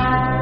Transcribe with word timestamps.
Thank 0.00 0.34
you. 0.34 0.39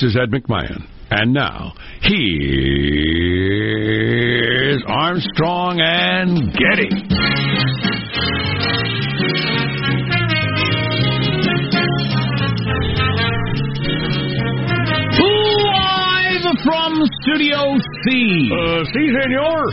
This 0.00 0.10
is 0.10 0.16
Ed 0.16 0.30
McMahon. 0.30 0.86
And 1.10 1.32
now, 1.32 1.72
here's 2.02 2.38
Armstrong 4.86 5.80
and 5.80 6.52
Getty. 6.52 6.88
Live 15.18 16.46
from 16.62 17.02
Studio 17.22 17.58
C. 18.06 18.50
Uh, 18.54 18.84
si, 18.84 19.02
senor. 19.20 19.66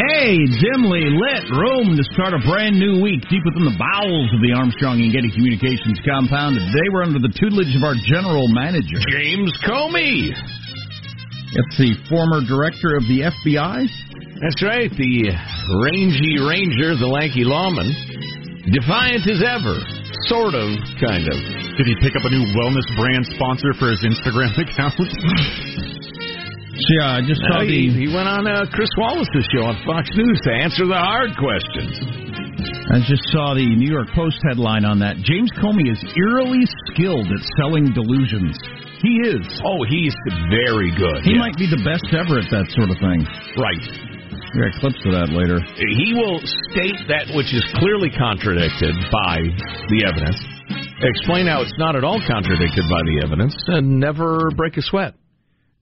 Hey, 0.00 0.40
dimly 0.64 1.12
lit 1.12 1.44
room 1.52 1.92
to 1.92 2.04
start 2.16 2.32
a 2.32 2.40
brand 2.48 2.80
new 2.80 3.04
week 3.04 3.20
deep 3.28 3.44
within 3.44 3.68
the 3.68 3.76
bowels 3.76 4.32
of 4.32 4.40
the 4.40 4.56
Armstrong 4.56 4.96
and 4.96 5.12
Getty 5.12 5.28
Communications 5.28 6.00
compound. 6.08 6.56
Today 6.56 6.88
we're 6.88 7.04
under 7.04 7.20
the 7.20 7.28
tutelage 7.36 7.76
of 7.76 7.84
our 7.84 7.92
general 8.08 8.48
manager, 8.48 8.96
James 9.12 9.52
Comey. 9.60 10.32
It's 10.32 11.76
the 11.76 12.00
former 12.08 12.40
director 12.40 12.96
of 12.96 13.04
the 13.12 13.28
FBI. 13.28 13.84
That's 14.40 14.60
right, 14.64 14.88
the 14.88 15.36
rangy 15.84 16.40
ranger, 16.48 16.96
the 16.96 17.04
lanky 17.04 17.44
lawman. 17.44 17.92
Defiant 18.72 19.28
as 19.28 19.44
ever. 19.44 19.84
Sort 20.32 20.56
of, 20.56 20.80
kind 20.96 21.28
of. 21.28 21.36
Did 21.76 21.92
he 21.92 21.96
pick 22.00 22.16
up 22.16 22.24
a 22.24 22.32
new 22.32 22.48
wellness 22.56 22.88
brand 22.96 23.28
sponsor 23.36 23.76
for 23.76 23.92
his 23.92 24.00
Instagram 24.00 24.56
account? 24.64 25.99
Yeah, 26.88 27.18
I 27.18 27.20
just 27.20 27.40
saw 27.52 27.60
the. 27.60 27.68
he, 27.68 27.92
he 27.92 28.08
went 28.08 28.26
on 28.26 28.48
uh, 28.48 28.64
Chris 28.72 28.88
Wallace's 28.96 29.46
show 29.52 29.68
on 29.68 29.76
Fox 29.84 30.08
News 30.16 30.40
to 30.48 30.52
answer 30.52 30.88
the 30.88 30.96
hard 30.96 31.36
questions. 31.36 31.92
I 32.90 32.98
just 33.06 33.22
saw 33.30 33.54
the 33.54 33.64
New 33.64 33.88
York 33.88 34.08
Post 34.16 34.40
headline 34.48 34.84
on 34.84 34.98
that. 35.00 35.16
James 35.22 35.48
Comey 35.62 35.86
is 35.86 36.00
eerily 36.16 36.64
skilled 36.90 37.28
at 37.30 37.42
selling 37.60 37.92
delusions. 37.94 38.56
He 39.00 39.16
is. 39.30 39.46
Oh, 39.64 39.80
he's 39.88 40.12
very 40.52 40.92
good. 40.92 41.24
He 41.24 41.32
yeah. 41.32 41.44
might 41.44 41.56
be 41.56 41.70
the 41.70 41.80
best 41.86 42.04
ever 42.12 42.42
at 42.42 42.50
that 42.52 42.68
sort 42.76 42.90
of 42.92 42.98
thing. 43.00 43.24
Right. 43.56 43.84
We 44.52 44.66
got 44.66 44.74
clips 44.82 45.00
of 45.06 45.12
that 45.14 45.30
later. 45.30 45.62
He 45.78 46.12
will 46.12 46.42
state 46.74 46.98
that 47.08 47.30
which 47.32 47.54
is 47.54 47.62
clearly 47.78 48.10
contradicted 48.10 48.92
by 49.08 49.38
the 49.88 50.04
evidence, 50.04 50.42
explain 51.00 51.46
how 51.46 51.62
it's 51.62 51.72
not 51.78 51.94
at 51.94 52.02
all 52.02 52.20
contradicted 52.26 52.84
by 52.90 53.00
the 53.06 53.22
evidence, 53.22 53.54
and 53.68 54.00
never 54.00 54.50
break 54.56 54.76
a 54.76 54.82
sweat. 54.82 55.14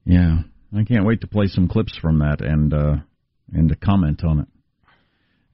Yeah, 0.04 0.44
I 0.76 0.84
can't 0.84 1.04
wait 1.06 1.22
to 1.22 1.26
play 1.26 1.46
some 1.46 1.68
clips 1.68 1.96
from 1.96 2.18
that 2.20 2.40
and 2.40 2.72
uh, 2.74 2.96
and 3.52 3.68
to 3.70 3.76
comment 3.76 4.22
on 4.24 4.40
it. 4.40 4.46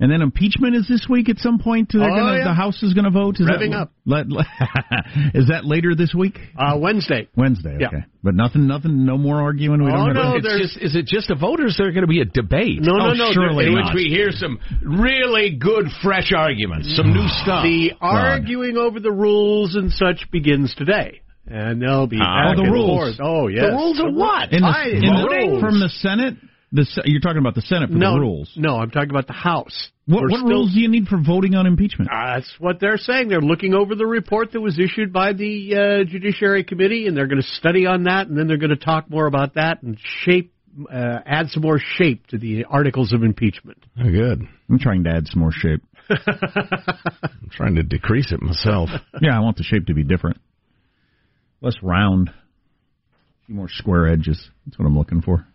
And 0.00 0.11
then 0.11 0.22
impeachment 0.22 0.75
is 0.75 0.88
this 0.88 1.06
week 1.08 1.28
at 1.28 1.38
some 1.38 1.61
point. 1.61 1.93
Oh, 1.94 2.00
gonna, 2.00 2.38
yeah. 2.38 2.44
The 2.44 2.52
House 2.52 2.82
is 2.82 2.94
going 2.94 3.05
to 3.05 3.12
vote. 3.12 3.37
Is 3.38 3.46
Revving 3.46 3.70
that, 3.70 3.76
up. 3.78 3.93
Let, 4.05 4.26
is 5.34 5.46
that 5.49 5.64
later 5.64 5.94
this 5.96 6.12
week? 6.12 6.37
Uh, 6.58 6.76
Wednesday. 6.81 7.28
Wednesday. 7.37 7.76
Yeah. 7.78 7.87
Okay, 7.87 8.05
but 8.20 8.34
nothing, 8.34 8.66
nothing, 8.66 9.06
no 9.06 9.16
more 9.16 9.40
arguing. 9.40 9.84
We 9.84 9.93
Oh, 9.93 9.94
don't 9.94 10.16
have. 10.16 10.16
no, 10.16 10.34
It's 10.37 10.46
there's- 10.46 10.61
just, 10.72 10.78
is 10.82 10.96
it 10.96 11.06
just 11.06 11.31
a 11.31 11.37
vote, 11.37 11.60
or 11.60 11.67
is 11.67 11.76
there 11.78 11.93
going 11.93 12.02
to 12.02 12.08
be 12.08 12.20
a 12.20 12.25
debate? 12.25 12.81
No, 12.82 12.96
no, 12.96 13.10
Oh, 13.10 13.12
no. 13.12 13.31
surely 13.32 13.67
there- 13.67 13.72
in 13.72 13.75
not. 13.78 13.94
which 13.94 14.05
we 14.05 14.10
hear 14.10 14.32
some 14.32 14.58
really 14.82 15.50
good, 15.56 15.87
fresh 16.02 16.32
arguments, 16.37 16.93
some 16.96 17.14
new 17.14 17.28
stuff. 17.28 17.62
The 17.62 17.93
arguing 18.00 18.76
over 18.76 18.99
the 18.99 19.12
rules 19.12 19.76
and 19.76 19.93
such 19.93 20.28
begins 20.32 20.75
today, 20.75 21.20
and 21.46 21.81
they'll 21.82 22.06
be 22.06 22.19
back 22.19 22.56
the 22.56 22.62
and 22.62 22.73
rules. 22.73 23.17
forth. 23.17 23.20
Oh, 23.23 23.49
yes. 23.49 23.64
The 23.67 23.73
rules 23.73 24.00
of 24.00 24.14
what? 24.14 24.52
in 24.52 24.62
the, 24.62 24.67
I- 24.69 24.88
in 24.88 25.00
the- 25.00 25.58
from 25.61 25.79
the 25.81 25.88
Senate, 25.88 26.35
The 26.73 26.87
you're 27.05 27.20
talking 27.20 27.38
about 27.38 27.55
the 27.55 27.62
Senate 27.62 27.91
for 27.91 27.96
no 27.96 28.14
the 28.14 28.20
rules. 28.20 28.52
No, 28.56 28.76
I'm 28.76 28.91
talking 28.91 29.11
about 29.11 29.26
the 29.26 29.32
House. 29.35 29.91
What, 30.06 30.23
what 30.23 30.38
still- 30.41 30.49
rules 30.49 30.75
do 30.75 30.81
you 30.81 30.88
need 30.88 31.06
for 31.06 31.19
voting 31.19 31.55
on 31.55 31.67
impeachment? 31.67 32.11
Uh, 32.11 32.35
That's 32.37 32.52
what 32.58 32.81
they're 32.81 32.99
saying. 32.99 33.29
They're 33.29 33.41
looking 33.41 33.75
over 33.75 33.94
the 33.94 34.06
report 34.06 34.52
that 34.52 34.61
was 34.61 34.79
issued 34.79 35.12
by 35.12 35.32
the 35.32 35.75
uh, 35.75 36.05
Judiciary 36.05 36.64
Committee, 36.64 37.06
and 37.06 37.17
they're 37.17 37.26
going 37.29 37.41
to 37.41 37.46
study 37.49 37.87
on 37.87 38.02
that, 38.05 38.26
and 38.26 38.37
then 38.37 38.46
they're 38.49 38.58
going 38.58 38.70
to 38.70 38.76
talk 38.76 39.08
more 39.08 39.26
about 39.26 39.55
that 39.55 39.82
and 39.82 39.96
shape, 40.25 40.52
uh, 40.93 41.20
add 41.25 41.49
some 41.50 41.62
more 41.62 41.79
shape 41.96 42.26
to 42.29 42.38
the 42.38 42.64
articles 42.64 43.12
of 43.14 43.23
impeachment. 43.23 43.79
Oh, 43.99 44.11
good. 44.11 44.43
I'm 44.69 44.79
trying 44.79 45.05
to 45.05 45.11
add 45.11 45.26
some 45.29 45.41
more 45.41 45.52
shape. 45.52 45.82
I'm 46.11 47.50
trying 47.50 47.76
to 47.76 47.82
decrease 47.82 48.32
it 48.32 48.43
myself. 48.43 48.91
Yeah, 49.23 49.37
I 49.37 49.41
want 49.41 49.56
the 49.56 49.62
shape 49.62 49.87
to 49.87 49.94
be 49.94 50.02
different, 50.05 50.38
less 51.64 51.76
round, 51.82 52.28
a 52.28 53.46
few 53.46 53.55
more 53.55 53.69
square 53.69 54.08
edges. 54.08 54.49
That's 54.66 54.78
what 54.78 54.87
I'm 54.87 54.96
looking 54.96 55.22
for. 55.22 55.46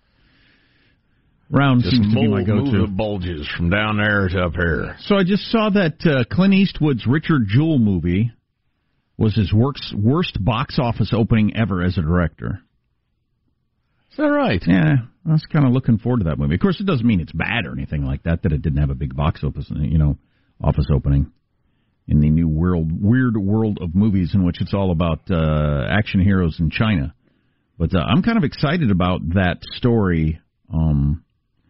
Round 1.52 1.82
Just 1.82 1.96
seems 1.96 2.14
to 2.14 2.20
be 2.20 2.28
my 2.28 2.44
go-to. 2.44 2.82
the 2.82 2.88
bulges 2.88 3.48
from 3.58 3.70
down 3.72 3.98
there 3.98 4.28
to 4.30 4.40
up 4.40 4.54
here. 4.54 4.96
So 5.00 5.16
I 5.16 5.24
just 5.24 5.44
saw 5.52 5.70
that 5.72 5.96
uh, 6.06 6.24
Clint 6.34 6.54
Eastwood's 6.54 7.08
Richard 7.08 7.48
Jewell 7.48 7.80
movie 7.80 8.32
was 9.18 9.36
his 9.36 9.52
works, 9.52 9.92
worst 9.98 10.38
box 10.44 10.78
office 10.80 11.12
opening 11.12 11.58
ever 11.58 11.84
as 11.84 11.98
a 11.98 12.02
director. 12.02 12.62
Is 14.12 14.18
that 14.18 14.24
right? 14.26 14.62
Yeah, 14.66 14.94
I 15.28 15.32
was 15.32 15.46
kind 15.52 15.66
of 15.66 15.72
looking 15.72 15.98
forward 15.98 16.20
to 16.20 16.24
that 16.26 16.38
movie. 16.38 16.54
Of 16.56 16.62
course, 16.62 16.80
it 16.80 16.86
doesn't 16.86 17.06
mean 17.06 17.20
it's 17.20 17.32
bad 17.32 17.66
or 17.66 17.72
anything 17.72 18.04
like 18.06 18.24
that. 18.24 18.44
That 18.44 18.52
it 18.52 18.62
didn't 18.62 18.80
have 18.80 18.90
a 18.92 18.96
big 18.96 19.16
box 19.16 19.44
office, 19.44 19.66
you 19.76 19.98
know, 19.98 20.18
office 20.64 20.86
opening 20.94 21.32
in 22.10 22.20
the 22.20 22.30
new 22.30 22.48
world, 22.48 22.90
weird 22.92 23.38
world 23.38 23.78
of 23.82 23.94
movies 23.96 24.32
in 24.34 24.44
which 24.44 24.60
it's 24.62 24.74
all 24.74 24.92
about 24.92 25.20
uh, 25.30 25.86
action 25.90 26.20
heroes 26.20 26.58
in 26.60 26.70
China. 26.72 27.14
But 27.78 27.94
uh, 27.96 28.00
I'm 28.00 28.24
kind 28.24 28.38
of 28.38 28.44
excited 28.44 28.92
about 28.92 29.22
that 29.36 29.60
story. 29.76 30.42
Um, 30.74 31.24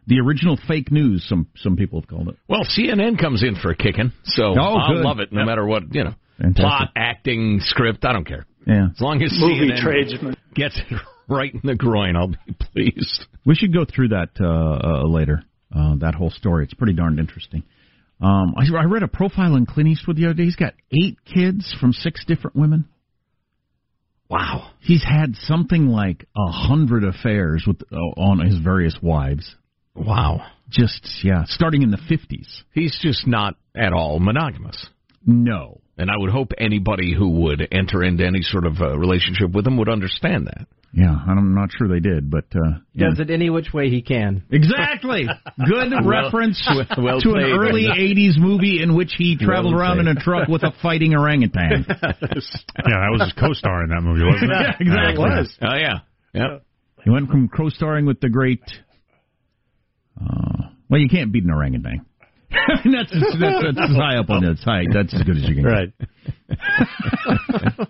the 0.08 0.20
original 0.22 0.58
fake 0.68 0.92
news, 0.92 1.24
some 1.30 1.48
some 1.58 1.76
people 1.76 2.00
have 2.02 2.08
called 2.10 2.30
it. 2.30 2.36
Well, 2.48 2.64
CNN 2.64 3.20
comes 3.20 3.44
in 3.44 3.56
for 3.56 3.70
a 3.70 3.76
kicking, 3.76 4.12
so 4.24 4.56
Oh, 4.58 4.78
I'll 4.78 5.04
love 5.04 5.20
it 5.20 5.32
no 5.32 5.46
matter 5.46 5.66
what, 5.66 5.94
you 5.94 6.04
know, 6.06 6.16
Fantastic. 6.38 6.64
plot, 6.64 6.90
acting, 6.96 7.60
script, 7.62 8.06
I 8.06 8.14
don't 8.14 8.26
care. 8.26 8.46
Yeah, 8.66 8.88
As 8.96 9.00
long 9.02 9.22
as 9.22 9.32
Movie 9.40 9.72
CNN 9.72 9.82
tradesman. 9.82 10.36
gets 10.56 10.80
it 10.90 10.98
right 11.30 11.54
in 11.54 11.62
the 11.64 11.76
groin, 11.76 12.16
I'll 12.16 12.28
be 12.30 12.38
pleased. 12.60 13.26
we 13.46 13.54
should 13.56 13.74
go 13.74 13.86
through 13.86 14.10
that 14.10 14.30
uh, 14.40 14.46
uh, 15.04 15.08
later. 15.08 15.44
Uh, 15.76 15.96
that 15.98 16.16
whole 16.16 16.32
story. 16.32 16.64
It's 16.64 16.74
pretty 16.74 16.94
darned 16.94 17.20
interesting. 17.20 17.62
Um, 18.22 18.54
I, 18.58 18.66
I 18.78 18.84
read 18.84 19.04
a 19.04 19.08
profile 19.08 19.54
on 19.54 19.66
Clint 19.66 19.90
Eastwood 19.90 20.18
the 20.18 20.26
other 20.26 20.34
day. 20.34 20.44
He's 20.44 20.56
got 20.56 20.74
eight 20.92 21.18
kids 21.26 21.74
from 21.80 21.94
six 21.94 22.26
different 22.26 22.56
women. 22.56 22.90
Wow. 24.30 24.72
He's 24.80 25.04
had 25.04 25.36
something 25.36 25.88
like 25.88 26.28
a 26.36 26.52
hundred 26.52 27.04
affairs 27.04 27.64
with 27.66 27.82
uh, 27.92 27.96
on 27.96 28.46
his 28.46 28.60
various 28.60 28.98
wives. 29.02 29.56
Wow. 29.96 30.46
Just 30.70 31.24
yeah, 31.24 31.46
starting 31.48 31.82
in 31.82 31.92
the 31.92 31.98
fifties. 31.98 32.64
He's 32.74 32.98
just 33.02 33.26
not 33.26 33.56
at 33.76 33.92
all 33.92 34.20
monogamous. 34.20 34.88
No, 35.26 35.82
And 35.98 36.10
I 36.10 36.14
would 36.18 36.30
hope 36.30 36.52
anybody 36.58 37.14
who 37.14 37.42
would 37.42 37.68
enter 37.72 38.04
into 38.04 38.26
any 38.26 38.42
sort 38.42 38.66
of 38.66 38.80
uh, 38.80 38.98
relationship 38.98 39.52
with 39.52 39.68
him 39.68 39.78
would 39.78 39.90
understand 39.90 40.48
that. 40.48 40.68
Yeah, 40.94 41.12
I'm 41.28 41.54
not 41.54 41.70
sure 41.72 41.88
they 41.88 42.00
did, 42.00 42.32
but 42.32 42.46
uh, 42.56 42.80
yeah. 42.94 43.10
Does 43.10 43.20
it 43.20 43.30
any 43.30 43.50
which 43.50 43.72
way 43.74 43.90
he 43.90 44.02
can. 44.02 44.44
exactly 44.50 45.28
good 45.68 45.94
reference 46.04 46.60
well- 46.70 46.86
well 46.98 47.22
to 47.22 47.30
an 47.30 47.36
played. 47.42 47.56
early 47.56 47.86
'80s 47.88 48.38
movie 48.40 48.82
in 48.82 48.96
which 48.96 49.14
he 49.18 49.38
traveled 49.38 49.74
Well 49.74 49.82
around 49.82 50.00
in 50.00 50.08
a 50.08 50.16
truck 50.16 50.48
with 50.48 50.64
a 50.64 50.72
fighting 50.82 51.14
orangutan. 51.16 51.86
Yeah, 52.90 52.96
that 53.02 53.10
was 53.12 53.22
his 53.24 53.34
co-star 53.40 53.84
in 53.84 53.90
that 53.90 54.02
movie, 54.02 54.24
wasn't 54.26 54.52
it? 54.52 54.58
Yeah, 54.80 55.10
exactly. 55.12 55.58
Oh, 55.62 55.76
yeah. 55.76 56.00
Yep. 56.34 56.64
He 57.04 57.10
went 57.10 57.30
from 57.30 57.50
co-starring 57.50 58.06
with 58.06 58.20
the 58.20 58.30
great. 58.30 58.62
Uh, 60.20 60.70
well, 60.90 61.00
you 61.00 61.08
can't 61.10 61.32
beat 61.32 61.44
an 61.44 61.52
orangutan. 61.52 62.06
that's, 62.52 63.12
that's 63.12 63.64
that's 63.76 63.96
high 63.96 64.18
up 64.18 64.30
on 64.30 64.44
its 64.44 64.64
height. 64.64 64.88
That's 64.92 65.14
as 65.14 65.22
good 65.24 65.38
as 65.38 65.44
you 65.48 65.56
can. 65.56 65.64
get. 66.50 66.58
Right. 67.78 67.88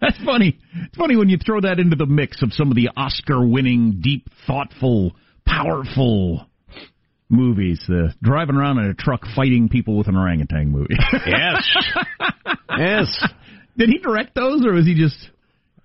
That's 0.00 0.16
funny. 0.24 0.58
It's 0.86 0.96
funny 0.96 1.16
when 1.16 1.28
you 1.28 1.36
throw 1.36 1.60
that 1.60 1.78
into 1.78 1.96
the 1.96 2.06
mix 2.06 2.42
of 2.42 2.52
some 2.52 2.70
of 2.70 2.76
the 2.76 2.88
Oscar-winning, 2.96 4.00
deep, 4.02 4.28
thoughtful, 4.46 5.12
powerful 5.46 6.46
movies. 7.28 7.82
The 7.86 8.14
driving 8.22 8.56
around 8.56 8.78
in 8.78 8.86
a 8.86 8.94
truck 8.94 9.22
fighting 9.36 9.68
people 9.68 9.96
with 9.98 10.08
an 10.08 10.16
orangutan 10.16 10.70
movie. 10.70 10.96
Yes. 11.26 11.76
yes. 12.78 13.28
Did 13.76 13.88
he 13.90 13.98
direct 13.98 14.34
those, 14.34 14.64
or 14.66 14.72
was 14.72 14.86
he 14.86 14.94
just? 14.94 15.16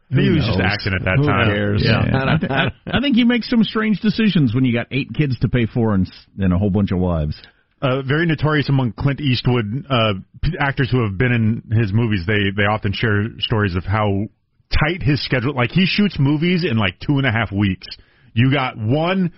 He 0.09 0.29
was 0.29 0.45
just 0.45 0.59
acting 0.61 0.93
at 0.93 1.03
that 1.05 1.17
Who 1.17 1.25
time. 1.25 1.47
cares? 1.47 1.83
Yeah, 1.83 1.99
I, 1.99 2.37
th- 2.37 2.51
I, 2.51 2.97
I 2.97 3.01
think 3.01 3.17
you 3.17 3.25
make 3.25 3.43
some 3.43 3.63
strange 3.63 3.99
decisions 4.01 4.53
when 4.53 4.63
you 4.63 4.71
got 4.71 4.87
eight 4.91 5.09
kids 5.13 5.37
to 5.39 5.49
pay 5.49 5.65
for 5.65 5.95
and, 5.95 6.07
and 6.37 6.53
a 6.53 6.57
whole 6.59 6.69
bunch 6.69 6.91
of 6.91 6.99
wives. 6.99 7.35
Uh, 7.81 8.01
very 8.01 8.25
notorious 8.25 8.69
among 8.69 8.93
Clint 8.93 9.19
Eastwood 9.21 9.85
uh, 9.89 10.13
p- 10.41 10.53
actors 10.59 10.89
who 10.91 11.03
have 11.03 11.17
been 11.17 11.31
in 11.31 11.77
his 11.77 11.91
movies. 11.93 12.23
They 12.25 12.51
they 12.55 12.63
often 12.63 12.93
share 12.93 13.25
stories 13.39 13.75
of 13.75 13.83
how 13.83 14.25
tight 14.71 15.03
his 15.03 15.23
schedule. 15.23 15.53
Like 15.53 15.71
he 15.71 15.85
shoots 15.85 16.17
movies 16.19 16.65
in 16.69 16.77
like 16.77 16.99
two 16.99 17.17
and 17.17 17.25
a 17.25 17.31
half 17.31 17.51
weeks. 17.51 17.87
You 18.33 18.51
got 18.51 18.77
one, 18.77 19.31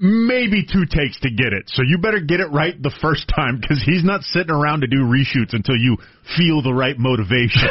maybe 0.00 0.64
two 0.64 0.86
takes 0.86 1.20
to 1.20 1.30
get 1.30 1.52
it. 1.52 1.64
So 1.66 1.82
you 1.82 1.98
better 1.98 2.20
get 2.20 2.40
it 2.40 2.50
right 2.50 2.80
the 2.80 2.94
first 3.02 3.26
time 3.34 3.60
because 3.60 3.82
he's 3.84 4.04
not 4.04 4.22
sitting 4.22 4.50
around 4.50 4.80
to 4.80 4.86
do 4.86 4.98
reshoots 5.04 5.52
until 5.52 5.76
you 5.76 5.96
feel 6.36 6.62
the 6.62 6.72
right 6.72 6.96
motivation. 6.98 7.68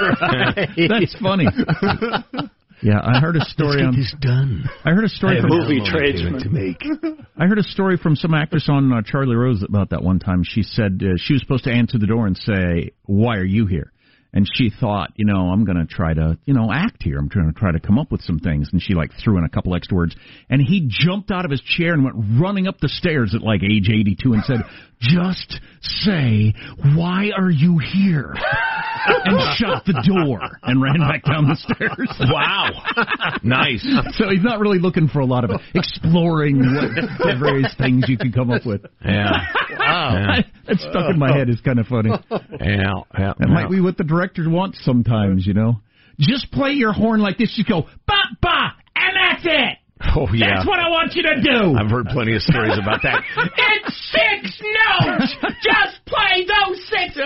That's 0.88 1.14
funny. 1.20 1.46
Yeah, 2.80 3.00
I 3.02 3.18
heard 3.18 3.36
a 3.36 3.44
story 3.44 3.82
on. 3.82 3.94
done. 4.20 4.64
I 4.84 4.90
heard 4.92 5.04
a 5.04 5.08
story 5.08 5.40
from 5.40 5.50
Movie 5.50 5.80
tradesman. 5.84 6.40
to 6.40 6.48
make. 6.48 6.78
I 7.40 7.46
heard 7.46 7.58
a 7.58 7.62
story 7.62 7.96
from 7.96 8.16
some 8.16 8.34
actress 8.34 8.68
on 8.68 8.92
uh, 8.92 9.00
Charlie 9.02 9.36
Rose 9.36 9.62
about 9.62 9.90
that 9.90 10.02
one 10.02 10.18
time. 10.18 10.42
She 10.42 10.64
said 10.64 11.00
uh, 11.00 11.14
she 11.18 11.34
was 11.34 11.42
supposed 11.42 11.62
to 11.64 11.72
answer 11.72 11.96
the 11.96 12.08
door 12.08 12.26
and 12.26 12.36
say, 12.36 12.90
"Why 13.04 13.36
are 13.36 13.44
you 13.44 13.66
here?" 13.66 13.92
And 14.32 14.46
she 14.52 14.70
thought, 14.70 15.10
you 15.16 15.24
know, 15.24 15.50
I'm 15.50 15.64
going 15.64 15.78
to 15.78 15.86
try 15.86 16.12
to, 16.12 16.38
you 16.44 16.52
know, 16.52 16.70
act 16.70 17.02
here. 17.02 17.18
I'm 17.18 17.30
trying 17.30 17.52
to 17.52 17.58
try 17.58 17.72
to 17.72 17.80
come 17.80 17.98
up 17.98 18.12
with 18.12 18.20
some 18.22 18.38
things. 18.38 18.68
And 18.72 18.82
she 18.82 18.94
like 18.94 19.10
threw 19.24 19.38
in 19.38 19.44
a 19.44 19.48
couple 19.48 19.74
extra 19.74 19.96
words. 19.96 20.14
And 20.50 20.60
he 20.60 20.86
jumped 20.88 21.30
out 21.30 21.46
of 21.46 21.50
his 21.50 21.62
chair 21.62 21.94
and 21.94 22.04
went 22.04 22.16
running 22.40 22.68
up 22.68 22.78
the 22.78 22.90
stairs 22.90 23.34
at 23.34 23.42
like 23.42 23.62
age 23.62 23.88
82 23.88 24.32
and 24.34 24.44
said, 24.44 24.58
"Just 25.00 25.60
say, 25.80 26.52
why 26.94 27.30
are 27.36 27.50
you 27.50 27.78
here?" 27.78 28.34
and 29.06 29.40
shut 29.56 29.84
the 29.86 30.02
door 30.06 30.40
and 30.62 30.82
ran 30.82 30.98
back 30.98 31.24
down 31.24 31.48
the 31.48 31.56
stairs. 31.56 32.08
Wow. 32.28 32.68
nice. 33.42 33.86
So 34.12 34.28
he's 34.28 34.42
not 34.42 34.60
really 34.60 34.78
looking 34.78 35.08
for 35.08 35.20
a 35.20 35.24
lot 35.24 35.44
of 35.44 35.50
exploring 35.74 36.58
what 36.58 36.94
the 36.94 37.36
various 37.40 37.74
things 37.78 38.04
you 38.06 38.18
can 38.18 38.32
come 38.32 38.50
up 38.50 38.66
with. 38.66 38.82
Yeah. 39.04 39.32
Wow. 39.78 40.36
That 40.66 40.78
stuck 40.78 41.10
in 41.10 41.18
my 41.18 41.32
head 41.32 41.48
is 41.48 41.60
kind 41.62 41.78
of 41.78 41.86
funny. 41.86 42.10
Yeah. 42.30 42.92
Yeah. 43.18 43.32
That 43.38 43.48
might 43.48 43.70
be 43.70 43.80
what 43.80 43.96
the 43.96 44.04
director 44.18 44.50
wants 44.50 44.84
sometimes, 44.84 45.46
you 45.46 45.54
know. 45.54 45.80
Just 46.18 46.50
play 46.50 46.72
your 46.72 46.92
horn 46.92 47.20
like 47.20 47.38
this. 47.38 47.54
You 47.56 47.64
go 47.64 47.82
ba 48.06 48.20
ba, 48.42 48.74
and 48.96 49.14
that's 49.14 49.44
it. 49.44 49.78
Oh, 50.16 50.26
yeah. 50.32 50.58
That's 50.58 50.66
what 50.66 50.78
I 50.78 50.88
want 50.90 51.14
you 51.14 51.22
to 51.22 51.42
do. 51.42 51.74
I've 51.78 51.90
heard 51.90 52.06
plenty 52.06 52.34
of 52.34 52.42
stories 52.42 52.78
about 52.80 53.02
that. 53.02 53.22
it's 53.36 54.12
six 54.14 54.62
notes. 54.62 55.34
Just 55.62 56.04
play 56.06 56.46
those 56.46 56.78
six. 56.86 57.18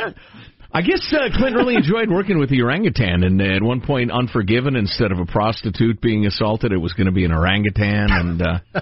I 0.74 0.80
guess 0.80 1.12
uh, 1.12 1.28
Clint 1.36 1.54
really 1.54 1.74
enjoyed 1.74 2.10
working 2.10 2.38
with 2.38 2.48
the 2.48 2.62
orangutan, 2.62 3.24
and 3.24 3.40
uh, 3.42 3.44
at 3.44 3.62
one 3.62 3.82
point, 3.82 4.10
Unforgiven, 4.10 4.74
instead 4.74 5.12
of 5.12 5.18
a 5.18 5.26
prostitute 5.26 6.00
being 6.00 6.24
assaulted, 6.24 6.72
it 6.72 6.78
was 6.78 6.94
going 6.94 7.06
to 7.06 7.12
be 7.12 7.26
an 7.26 7.32
orangutan, 7.32 8.08
and 8.10 8.40
uh, 8.40 8.58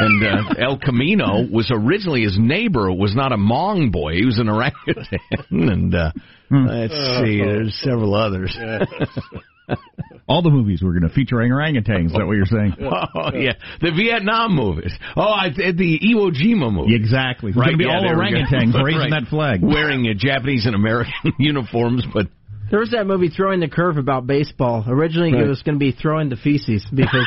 and 0.00 0.24
uh, 0.24 0.54
El 0.58 0.78
Camino 0.78 1.46
was 1.48 1.70
originally 1.72 2.22
his 2.22 2.36
neighbor. 2.40 2.90
Was 2.90 3.14
not 3.14 3.32
a 3.32 3.36
Hmong 3.36 3.92
boy; 3.92 4.14
he 4.14 4.24
was 4.24 4.40
an 4.40 4.48
orangutan, 4.48 5.04
and 5.50 5.94
uh, 5.94 6.10
let's 6.50 7.20
see, 7.22 7.38
there's 7.38 7.78
several 7.84 8.14
others. 8.14 8.58
All 10.28 10.42
the 10.42 10.50
movies 10.50 10.82
were 10.82 10.92
going 10.92 11.08
to 11.08 11.14
feature 11.14 11.36
orangutans. 11.36 12.06
Is 12.06 12.12
that 12.12 12.26
what 12.26 12.36
you're 12.36 12.44
saying? 12.46 12.74
oh 12.80 13.32
yeah, 13.34 13.52
the 13.80 13.90
Vietnam 13.96 14.54
movies. 14.54 14.92
Oh, 15.16 15.22
I, 15.22 15.48
the 15.50 16.00
Iwo 16.04 16.30
Jima 16.32 16.72
movie. 16.72 16.94
Exactly. 16.94 17.50
It's 17.50 17.56
Right, 17.58 17.66
going 17.68 17.78
to 17.78 17.84
be 17.84 17.84
yeah, 17.84 17.96
all 17.96 18.02
there 18.02 18.18
we 18.18 18.30
go. 18.30 18.36
orangutans 18.36 18.74
raising 18.84 19.00
Right. 19.00 19.10
that 19.22 19.28
flag. 19.30 19.62
wearing 19.62 20.06
uh, 20.06 20.12
Japanese 20.16 20.66
and 20.66 20.74
American 20.74 21.12
uniforms, 21.38 22.04
but 22.12 22.26
There 22.70 22.80
was 22.80 22.90
that 22.90 23.06
movie 23.06 23.28
Throwing 23.30 23.60
the 23.60 23.68
Curve 23.68 23.96
about 23.96 24.26
baseball. 24.26 24.84
Originally, 24.86 25.32
Right. 25.32 25.44
it 25.44 25.48
was 25.48 25.62
going 25.62 25.76
to 25.76 25.78
be 25.78 25.92
Throwing 25.92 26.28
the 26.28 26.36
Feces 26.36 26.86
because 26.94 27.10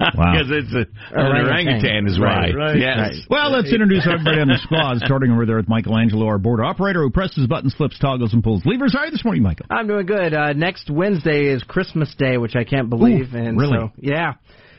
Wow. 0.00 0.08
because 0.32 0.50
it's 0.50 0.72
a, 0.74 0.78
an 1.18 1.26
Orangutan. 1.26 1.46
orangutan 1.46 2.06
is 2.06 2.18
right. 2.18 2.54
Right, 2.54 2.72
right. 2.72 2.78
Yes. 2.78 3.20
Well, 3.28 3.50
let's 3.52 3.70
introduce 3.72 4.06
everybody 4.06 4.40
on 4.40 4.48
the 4.48 4.58
squad, 4.62 4.98
starting 5.04 5.30
over 5.32 5.44
there 5.46 5.56
with 5.56 5.68
Michelangelo, 5.68 6.26
our 6.26 6.38
board 6.38 6.60
operator, 6.60 7.02
who 7.02 7.10
presses 7.10 7.46
buttons, 7.46 7.74
flips, 7.74 7.98
toggles, 7.98 8.32
and 8.32 8.42
pulls 8.42 8.64
levers. 8.64 8.92
How 8.92 9.00
are 9.00 9.04
you 9.06 9.10
this 9.12 9.24
morning, 9.24 9.42
Michael? 9.42 9.66
I'm 9.70 9.86
doing 9.86 10.06
good. 10.06 10.32
Uh, 10.34 10.52
next 10.52 10.90
Wednesday 10.90 11.46
is 11.52 11.62
Christmas 11.62 12.14
Day, 12.18 12.36
which 12.38 12.56
I 12.56 12.64
can't 12.64 12.88
believe. 12.90 13.34
Ooh, 13.34 13.38
and 13.38 13.58
really? 13.58 13.78
So, 13.78 13.92
yeah. 13.98 14.34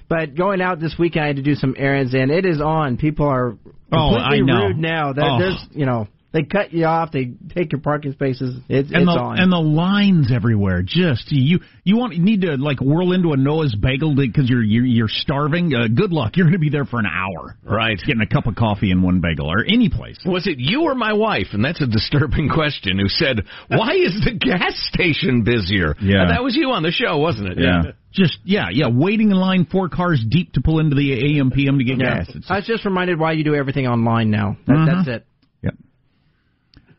But 0.09 0.35
going 0.35 0.61
out 0.61 0.79
this 0.79 0.95
weekend, 0.97 1.23
I 1.23 1.27
had 1.27 1.35
to 1.37 1.41
do 1.43 1.55
some 1.55 1.75
errands, 1.77 2.13
and 2.13 2.31
it 2.31 2.45
is 2.45 2.61
on. 2.61 2.97
People 2.97 3.27
are 3.27 3.57
Oh, 3.91 4.15
completely 4.15 4.39
I 4.39 4.41
know. 4.59 4.65
rude 4.67 4.77
now. 4.77 5.13
That 5.13 5.25
Oh. 5.25 5.39
There's, 5.39 5.65
you 5.71 5.85
know, 5.85 6.07
They 6.37 6.43
cut 6.43 6.71
you 6.71 6.85
off. 6.85 7.11
They 7.11 7.31
take 7.55 7.71
your 7.71 7.81
parking 7.81 8.11
spaces. 8.11 8.61
It's, 8.69 8.91
and 8.91 9.03
it's 9.03 9.11
the 9.11 9.19
on. 9.19 9.39
and 9.39 9.51
the 9.51 9.57
lines 9.57 10.31
everywhere. 10.31 10.83
Just 10.83 11.31
you 11.31 11.61
you 11.83 11.97
want 11.97 12.13
you 12.13 12.21
need 12.21 12.41
to 12.41 12.57
like 12.57 12.79
whirl 12.79 13.11
into 13.11 13.31
a 13.33 13.37
Noah's 13.37 13.73
bagel 13.73 14.15
because 14.15 14.47
you're, 14.47 14.61
you're 14.61 14.85
you're 14.85 15.07
starving. 15.09 15.73
Uh, 15.73 15.87
good 15.87 16.11
luck. 16.11 16.37
You're 16.37 16.45
going 16.45 16.53
to 16.53 16.59
be 16.59 16.69
there 16.69 16.85
for 16.85 16.99
an 16.99 17.07
hour. 17.07 17.57
Right. 17.63 17.97
Getting 18.05 18.21
a 18.21 18.27
cup 18.27 18.45
of 18.45 18.53
coffee 18.55 18.91
in 18.91 19.01
one 19.01 19.19
bagel 19.19 19.51
or 19.51 19.65
any 19.65 19.89
place. 19.89 20.19
Was 20.27 20.45
it 20.45 20.59
you 20.59 20.83
or 20.83 20.93
my 20.93 21.13
wife? 21.13 21.47
And 21.53 21.65
that's 21.65 21.81
a 21.81 21.87
disturbing 21.87 22.49
question. 22.53 22.99
Who 22.99 23.09
said, 23.09 23.41
"Why 23.67 23.93
is 23.93 24.21
the 24.23 24.37
gas 24.39 24.75
station 24.93 25.43
busier?" 25.43 25.95
Yeah. 25.99 26.25
Uh, 26.25 26.27
that 26.33 26.43
was 26.43 26.55
you 26.55 26.69
on 26.69 26.83
the 26.83 26.91
show, 26.91 27.17
wasn't 27.17 27.47
it? 27.53 27.57
Yeah. 27.59 27.93
Just 28.13 28.37
yeah, 28.45 28.67
yeah, 28.71 28.87
waiting 28.91 29.31
in 29.31 29.37
line 29.37 29.65
four 29.71 29.89
cars 29.89 30.23
deep 30.27 30.53
to 30.53 30.61
pull 30.61 30.79
into 30.79 30.95
the 30.95 31.37
AM 31.39 31.51
PM 31.51 31.77
to 31.77 31.83
get 31.83 31.97
yeah. 31.99 32.17
gas. 32.19 32.29
It's, 32.33 32.49
I 32.49 32.57
was 32.57 32.65
just 32.65 32.85
reminded 32.85 33.19
why 33.19 33.33
you 33.33 33.43
do 33.43 33.53
everything 33.53 33.85
online 33.85 34.31
now. 34.31 34.57
That, 34.65 34.73
Mhm. 34.73 34.85
That's 34.85 35.07
it. 35.07 35.26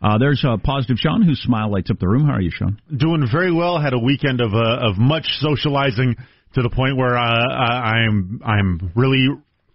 Uh, 0.01 0.19
there's 0.19 0.45
uh, 0.47 0.57
positive 0.63 0.97
Sean 0.99 1.23
whose 1.23 1.41
smile 1.41 1.71
lights 1.73 1.91
up 1.91 1.99
the 1.99 2.09
room. 2.09 2.27
How 2.27 2.35
are 2.35 2.41
you, 2.41 2.51
Sean? 2.53 2.81
Doing 2.95 3.27
very 3.31 3.53
well. 3.53 3.81
Had 3.81 3.95
a 3.95 3.99
weekend 3.99 4.41
of 4.41 4.55
uh, 4.55 4.89
of 4.89 4.97
much 4.97 5.27
socializing 5.41 6.17
to 6.55 6.63
the 6.63 6.71
point 6.71 6.97
where 6.97 7.17
uh, 7.17 7.21
I'm 7.21 8.41
I'm 8.45 8.93
really 8.95 9.27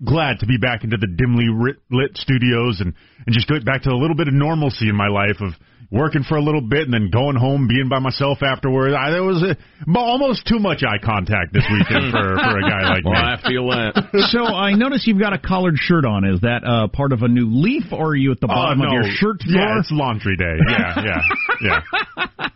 glad 0.04 0.40
to 0.40 0.46
be 0.46 0.58
back 0.58 0.84
into 0.84 0.98
the 0.98 1.08
dimly 1.08 1.46
lit, 1.50 1.78
lit 1.92 2.18
studios 2.18 2.82
and 2.82 2.94
and 3.26 3.34
just 3.34 3.48
get 3.48 3.64
back 3.66 3.84
to 3.84 3.90
a 3.90 3.96
little 3.98 4.16
bit 4.16 4.28
of 4.28 4.34
normalcy 4.34 4.90
in 4.90 4.96
my 4.96 5.08
life 5.08 5.38
of 5.42 5.54
working 5.92 6.24
for 6.28 6.38
a 6.38 6.42
little 6.42 6.62
bit 6.62 6.84
and 6.86 6.94
then 6.94 7.10
going 7.14 7.36
home, 7.36 7.68
being 7.68 7.88
by 7.88 8.00
myself 8.00 8.40
afterwards. 8.42 8.96
I, 8.98 9.12
there 9.12 9.22
was 9.24 9.44
a, 9.44 9.56
almost 9.96 10.48
too 10.48 10.58
much 10.58 10.82
eye 10.84 10.98
contact 10.98 11.54
this 11.54 11.64
weekend 11.72 12.12
for 12.12 12.34
for 12.36 12.58
a 12.58 12.62
guy 12.64 12.82
like 12.96 13.06
Well, 13.06 13.14
me. 13.14 13.20
I 13.20 13.38
feel 13.48 13.68
that. 13.70 14.28
so 14.32 14.44
I 14.46 14.74
notice 14.74 15.04
you've 15.06 15.20
got 15.20 15.34
a 15.34 15.38
collared 15.40 15.78
shirt 15.78 16.04
on. 16.06 16.26
Is 16.26 16.42
that 16.42 16.64
uh, 16.66 16.88
part 16.88 17.14
of 17.14 17.22
a 17.22 17.28
new 17.28 17.46
leaf, 17.48 17.84
or 17.94 18.10
are 18.12 18.16
you 18.16 18.32
at 18.32 18.40
the 18.42 18.48
Oh, 18.48 18.56
bottom 18.56 18.80
no. 18.80 18.88
of 18.88 18.92
your 18.94 19.04
shirt 19.16 19.38
Yeah, 19.46 19.80
it's 19.80 19.92
laundry 19.92 20.36
day. 20.36 20.58
Yeah, 20.68 21.04
yeah, 21.06 21.22
yeah. 21.62 22.50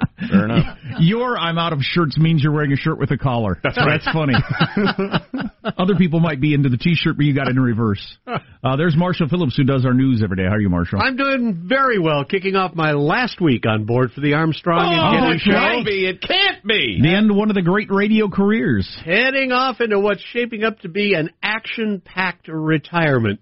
Fair 0.18 0.44
enough. 0.46 0.76
Your 1.00 1.38
I'm 1.38 1.58
out 1.58 1.72
of 1.72 1.80
shirts 1.80 2.18
means 2.18 2.42
you're 2.42 2.52
wearing 2.52 2.72
a 2.72 2.76
shirt 2.76 2.98
with 2.98 3.10
a 3.12 3.16
collar. 3.18 3.58
That's 3.62 3.76
right. 3.78 4.00
That's 4.04 4.12
funny. 4.12 4.34
Other 5.78 5.94
people 5.96 6.18
might 6.20 6.40
be 6.40 6.54
into 6.54 6.68
the 6.68 6.76
t-shirt, 6.76 7.16
but 7.16 7.24
you 7.24 7.34
got 7.34 7.46
it 7.48 7.56
in 7.56 7.62
reverse. 7.62 8.04
Uh, 8.26 8.76
there's 8.76 8.96
Marshall 8.96 9.28
Phillips 9.28 9.56
who 9.56 9.64
does 9.64 9.84
our 9.84 9.94
news 9.94 10.22
every 10.24 10.36
day. 10.36 10.44
How 10.44 10.54
are 10.54 10.60
you, 10.60 10.68
Marshall? 10.68 11.00
I'm 11.02 11.16
doing 11.16 11.64
very 11.68 11.98
well, 11.98 12.24
kicking 12.24 12.56
off 12.56 12.74
my 12.74 12.92
last 12.92 13.40
week 13.40 13.64
on 13.66 13.84
board 13.84 14.10
for 14.12 14.20
the 14.20 14.34
Armstrong 14.34 14.92
and 14.92 15.00
Oh, 15.00 15.28
Getty 15.28 15.36
it 15.36 15.40
Show. 15.40 15.52
can't 15.52 15.86
be. 15.86 16.06
It 16.06 16.20
can't 16.20 16.64
be. 16.66 16.98
the 17.00 17.14
end 17.14 17.30
of 17.30 17.36
one 17.36 17.50
of 17.50 17.54
the 17.54 17.62
great 17.62 17.90
radio 17.90 18.28
careers. 18.28 18.88
Heading 19.04 19.52
off 19.52 19.80
into 19.80 20.00
what's 20.00 20.22
shaping 20.32 20.64
up 20.64 20.80
to 20.80 20.88
be 20.88 21.14
an 21.14 21.30
action 21.42 22.02
packed 22.04 22.48
retirement. 22.48 23.40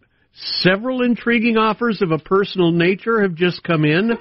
Several 0.61 1.03
intriguing 1.03 1.57
offers 1.57 2.03
of 2.03 2.11
a 2.11 2.19
personal 2.19 2.71
nature 2.71 3.23
have 3.23 3.35
just 3.35 3.63
come 3.63 3.85
in, 3.87 4.13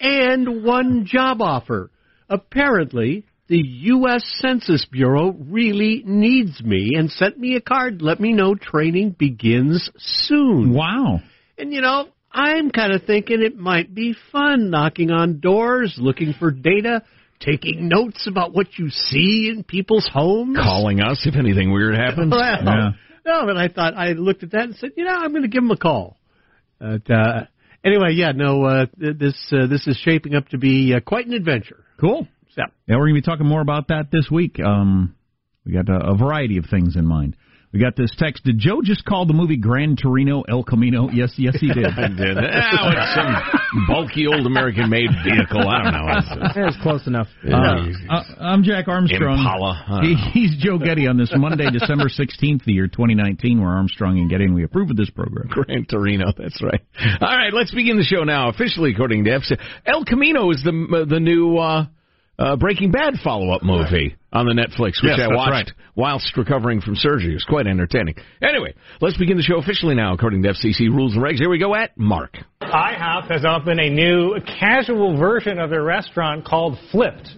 and 0.00 0.64
one 0.64 1.04
job 1.04 1.42
offer. 1.42 1.90
Apparently, 2.28 3.24
the 3.48 3.62
U.S. 3.64 4.22
Census 4.40 4.84
Bureau 4.90 5.30
really 5.32 6.02
needs 6.04 6.62
me 6.62 6.92
and 6.96 7.10
sent 7.10 7.38
me 7.38 7.56
a 7.56 7.60
card 7.60 8.02
let 8.02 8.20
me 8.20 8.32
know 8.32 8.54
training 8.54 9.16
begins 9.18 9.90
soon. 9.96 10.74
Wow. 10.74 11.20
And 11.56 11.72
you 11.72 11.80
know, 11.80 12.08
I'm 12.30 12.70
kind 12.70 12.92
of 12.92 13.04
thinking 13.04 13.42
it 13.42 13.56
might 13.56 13.94
be 13.94 14.14
fun 14.32 14.70
knocking 14.70 15.10
on 15.10 15.40
doors, 15.40 15.96
looking 15.98 16.34
for 16.38 16.50
data, 16.50 17.02
taking 17.40 17.88
notes 17.88 18.26
about 18.26 18.52
what 18.52 18.78
you 18.78 18.90
see 18.90 19.50
in 19.50 19.64
people's 19.64 20.08
homes. 20.12 20.58
Calling 20.58 21.00
us 21.00 21.26
if 21.26 21.34
anything 21.36 21.72
weird 21.72 21.94
happens. 21.94 22.30
Well, 22.30 22.40
Yeah. 22.64 22.90
no, 23.24 23.46
but 23.46 23.56
I 23.56 23.68
thought 23.68 23.94
I 23.96 24.12
looked 24.12 24.42
at 24.42 24.50
that 24.50 24.64
and 24.64 24.76
said, 24.76 24.90
you 24.96 25.04
know, 25.04 25.14
I'm 25.14 25.30
going 25.30 25.42
to 25.42 25.48
give 25.48 25.62
them 25.62 25.70
a 25.70 25.76
call. 25.76 26.16
But, 26.78 27.10
uh, 27.10 27.44
anyway, 27.84 28.10
yeah, 28.12 28.32
no, 28.32 28.64
uh, 28.64 28.86
th- 29.00 29.18
this 29.18 29.52
uh, 29.52 29.66
this 29.66 29.86
is 29.86 29.96
shaping 30.04 30.34
up 30.34 30.48
to 30.48 30.58
be 30.58 30.94
uh, 30.94 31.00
quite 31.00 31.26
an 31.26 31.32
adventure. 31.32 31.84
Cool. 32.00 32.26
So, 32.54 32.62
Yeah, 32.86 32.96
we're 32.96 33.08
going 33.08 33.14
to 33.16 33.22
be 33.22 33.24
talking 33.30 33.46
more 33.46 33.60
about 33.60 33.88
that 33.88 34.10
this 34.10 34.28
week. 34.30 34.58
Um, 34.60 35.14
we 35.64 35.72
got 35.72 35.88
a, 35.88 36.12
a 36.12 36.16
variety 36.16 36.58
of 36.58 36.66
things 36.70 36.96
in 36.96 37.06
mind. 37.06 37.36
We 37.72 37.80
got 37.80 37.96
this 37.96 38.10
text. 38.16 38.44
Did 38.44 38.58
Joe 38.58 38.80
just 38.82 39.04
call 39.04 39.26
the 39.26 39.34
movie 39.34 39.58
Gran 39.58 39.94
Torino 39.96 40.42
El 40.48 40.64
Camino? 40.64 41.10
Yes, 41.10 41.34
yes, 41.36 41.56
he 41.60 41.68
did. 41.68 41.84
I 41.98 42.08
did. 42.08 42.38
Oh, 42.80 42.90
it's 42.90 43.14
some 43.14 43.86
bulky 43.88 44.26
old 44.26 44.46
American-made 44.46 45.10
vehicle. 45.24 45.66
I 45.68 45.82
don't 45.82 45.92
know. 45.92 46.06
It's, 46.08 46.56
was 46.56 46.76
close 46.82 47.06
enough. 47.06 47.26
Uh, 47.46 47.56
uh, 47.56 48.22
I'm 48.38 48.62
Jack 48.62 48.88
Armstrong. 48.88 49.38
Impala. 49.38 50.00
He, 50.02 50.14
he's 50.32 50.56
Joe 50.58 50.78
Getty 50.78 51.06
on 51.06 51.16
this 51.16 51.32
Monday, 51.34 51.68
December 51.70 52.04
16th, 52.04 52.64
the 52.64 52.72
year 52.72 52.86
2019. 52.86 53.60
We're 53.60 53.68
Armstrong 53.68 54.18
and 54.18 54.30
Getty, 54.30 54.44
and 54.44 54.54
we 54.54 54.64
approve 54.64 54.90
of 54.90 54.96
this 54.96 55.10
program. 55.10 55.48
Gran 55.48 55.86
Torino. 55.86 56.26
That's 56.36 56.62
right. 56.62 56.80
All 57.20 57.36
right, 57.36 57.52
let's 57.52 57.74
begin 57.74 57.96
the 57.96 58.04
show 58.04 58.24
now. 58.24 58.48
Officially, 58.48 58.92
according 58.92 59.24
to 59.24 59.30
FC, 59.30 59.58
El 59.86 60.04
Camino 60.04 60.50
is 60.50 60.62
the 60.62 61.06
the 61.08 61.20
new 61.20 61.58
uh, 61.58 61.86
uh, 62.38 62.56
Breaking 62.56 62.90
Bad 62.90 63.14
follow-up 63.22 63.62
movie 63.62 64.16
on 64.32 64.46
the 64.46 64.52
Netflix, 64.52 65.02
which 65.02 65.16
Yes, 65.16 65.20
I 65.20 65.28
watched 65.34 65.50
right. 65.50 65.70
whilst 65.96 66.36
recovering 66.36 66.80
from 66.80 66.94
surgery. 66.94 67.30
It 67.30 67.34
was 67.34 67.44
quite 67.48 67.66
entertaining. 67.66 68.14
Anyway, 68.42 68.74
let's 69.00 69.16
begin 69.16 69.36
the 69.36 69.42
show 69.42 69.56
officially 69.58 69.94
now, 69.94 70.12
according 70.14 70.42
to 70.42 70.50
FCC 70.50 70.88
rules 70.88 71.14
and 71.14 71.22
regs. 71.22 71.38
Here 71.38 71.48
we 71.50 71.58
go 71.58 71.74
at 71.74 71.96
Mark. 71.98 72.36
IHOP 72.62 73.30
has 73.30 73.44
opened 73.44 73.80
a 73.80 73.90
new 73.90 74.36
casual 74.60 75.16
version 75.16 75.58
of 75.58 75.70
their 75.70 75.82
restaurant 75.82 76.44
called 76.44 76.78
Flipped. 76.92 77.28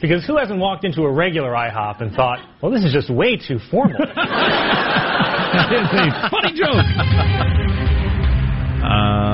Because 0.00 0.26
who 0.26 0.36
hasn't 0.36 0.58
walked 0.58 0.84
into 0.84 1.02
a 1.02 1.10
regular 1.12 1.52
IHOP 1.52 2.02
and 2.02 2.14
thought, 2.14 2.38
well, 2.60 2.70
this 2.72 2.84
is 2.84 2.92
just 2.92 3.08
way 3.10 3.36
too 3.36 3.58
formal? 3.70 3.96
Funny 6.30 6.52
joke. 6.52 6.84
Uh, 8.84 8.84
what 8.84 8.90
are 8.90 8.90
other 8.90 9.33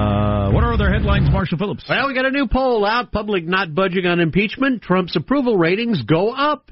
headlines, 1.01 1.31
Marshall 1.31 1.57
Phillips? 1.57 1.85
well, 1.89 2.09
we 2.09 2.15
got 2.15 2.27
a 2.27 2.31
new 2.31 2.47
poll 2.47 2.85
out. 2.85 3.11
Public 3.11 3.45
not 3.47 3.75
budging 3.75 4.05
on 4.05 4.21
impeachment. 4.21 4.83
Trump's 4.83 5.17
approval 5.17 5.57
ratings 5.57 6.03
go 6.03 6.31
up. 6.33 6.71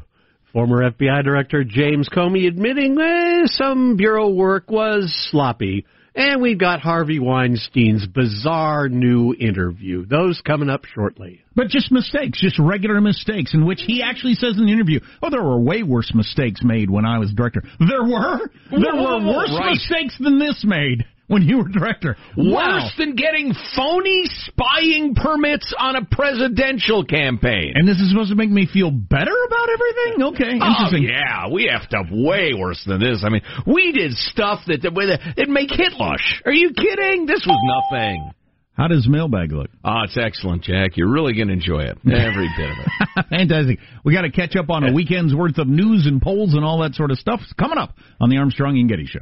Former 0.52 0.90
FBI 0.90 1.24
Director 1.24 1.64
James 1.64 2.08
Comey 2.14 2.46
admitting 2.46 2.98
eh, 3.00 3.46
some 3.46 3.96
bureau 3.96 4.28
work 4.28 4.70
was 4.70 5.14
sloppy. 5.30 5.86
And 6.14 6.42
we've 6.42 6.58
got 6.58 6.80
Harvey 6.80 7.18
Weinstein's 7.20 8.06
bizarre 8.06 8.88
new 8.88 9.34
interview. 9.34 10.04
Those 10.04 10.42
coming 10.44 10.68
up 10.68 10.84
shortly. 10.84 11.40
But 11.54 11.68
just 11.68 11.90
mistakes, 11.92 12.40
just 12.40 12.58
regular 12.58 13.00
mistakes, 13.00 13.54
in 13.54 13.64
which 13.64 13.82
he 13.86 14.02
actually 14.02 14.34
says 14.34 14.58
in 14.58 14.66
the 14.66 14.72
interview, 14.72 15.00
"Oh, 15.22 15.30
there 15.30 15.42
were 15.42 15.60
way 15.60 15.82
worse 15.84 16.12
mistakes 16.14 16.60
made 16.64 16.90
when 16.90 17.04
I 17.06 17.18
was 17.18 17.32
director. 17.32 17.62
There 17.78 18.02
were, 18.04 18.50
there 18.70 18.94
were 18.96 19.24
worse 19.26 19.56
Right. 19.58 19.70
mistakes 19.74 20.18
than 20.18 20.38
this 20.38 20.64
made 20.64 21.04
when 21.28 21.42
you 21.42 21.58
were 21.58 21.68
director. 21.68 22.16
Wow. 22.36 22.82
Worse 22.82 22.92
than 22.98 23.14
getting 23.14 23.54
phony 23.76 24.24
spying 24.24 25.14
permits 25.14 25.72
on 25.78 25.96
a 25.96 26.04
presidential 26.04 27.04
campaign. 27.04 27.72
And 27.76 27.86
this 27.86 27.98
is 27.98 28.10
supposed 28.10 28.30
to 28.30 28.36
make 28.36 28.50
me 28.50 28.66
feel 28.66 28.90
better 28.90 29.34
about 29.46 29.68
everything? 29.70 30.22
Okay, 30.34 30.58
oh, 30.60 30.66
interesting. 30.66 31.06
Oh, 31.06 31.12
yeah, 31.12 31.52
we 31.52 31.70
effed 31.70 31.94
up 31.94 32.06
way 32.10 32.52
worse 32.58 32.82
than 32.86 33.00
this. 33.00 33.22
I 33.24 33.28
mean, 33.28 33.42
we 33.66 33.92
did 33.92 34.12
stuff 34.12 34.60
that 34.66 34.84
it'd 34.84 35.48
make 35.48 35.70
hit 35.70 35.92
lush. 35.94 36.42
Are 36.44 36.52
you 36.52 36.72
kidding? 36.74 37.26
This 37.26 37.46
was 37.46 37.90
nothing. 37.92 38.32
How 38.78 38.86
does 38.86 39.08
mailbag 39.08 39.50
look? 39.50 39.70
Oh, 39.84 40.02
it's 40.04 40.16
excellent, 40.16 40.62
Jack. 40.62 40.96
You're 40.96 41.10
really 41.10 41.34
going 41.34 41.48
to 41.48 41.54
enjoy 41.54 41.80
it. 41.80 41.98
Every 42.06 42.48
bit 42.56 42.70
of 42.70 42.76
it. 42.78 43.26
Fantastic. 43.28 43.80
We 44.04 44.14
got 44.14 44.22
to 44.22 44.30
catch 44.30 44.54
up 44.54 44.70
on 44.70 44.84
a 44.88 44.92
weekend's 44.92 45.34
worth 45.34 45.58
of 45.58 45.66
news 45.66 46.06
and 46.06 46.22
polls 46.22 46.54
and 46.54 46.64
all 46.64 46.80
that 46.82 46.94
sort 46.94 47.10
of 47.10 47.18
stuff. 47.18 47.40
It's 47.42 47.52
coming 47.54 47.76
up 47.76 47.96
on 48.20 48.30
the 48.30 48.36
Armstrong 48.36 48.78
and 48.78 48.88
Getty 48.88 49.06
Show. 49.06 49.18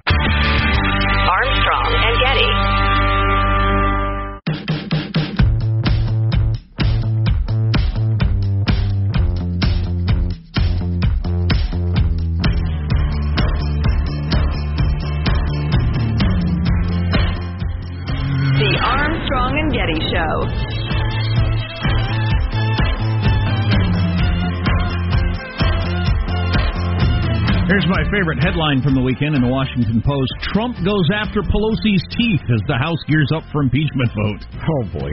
Favorite 28.11 28.39
headline 28.43 28.83
from 28.83 28.95
the 28.95 29.01
weekend 29.01 29.35
in 29.35 29.43
the 29.43 29.49
Washington 29.49 30.03
Post. 30.05 30.33
Trump 30.53 30.77
goes 30.85 31.09
after 31.13 31.43
Pelosi's 31.43 32.05
teeth 32.17 32.43
as 32.55 32.63
the 32.69 32.77
House 32.79 33.03
gears 33.09 33.31
up 33.35 33.43
for 33.51 33.63
impeachment 33.63 34.11
vote. 34.15 34.43
Oh 34.63 34.85
boy. 34.95 35.11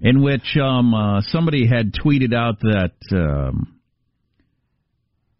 in 0.00 0.22
which 0.22 0.56
um, 0.56 0.94
uh, 0.94 1.20
somebody 1.28 1.66
had 1.66 1.92
tweeted 1.92 2.34
out 2.34 2.58
that 2.60 2.92
um, 3.12 3.78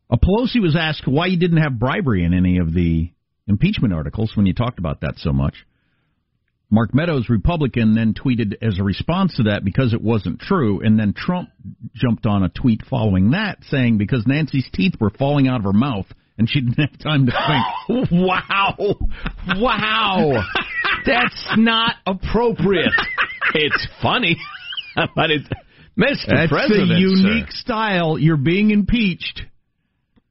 uh, 0.08 0.16
Pelosi 0.16 0.60
was 0.60 0.76
asked 0.78 1.06
why 1.06 1.26
you 1.26 1.38
didn't 1.38 1.62
have 1.62 1.78
bribery 1.78 2.24
in 2.24 2.32
any 2.32 2.58
of 2.58 2.72
the 2.72 3.10
impeachment 3.48 3.92
articles 3.92 4.32
when 4.36 4.46
you 4.46 4.54
talked 4.54 4.78
about 4.78 5.00
that 5.00 5.14
so 5.16 5.32
much. 5.32 5.54
Mark 6.72 6.94
Meadows, 6.94 7.28
Republican, 7.28 7.94
then 7.94 8.14
tweeted 8.14 8.54
as 8.62 8.78
a 8.78 8.82
response 8.82 9.36
to 9.36 9.42
that 9.44 9.62
because 9.62 9.92
it 9.92 10.00
wasn't 10.00 10.40
true, 10.40 10.80
and 10.80 10.98
then 10.98 11.12
Trump 11.14 11.50
jumped 11.94 12.24
on 12.24 12.42
a 12.42 12.48
tweet 12.48 12.80
following 12.88 13.32
that 13.32 13.58
saying 13.68 13.98
because 13.98 14.24
Nancy's 14.26 14.68
teeth 14.72 14.94
were 14.98 15.10
falling 15.10 15.48
out 15.48 15.58
of 15.58 15.64
her 15.64 15.74
mouth 15.74 16.06
and 16.38 16.48
she 16.48 16.62
didn't 16.62 16.78
have 16.78 16.98
time 16.98 17.26
to 17.26 17.32
think. 17.32 18.10
wow. 18.10 18.74
Wow. 19.56 20.42
That's 21.06 21.46
not 21.58 21.96
appropriate. 22.06 22.92
It's 23.54 23.86
funny, 24.00 24.38
but 25.14 25.30
it's 25.30 25.46
Mr. 25.98 26.34
That's 26.34 26.50
President. 26.50 26.92
a 26.92 26.94
unique 26.98 27.50
sir. 27.50 27.56
style. 27.56 28.18
You're 28.18 28.38
being 28.38 28.70
impeached 28.70 29.42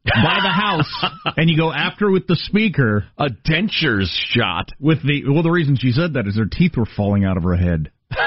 by 0.05 0.39
the 0.41 0.50
House, 0.50 1.05
and 1.38 1.50
you 1.50 1.58
go 1.58 1.72
after 1.72 2.10
with 2.10 2.27
the 2.27 2.36
Speaker. 2.36 3.05
A 3.17 3.29
dentures 3.29 4.10
shot. 4.29 4.70
With 4.79 5.03
the 5.03 5.24
well, 5.29 5.43
the 5.43 5.51
reason 5.51 5.77
she 5.77 5.91
said 5.91 6.13
that 6.13 6.27
is 6.27 6.38
her 6.38 6.46
teeth 6.46 6.77
were 6.77 6.88
falling 6.98 7.25
out 7.25 7.38
of 7.38 7.43
her 7.43 7.55
head. 7.55 7.91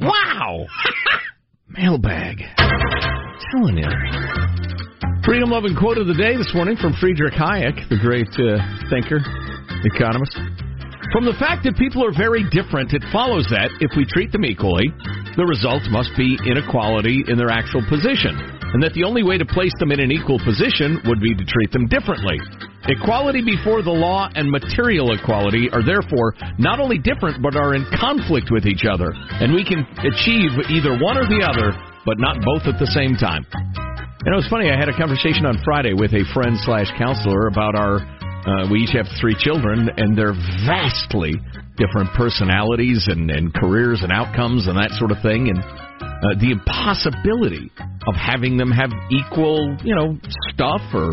Wow. 0.00 0.66
Mailbag. 1.68 2.42
Telling 3.52 3.78
you. 3.78 3.90
Freedom 5.24 5.50
loving 5.50 5.74
quote 5.74 5.98
of 5.98 6.06
the 6.06 6.14
day 6.14 6.36
this 6.36 6.50
morning 6.54 6.76
from 6.76 6.94
Friedrich 7.00 7.34
Hayek, 7.34 7.88
the 7.88 7.98
great 7.98 8.30
uh, 8.38 8.62
thinker, 8.90 9.18
economist. 9.94 10.38
From 11.12 11.24
the 11.24 11.34
fact 11.38 11.64
that 11.64 11.76
people 11.78 12.04
are 12.04 12.14
very 12.14 12.44
different, 12.50 12.92
it 12.92 13.02
follows 13.12 13.46
that 13.50 13.70
if 13.80 13.90
we 13.96 14.04
treat 14.06 14.32
them 14.32 14.44
equally, 14.44 14.86
the 15.36 15.46
result 15.46 15.82
must 15.90 16.10
be 16.16 16.38
inequality 16.46 17.24
in 17.26 17.38
their 17.38 17.50
actual 17.50 17.82
position, 17.88 18.55
and 18.74 18.82
that 18.82 18.94
the 18.94 19.04
only 19.04 19.22
way 19.22 19.38
to 19.38 19.46
place 19.46 19.74
them 19.78 19.92
in 19.92 20.00
an 20.00 20.10
equal 20.10 20.38
position 20.42 20.98
would 21.06 21.20
be 21.20 21.34
to 21.34 21.44
treat 21.44 21.70
them 21.70 21.86
differently. 21.86 22.38
Equality 22.88 23.42
before 23.42 23.82
the 23.82 23.90
law 23.90 24.30
and 24.34 24.50
material 24.50 25.12
equality 25.12 25.68
are 25.70 25.82
therefore 25.82 26.34
not 26.58 26.78
only 26.78 26.98
different 26.98 27.42
but 27.42 27.56
are 27.56 27.74
in 27.74 27.86
conflict 27.98 28.50
with 28.50 28.66
each 28.66 28.86
other, 28.86 29.10
and 29.42 29.54
we 29.54 29.64
can 29.64 29.82
achieve 30.06 30.54
either 30.70 30.94
one 30.98 31.18
or 31.18 31.26
the 31.26 31.42
other, 31.42 31.74
but 32.06 32.18
not 32.18 32.38
both 32.46 32.62
at 32.70 32.78
the 32.78 32.90
same 32.94 33.18
time. 33.18 33.44
And 34.26 34.34
it 34.34 34.38
was 34.38 34.46
funny. 34.50 34.70
I 34.70 34.78
had 34.78 34.88
a 34.88 34.96
conversation 34.96 35.46
on 35.46 35.58
Friday 35.62 35.94
with 35.94 36.10
a 36.10 36.26
friend 36.34 36.58
slash 36.66 36.90
counselor 36.98 37.46
about 37.46 37.74
our. 37.74 38.02
Uh, 38.46 38.70
we 38.70 38.82
each 38.82 38.94
have 38.94 39.06
three 39.20 39.34
children, 39.38 39.90
and 39.96 40.18
they're 40.18 40.34
vastly 40.66 41.34
different 41.76 42.10
personalities 42.14 43.06
and, 43.06 43.30
and 43.30 43.52
careers 43.54 44.00
and 44.02 44.10
outcomes 44.10 44.66
and 44.66 44.76
that 44.76 44.90
sort 44.98 45.10
of 45.10 45.18
thing. 45.22 45.50
And 45.50 45.62
uh, 46.22 46.34
the 46.40 46.50
impossibility 46.52 47.70
of 48.06 48.14
having 48.14 48.56
them 48.56 48.70
have 48.70 48.90
equal, 49.10 49.76
you 49.84 49.94
know, 49.94 50.16
stuff 50.52 50.80
or 50.94 51.12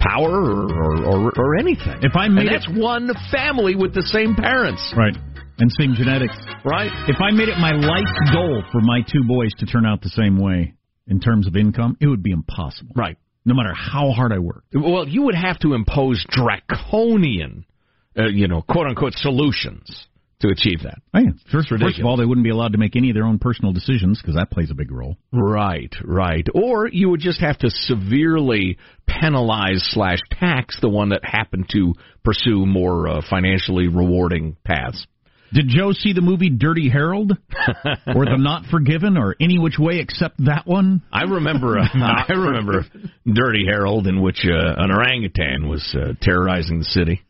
power 0.00 0.30
or 0.30 0.72
or, 0.72 1.04
or, 1.04 1.32
or 1.36 1.56
anything. 1.58 1.98
If 2.02 2.14
I 2.16 2.28
made 2.28 2.46
and 2.46 2.62
it- 2.76 2.80
one 2.80 3.10
family 3.32 3.74
with 3.74 3.94
the 3.94 4.02
same 4.02 4.34
parents, 4.34 4.92
Right. 4.96 5.16
And 5.60 5.72
same 5.76 5.94
genetics. 5.94 6.36
right? 6.64 6.90
If 7.08 7.16
I 7.20 7.32
made 7.32 7.48
it 7.48 7.58
my 7.58 7.72
life 7.72 8.06
goal 8.32 8.62
for 8.70 8.80
my 8.80 9.00
two 9.12 9.24
boys 9.26 9.50
to 9.58 9.66
turn 9.66 9.84
out 9.84 10.00
the 10.02 10.08
same 10.10 10.38
way 10.38 10.74
in 11.08 11.18
terms 11.18 11.48
of 11.48 11.56
income, 11.56 11.96
it 12.00 12.06
would 12.06 12.22
be 12.22 12.30
impossible. 12.30 12.92
Right. 12.94 13.16
No 13.44 13.54
matter 13.56 13.74
how 13.74 14.12
hard 14.12 14.32
I 14.32 14.38
worked. 14.38 14.68
Well, 14.72 15.08
you 15.08 15.22
would 15.22 15.34
have 15.34 15.58
to 15.60 15.74
impose 15.74 16.24
draconian, 16.30 17.64
uh, 18.16 18.26
you 18.28 18.46
know, 18.46 18.62
quote 18.62 18.86
unquote 18.86 19.14
solutions 19.14 20.06
to 20.40 20.48
achieve 20.48 20.82
that. 20.84 20.98
Oh, 21.14 21.18
yeah. 21.18 21.30
First, 21.50 21.68
first 21.68 21.98
of 21.98 22.06
all, 22.06 22.16
they 22.16 22.24
wouldn't 22.24 22.44
be 22.44 22.50
allowed 22.50 22.72
to 22.72 22.78
make 22.78 22.94
any 22.94 23.10
of 23.10 23.14
their 23.14 23.24
own 23.24 23.38
personal 23.38 23.72
decisions 23.72 24.20
because 24.20 24.36
that 24.36 24.50
plays 24.50 24.70
a 24.70 24.74
big 24.74 24.92
role. 24.92 25.16
Right, 25.32 25.92
right. 26.04 26.46
Or 26.54 26.88
you 26.88 27.10
would 27.10 27.20
just 27.20 27.40
have 27.40 27.58
to 27.58 27.70
severely 27.70 28.78
penalize 29.06 29.86
slash 29.90 30.18
tax 30.30 30.78
the 30.80 30.88
one 30.88 31.08
that 31.08 31.24
happened 31.24 31.66
to 31.72 31.94
pursue 32.24 32.66
more 32.66 33.08
uh, 33.08 33.20
financially 33.28 33.88
rewarding 33.88 34.56
paths. 34.64 35.06
Did 35.52 35.68
Joe 35.68 35.92
see 35.92 36.12
the 36.12 36.20
movie 36.20 36.50
Dirty 36.50 36.90
Harold 36.90 37.32
or 38.06 38.24
The 38.26 38.36
Not 38.36 38.66
Forgiven 38.70 39.16
or 39.16 39.34
any 39.40 39.58
which 39.58 39.78
way 39.78 39.98
except 39.98 40.44
that 40.44 40.66
one? 40.66 41.02
I 41.10 41.22
remember, 41.22 41.78
uh, 41.78 41.86
I 41.94 42.32
remember 42.32 42.84
Dirty 43.26 43.64
Harold 43.66 44.06
in 44.06 44.20
which 44.20 44.44
uh, 44.44 44.74
an 44.76 44.90
orangutan 44.90 45.68
was 45.68 45.96
uh, 45.98 46.12
terrorizing 46.20 46.80
the 46.80 46.84
city. 46.84 47.22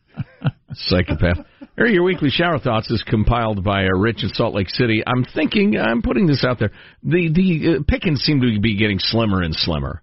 Psychopath. 0.75 1.39
Here 1.79 1.87
are 1.87 1.91
your 1.91 2.03
weekly 2.03 2.31
shower 2.31 2.59
thoughts 2.59 2.91
is 2.91 3.05
compiled 3.07 3.63
by 3.63 3.85
uh, 3.85 3.97
Rich 3.97 4.25
in 4.25 4.31
Salt 4.31 4.53
Lake 4.53 4.69
City. 4.69 5.01
I'm 5.07 5.25
thinking, 5.25 5.79
I'm 5.79 6.03
putting 6.03 6.27
this 6.27 6.45
out 6.45 6.59
there. 6.59 6.73
The 7.05 7.31
the 7.33 7.77
uh, 7.79 7.83
pickings 7.87 8.23
seem 8.23 8.41
to 8.41 8.59
be 8.61 8.77
getting 8.77 8.99
slimmer 8.99 9.43
and 9.43 9.55
slimmer 9.55 10.03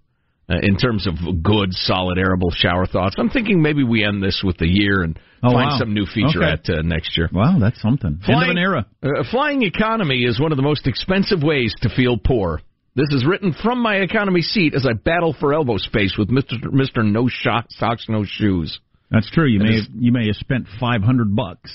uh, 0.50 0.56
in 0.62 0.78
terms 0.78 1.06
of 1.06 1.16
good, 1.44 1.74
solid, 1.74 2.18
arable 2.18 2.50
shower 2.52 2.86
thoughts. 2.86 3.16
I'm 3.18 3.30
thinking 3.30 3.62
maybe 3.62 3.84
we 3.84 4.06
end 4.06 4.24
this 4.24 4.42
with 4.42 4.56
the 4.56 4.68
year 4.68 5.04
and 5.04 5.20
Oh, 5.44 5.52
find 5.52 5.72
wow. 5.72 5.78
some 5.78 5.94
new 5.94 6.06
featurette 6.06 6.70
uh, 6.70 6.82
next 6.82 7.18
year. 7.18 7.30
Wow, 7.32 7.58
that's 7.60 7.80
something. 7.82 8.22
End 8.26 8.42
of 8.44 8.50
an 8.50 8.58
era. 8.58 8.86
Uh, 9.04 9.24
flying 9.30 9.62
economy 9.62 10.24
is 10.24 10.40
one 10.40 10.54
of 10.54 10.56
the 10.56 10.64
most 10.64 10.88
expensive 10.88 11.44
ways 11.44 11.76
to 11.82 11.90
feel 11.90 12.18
poor. 12.18 12.62
This 12.96 13.10
is 13.12 13.26
written 13.28 13.54
from 13.62 13.80
my 13.80 13.98
economy 13.98 14.42
seat 14.42 14.74
as 14.74 14.88
I 14.90 14.94
battle 14.94 15.36
for 15.38 15.54
elbow 15.54 15.76
space 15.76 16.16
with 16.18 16.30
Mister 16.30 16.56
Mister 16.72 17.04
No 17.04 17.28
Socks 17.28 18.06
No 18.08 18.24
Shoes. 18.26 18.80
That's 19.16 19.32
true. 19.32 19.48
You 19.48 19.60
That 19.60 19.66
may 19.66 19.76
have, 19.76 19.86
you 19.98 20.12
may 20.12 20.28
have 20.28 20.36
spent 20.36 20.68
five 20.80 21.02
hundred 21.02 21.36
bucks. 21.36 21.72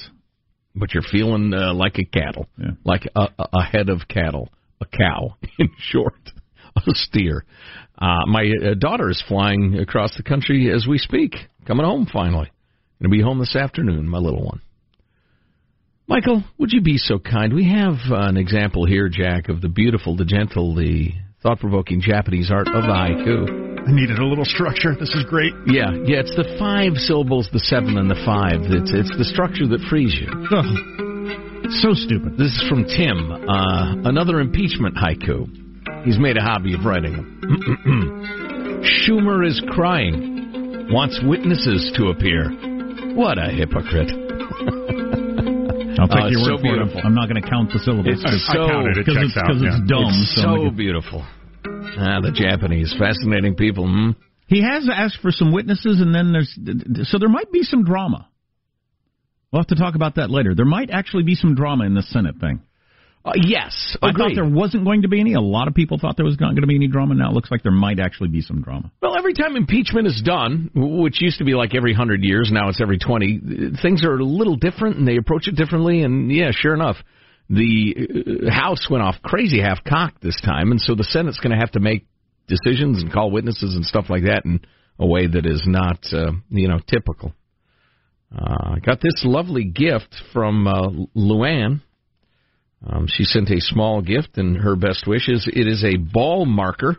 But 0.73 0.95
you're 0.95 1.03
feeling 1.03 1.53
uh, 1.53 1.75
like 1.75 1.99
a 1.99 2.05
cattle, 2.05 2.47
Yeah. 2.57 2.71
like 2.85 3.03
a, 3.17 3.27
a 3.53 3.63
head 3.65 3.89
of 3.89 4.07
cattle, 4.07 4.51
a 4.81 4.87
cow, 4.87 5.35
in 5.59 5.69
short, 5.79 6.15
a 6.77 6.81
steer. 6.87 7.45
Uh, 7.99 8.25
my 8.29 8.43
uh, 8.65 8.75
daughter 8.79 9.11
is 9.11 9.21
flying 9.27 9.79
across 9.81 10.17
the 10.17 10.23
country 10.23 10.71
as 10.73 10.87
we 10.89 10.97
speak, 10.97 11.35
coming 11.67 11.85
home 11.85 12.07
finally. 12.11 12.53
Going 13.03 13.11
to 13.11 13.17
be 13.17 13.21
home 13.21 13.41
this 13.41 13.57
afternoon, 13.57 14.09
my 14.09 14.19
little 14.19 14.45
one. 14.45 14.61
Michael, 16.07 16.45
would 16.59 16.71
you 16.73 16.83
be 16.83 16.99
so 16.99 17.19
kind? 17.19 17.53
We 17.53 17.69
have 17.71 17.95
uh, 18.09 18.29
an 18.29 18.37
example 18.37 18.87
here, 18.87 19.09
Jack, 19.09 19.49
of 19.49 19.61
the 19.61 19.69
beautiful, 19.69 20.17
the 20.17 20.25
gentle, 20.25 20.75
the 20.77 21.11
thought-provoking 21.43 22.01
Japanese 22.01 22.51
art 22.53 22.69
of 22.69 22.83
the 22.83 22.89
haiku. 22.89 23.70
I 23.91 23.93
needed 23.93 24.19
a 24.21 24.25
little 24.25 24.45
structure. 24.47 24.95
This 24.95 25.11
is 25.19 25.25
great. 25.27 25.51
Yeah, 25.67 25.91
yeah, 26.07 26.23
it's 26.23 26.31
the 26.39 26.47
five 26.63 26.95
syllables, 26.95 27.49
the 27.53 27.59
seven, 27.59 27.99
and 27.99 28.07
the 28.09 28.15
five. 28.25 28.63
It's 28.71 28.95
it's 28.95 29.11
the 29.19 29.25
structure 29.27 29.67
that 29.67 29.83
frees 29.91 30.15
you. 30.15 30.31
Ugh. 30.31 30.71
So 31.83 31.91
stupid. 31.99 32.39
This 32.39 32.55
is 32.55 32.63
from 32.71 32.87
Tim. 32.87 33.19
Uh, 33.35 34.07
another 34.07 34.39
impeachment 34.39 34.95
haiku. 34.95 35.51
He's 36.07 36.19
made 36.19 36.37
a 36.39 36.41
hobby 36.41 36.75
of 36.75 36.85
writing 36.87 37.19
them. 37.19 37.27
Schumer 39.03 39.43
is 39.47 39.61
crying. 39.75 40.87
Wants 40.91 41.19
witnesses 41.27 41.91
to 41.99 42.09
appear. 42.15 42.47
What 43.19 43.39
a 43.39 43.51
hypocrite. 43.51 44.11
I'll 45.99 46.09
take 46.09 46.31
Oh, 46.31 46.31
your 46.31 46.41
word 46.47 46.47
so 46.47 46.59
for 46.59 46.63
it. 46.63 46.63
beautiful. 46.63 47.01
I'm 47.05 47.15
not 47.15 47.29
going 47.29 47.43
to 47.43 47.49
count 47.49 47.73
the 47.73 47.79
syllables 47.81 48.07
It's 48.23 48.47
so- 48.47 48.67
counted. 48.71 48.99
It 48.99 49.07
it's, 49.07 49.15
checks 49.19 49.37
out, 49.37 49.47
'cause 49.51 49.63
it's 49.63 49.81
dumb. 49.91 50.15
It's 50.15 50.35
so 50.35 50.43
so 50.67 50.71
beautiful. 50.71 51.27
Ah, 51.65 52.21
the 52.21 52.33
Japanese. 52.35 52.95
Fascinating 52.99 53.55
people. 53.55 53.87
Hmm? 53.87 54.11
He 54.47 54.63
has 54.63 54.89
asked 54.93 55.19
for 55.23 55.31
some 55.31 55.53
witnesses, 55.53 56.01
and 56.01 56.15
then 56.15 56.33
there's 56.33 57.09
so 57.09 57.19
there 57.19 57.29
might 57.29 57.53
be 57.53 57.63
some 57.63 57.85
drama. 57.85 58.29
We'll 59.53 59.63
have 59.63 59.69
to 59.69 59.77
talk 59.77 59.95
about 59.95 60.17
that 60.17 60.31
later. 60.31 60.55
There 60.55 60.65
might 60.65 60.91
actually 60.91 61.25
be 61.25 61.35
some 61.35 61.55
drama 61.55 61.85
in 61.85 61.95
the 61.95 62.03
Senate 62.03 62.37
thing. 62.41 62.61
Uh, 63.23 63.33
yes, 63.37 63.97
I 64.01 64.13
thought 64.13 64.31
there 64.35 64.49
wasn't 64.49 64.85
going 64.85 65.03
to 65.03 65.09
be 65.09 65.21
any. 65.21 65.35
A 65.35 65.41
lot 65.41 65.69
of 65.69 65.75
people 65.75 65.99
thought 65.99 66.17
there 66.17 66.25
was 66.25 66.41
not 66.41 66.53
going 66.53 66.63
to 66.63 66.67
be 66.67 66.75
any 66.75 66.89
drama. 66.89 67.15
Now 67.15 67.31
it 67.31 67.35
looks 67.35 67.51
like 67.51 67.63
there 67.63 67.71
might 67.71 68.01
actually 68.01 68.31
be 68.31 68.41
some 68.41 68.63
drama. 68.63 68.91
Well, 69.03 69.17
every 69.17 69.35
time 69.35 69.57
impeachment 69.57 70.07
is 70.07 70.23
done, 70.25 70.71
which 70.75 71.21
used 71.21 71.39
to 71.39 71.45
be 71.45 71.53
like 71.53 71.75
every 71.75 71.93
hundred 71.93 72.25
years, 72.25 72.51
now 72.51 72.71
it's 72.71 72.81
every 72.81 72.99
twenty. 72.99 73.39
Things 73.83 74.05
are 74.05 74.15
a 74.15 74.25
little 74.25 74.57
different, 74.57 74.97
and 74.97 75.07
they 75.07 75.17
approach 75.17 75.49
it 75.49 75.55
differently. 75.55 76.03
And 76.03 76.33
yeah, 76.33 76.51
sure 76.51 76.73
enough, 76.73 76.97
the 77.51 78.47
uh, 78.49 78.51
House 78.51 78.87
went 78.89 79.03
off 79.03 79.17
crazy 79.23 79.61
half 79.61 79.83
cocked 79.85 80.23
this 80.23 80.41
time, 80.41 80.71
and 80.71 80.81
so 80.81 80.95
the 80.95 81.05
Senate's 81.05 81.41
going 81.41 81.53
to 81.53 81.59
have 81.59 81.73
to 81.73 81.81
make 81.81 82.07
decisions 82.47 83.03
and 83.03 83.13
call 83.13 83.31
witnesses 83.31 83.75
and 83.75 83.85
stuff 83.85 84.07
like 84.09 84.23
that 84.23 84.43
in 84.45 84.61
a 84.99 85.07
way 85.07 85.27
that 85.27 85.47
is 85.47 85.63
not, 85.67 85.99
uh, 86.13 86.33
you 86.49 86.69
know, 86.69 86.79
typical. 86.89 87.35
Uh, 88.33 88.77
I 88.77 88.79
got 88.79 89.01
this 89.01 89.23
lovely 89.25 89.65
gift 89.65 90.15
from 90.33 90.67
uh, 90.67 90.91
Luann. 91.17 91.83
Um, 92.87 93.07
she 93.09 93.25
sent 93.25 93.51
a 93.51 93.61
small 93.61 94.01
gift, 94.01 94.39
and 94.39 94.57
her 94.57 94.77
best 94.77 95.07
wishes. 95.07 95.49
It 95.53 95.67
is 95.67 95.85
a 95.85 95.97
ball 95.97 96.47
marker 96.47 96.97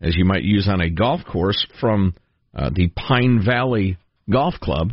as 0.00 0.16
you 0.16 0.24
might 0.24 0.42
use 0.42 0.68
on 0.68 0.80
a 0.80 0.90
golf 0.90 1.20
course 1.30 1.66
from 1.80 2.14
uh, 2.54 2.70
the 2.74 2.88
Pine 2.88 3.42
Valley 3.44 3.98
Golf 4.30 4.54
Club, 4.60 4.92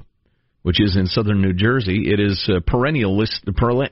which 0.63 0.79
is 0.79 0.95
in 0.95 1.05
southern 1.07 1.41
New 1.41 1.53
Jersey. 1.53 2.03
It 2.11 2.19
is 2.19 2.49
uh, 2.51 2.59
perennial 2.65 3.17
list, 3.17 3.43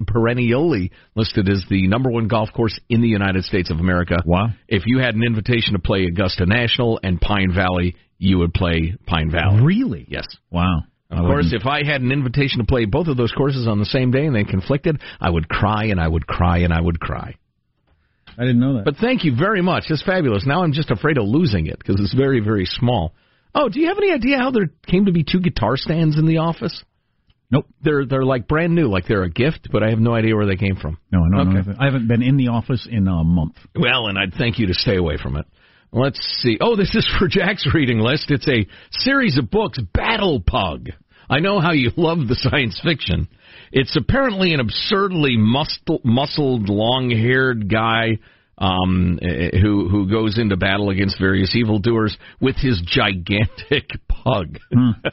perennially 0.07 0.91
listed 1.15 1.49
as 1.49 1.63
the 1.69 1.87
number 1.87 2.09
one 2.09 2.27
golf 2.27 2.49
course 2.53 2.79
in 2.89 3.01
the 3.01 3.07
United 3.07 3.43
States 3.43 3.71
of 3.71 3.79
America. 3.79 4.17
Wow. 4.25 4.47
If 4.67 4.83
you 4.85 4.99
had 4.99 5.15
an 5.15 5.23
invitation 5.23 5.73
to 5.73 5.79
play 5.79 6.05
Augusta 6.05 6.45
National 6.45 6.99
and 7.03 7.19
Pine 7.19 7.51
Valley, 7.53 7.95
you 8.17 8.37
would 8.39 8.53
play 8.53 8.95
Pine 9.05 9.31
Valley. 9.31 9.63
Really? 9.63 10.05
Yes. 10.09 10.25
Wow. 10.51 10.83
Of 11.11 11.17
I 11.17 11.21
course, 11.21 11.45
wouldn't- 11.45 11.61
if 11.61 11.65
I 11.67 11.83
had 11.83 12.01
an 12.01 12.11
invitation 12.11 12.59
to 12.59 12.65
play 12.65 12.85
both 12.85 13.07
of 13.07 13.17
those 13.17 13.31
courses 13.31 13.67
on 13.67 13.79
the 13.79 13.85
same 13.85 14.11
day 14.11 14.25
and 14.27 14.35
they 14.35 14.43
conflicted, 14.43 15.01
I 15.19 15.29
would 15.29 15.49
cry 15.49 15.85
and 15.85 15.99
I 15.99 16.07
would 16.07 16.27
cry 16.27 16.59
and 16.59 16.71
I 16.73 16.79
would 16.81 16.99
cry. 16.99 17.35
I 18.37 18.41
didn't 18.43 18.59
know 18.59 18.75
that. 18.75 18.85
But 18.85 18.97
thank 18.97 19.23
you 19.25 19.35
very 19.35 19.61
much. 19.61 19.85
It's 19.89 20.03
fabulous. 20.03 20.45
Now 20.45 20.63
I'm 20.63 20.71
just 20.71 20.91
afraid 20.91 21.17
of 21.17 21.25
losing 21.25 21.65
it 21.65 21.79
because 21.79 21.99
it's 21.99 22.13
very, 22.13 22.39
very 22.39 22.65
small. 22.65 23.13
Oh, 23.53 23.69
do 23.69 23.79
you 23.79 23.87
have 23.87 23.97
any 23.97 24.11
idea 24.11 24.37
how 24.37 24.51
there 24.51 24.69
came 24.87 25.05
to 25.05 25.11
be 25.11 25.23
two 25.23 25.39
guitar 25.39 25.75
stands 25.77 26.17
in 26.17 26.25
the 26.25 26.37
office? 26.37 26.83
nope. 27.51 27.65
They're 27.81 28.05
they're 28.05 28.25
like 28.25 28.47
brand 28.47 28.75
new, 28.75 28.87
like 28.87 29.07
they're 29.07 29.23
a 29.23 29.29
gift, 29.29 29.69
but 29.71 29.81
I 29.83 29.89
have 29.89 29.99
no 29.99 30.13
idea 30.13 30.35
where 30.35 30.45
they 30.45 30.55
came 30.55 30.75
from. 30.75 30.97
No, 31.11 31.19
I 31.19 31.37
don't. 31.37 31.47
Okay. 31.49 31.57
anything. 31.57 31.75
I 31.79 31.85
haven't 31.85 32.07
been 32.07 32.21
in 32.21 32.37
the 32.37 32.49
office 32.49 32.87
in 32.89 33.07
a 33.07 33.23
month. 33.23 33.55
Well, 33.75 34.07
and 34.07 34.17
I'd 34.17 34.33
thank 34.33 34.59
you 34.59 34.67
to 34.67 34.73
stay 34.73 34.97
away 34.97 35.17
from 35.17 35.35
it. 35.35 35.45
Let's 35.91 36.19
see. 36.41 36.57
Oh, 36.61 36.75
this 36.75 36.93
is 36.93 37.09
for 37.17 37.27
Jack's 37.27 37.67
reading 37.73 37.99
list. 37.99 38.29
It's 38.29 38.47
a 38.47 38.67
series 38.91 39.37
of 39.39 39.49
books, 39.49 39.79
Battle 39.93 40.39
Pug, 40.39 40.89
I 41.29 41.39
know 41.39 41.59
how 41.59 41.71
you 41.71 41.91
love 41.97 42.27
the 42.27 42.35
science 42.35 42.79
fiction. 42.83 43.27
It's 43.71 43.95
apparently 43.95 44.53
an 44.53 44.59
absurdly 44.59 45.37
muscle, 45.37 46.01
muscled, 46.03 46.69
long-haired 46.69 47.69
guy 47.69 48.17
um, 48.59 49.17
eh, 49.21 49.57
who 49.61 49.87
who 49.89 50.09
goes 50.09 50.37
into 50.37 50.57
battle 50.57 50.89
against 50.89 51.17
various 51.19 51.55
evildoers 51.55 52.17
with 52.41 52.55
his 52.57 52.81
gigantic 52.85 53.89
pug. 54.09 54.59
Hmm. 54.73 54.91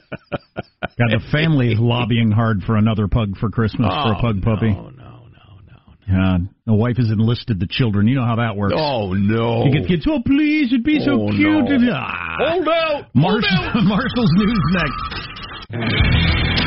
Got 0.98 1.10
the 1.10 1.20
family 1.32 1.68
is 1.72 1.78
lobbying 1.78 2.30
hard 2.32 2.62
for 2.66 2.76
another 2.76 3.06
pug 3.08 3.36
for 3.38 3.48
Christmas 3.50 3.86
for 3.88 4.12
a 4.12 4.18
Oh, 4.18 4.20
pug 4.20 4.42
puppy. 4.42 4.70
No, 4.72 4.88
no, 4.90 5.28
no, 5.30 5.60
no. 5.66 5.78
Yeah, 6.08 6.38
the 6.66 6.74
wife 6.74 6.96
has 6.96 7.10
enlisted 7.10 7.60
the 7.60 7.66
children. 7.68 8.08
You 8.08 8.16
know 8.16 8.24
how 8.24 8.36
that 8.36 8.56
works. 8.56 8.74
Oh 8.76 9.12
no! 9.12 9.64
You 9.66 9.72
get 9.80 9.88
kids. 9.88 10.06
Oh, 10.10 10.20
please, 10.24 10.72
it'd 10.72 10.84
be 10.84 10.98
so 11.00 11.12
Oh, 11.22 11.28
cute. 11.30 11.80
no. 11.82 11.92
Ah. 11.94 12.36
Hold 12.40 12.68
out! 12.68 13.04
Marsh- 13.14 13.44
Hold 13.48 13.76
out! 13.76 13.84
Marshall's 13.84 14.32
news 14.34 14.60
next. 14.72 16.65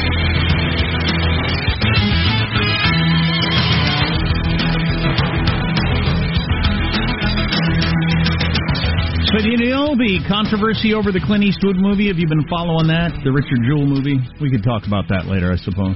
So 9.29 9.37
do 9.45 9.49
you 9.51 9.69
know 9.69 9.93
the 9.93 10.25
controversy 10.27 10.93
over 10.97 11.11
the 11.11 11.21
Clint 11.21 11.43
Eastwood 11.43 11.77
movie? 11.77 12.07
Have 12.07 12.17
you 12.17 12.27
been 12.27 12.47
following 12.49 12.87
that? 12.89 13.13
The 13.23 13.29
Richard 13.31 13.61
Jewell 13.61 13.85
movie? 13.85 14.17
We 14.41 14.49
could 14.49 14.63
talk 14.65 14.87
about 14.89 15.05
that 15.13 15.27
later, 15.29 15.53
I 15.53 15.57
suppose. 15.61 15.93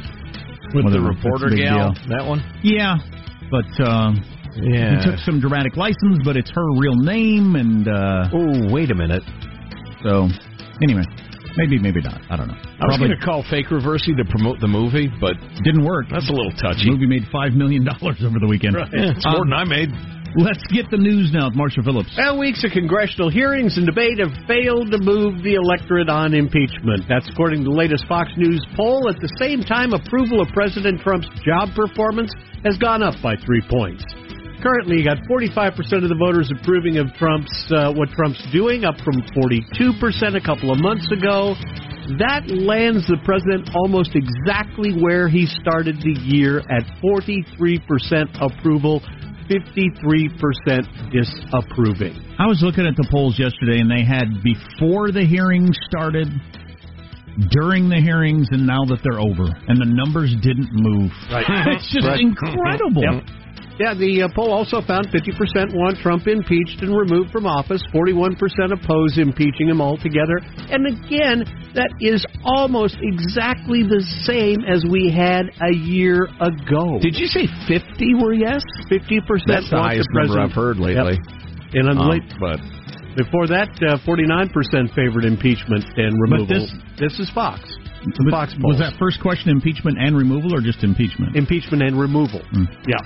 With 0.74 0.86
Whether 0.86 1.02
the 1.02 1.06
reporter 1.10 1.50
big 1.50 1.66
gal, 1.66 1.94
deal. 1.98 2.14
that 2.14 2.26
one. 2.30 2.46
Yeah, 2.62 3.02
but 3.50 3.66
uh, 3.82 4.14
Yeah. 4.54 5.02
he 5.02 5.06
took 5.06 5.18
some 5.26 5.42
dramatic 5.42 5.74
license, 5.78 6.22
but 6.24 6.38
it's 6.38 6.52
her 6.54 6.68
real 6.78 6.94
name, 6.96 7.56
and 7.58 7.88
uh, 7.90 8.30
Oh, 8.34 8.70
wait 8.70 8.92
a 8.92 8.96
minute. 8.96 9.24
so 10.06 10.30
anyway, 10.86 11.02
maybe, 11.58 11.82
maybe 11.82 12.02
not. 12.06 12.22
I 12.30 12.38
don't 12.38 12.48
know. 12.54 12.58
I 12.82 12.86
was 12.86 12.98
going 13.02 13.18
to 13.18 13.22
call 13.26 13.42
Fake 13.50 13.68
Reversey 13.74 14.14
to 14.14 14.26
promote 14.30 14.60
the 14.62 14.70
movie, 14.70 15.10
but 15.20 15.34
didn't 15.66 15.86
work. 15.86 16.06
that's 16.14 16.30
a 16.30 16.34
little 16.34 16.54
The 16.54 16.70
touchy. 16.70 16.86
movie 16.90 17.08
made 17.10 17.26
five 17.34 17.54
million 17.58 17.82
dollars 17.84 18.22
over 18.22 18.38
the 18.38 18.48
weekend. 18.48 18.78
Yeah, 18.78 19.10
it's 19.18 19.26
more 19.26 19.42
Um, 19.42 19.50
than 19.50 19.58
I 19.58 19.66
made. 19.66 19.90
Let's 20.36 20.66
get 20.74 20.90
the 20.90 20.98
news 20.98 21.30
now 21.30 21.46
with 21.46 21.56
Marshall 21.56 21.84
Phillips. 21.86 22.10
Well, 22.18 22.42
weeks 22.42 22.66
of 22.66 22.72
congressional 22.74 23.30
hearings 23.30 23.78
and 23.78 23.86
debate 23.86 24.18
have 24.18 24.34
failed 24.50 24.90
to 24.90 24.98
move 24.98 25.46
the 25.46 25.54
electorate 25.62 26.10
on 26.10 26.34
impeachment. 26.34 27.06
That's 27.06 27.30
according 27.30 27.62
to 27.62 27.70
the 27.70 27.78
latest 27.78 28.10
Fox 28.10 28.34
News 28.34 28.66
poll. 28.74 29.06
At 29.14 29.22
the 29.22 29.30
same 29.38 29.62
time, 29.62 29.94
approval 29.94 30.42
of 30.42 30.50
President 30.50 31.02
Trump's 31.06 31.30
job 31.46 31.70
performance 31.78 32.34
has 32.66 32.82
gone 32.82 33.06
up 33.06 33.14
by 33.22 33.38
three 33.46 33.62
points. 33.70 34.02
Currently, 34.66 34.98
you 34.98 35.06
got 35.06 35.22
45% 35.30 35.78
of 36.02 36.10
the 36.10 36.18
voters 36.18 36.50
approving 36.50 36.98
of 36.98 37.14
Trump's 37.14 37.54
uh, 37.70 37.94
what 37.94 38.10
Trump's 38.18 38.42
doing, 38.50 38.90
up 38.90 38.98
from 39.06 39.22
42% 39.38 39.70
a 40.34 40.42
couple 40.42 40.74
of 40.74 40.82
months 40.82 41.06
ago. 41.14 41.54
That 42.18 42.50
lands 42.50 43.06
the 43.08 43.22
president 43.24 43.70
almost 43.78 44.18
exactly 44.18 44.92
where 44.98 45.30
he 45.30 45.46
started 45.46 46.02
the 46.02 46.18
year 46.26 46.60
at 46.68 46.84
43% 47.00 47.86
approval, 48.42 49.00
53% 49.54 51.12
disapproving. 51.12 52.14
I 52.40 52.48
was 52.48 52.62
looking 52.62 52.86
at 52.86 52.96
the 52.96 53.08
polls 53.12 53.38
yesterday, 53.38 53.80
and 53.80 53.90
they 53.90 54.04
had 54.04 54.42
before 54.44 55.12
the 55.12 55.26
hearings 55.26 55.78
started, 55.88 56.28
during 57.50 57.90
the 57.90 58.02
hearings, 58.02 58.48
and 58.52 58.66
now 58.66 58.86
that 58.86 59.00
they're 59.04 59.20
over, 59.20 59.46
and 59.68 59.78
the 59.80 59.86
numbers 59.90 60.36
didn't 60.42 60.70
move. 60.72 61.12
Right. 61.32 61.46
it's 61.78 61.92
just 61.92 62.06
Right. 62.06 62.20
incredible. 62.20 63.02
Yep. 63.02 63.24
Yeah, 63.80 63.98
the 63.98 64.22
uh, 64.24 64.30
poll 64.36 64.54
also 64.54 64.82
found 64.86 65.08
50% 65.10 65.74
want 65.74 65.98
Trump 65.98 66.28
impeached 66.28 66.82
and 66.86 66.94
removed 66.96 67.32
from 67.32 67.48
office, 67.48 67.82
41% 67.94 68.38
oppose 68.72 69.18
impeaching 69.18 69.68
him 69.68 69.82
altogether. 69.82 70.38
And 70.70 70.86
again, 70.86 71.42
that 71.74 71.90
is 72.00 72.24
almost 72.46 72.98
exactly 73.02 73.82
the 73.82 74.06
same 74.30 74.62
as 74.70 74.86
we 74.86 75.10
had 75.10 75.50
a 75.58 75.74
year 75.74 76.30
ago. 76.40 77.00
Did 77.02 77.18
you 77.18 77.26
say 77.26 77.50
50 77.68 78.14
were 78.22 78.34
yes? 78.34 78.62
50% 78.94 79.42
That's 79.48 79.70
the 79.70 79.82
highest 79.82 80.08
the 80.14 80.22
number. 80.22 80.40
I've 80.40 80.54
heard 80.54 80.78
lately. 80.78 81.18
Yep. 81.18 81.74
And 81.74 81.90
on 81.90 81.98
Um, 81.98 82.10
late, 82.10 82.22
but 82.40 82.62
before 83.18 83.48
that, 83.48 83.70
uh, 83.82 83.98
49% 84.06 84.94
favored 84.94 85.26
impeachment 85.26 85.84
and 85.98 86.14
removal. 86.22 86.46
But 86.46 86.54
this- 86.54 86.74
this 86.98 87.20
is 87.20 87.30
Fox. 87.32 87.62
It's 88.06 88.20
a 88.20 88.24
Was- 88.26 88.32
Fox 88.32 88.56
was 88.62 88.78
that 88.80 88.94
first 89.00 89.20
question 89.20 89.50
impeachment 89.50 89.98
and 90.00 90.16
removal, 90.16 90.54
or 90.54 90.62
just 90.62 90.84
impeachment? 90.84 91.36
impeachment 91.36 91.82
and 91.82 91.98
removal? 92.00 92.42
Hmm. 92.52 92.66
Yeah. 92.88 92.98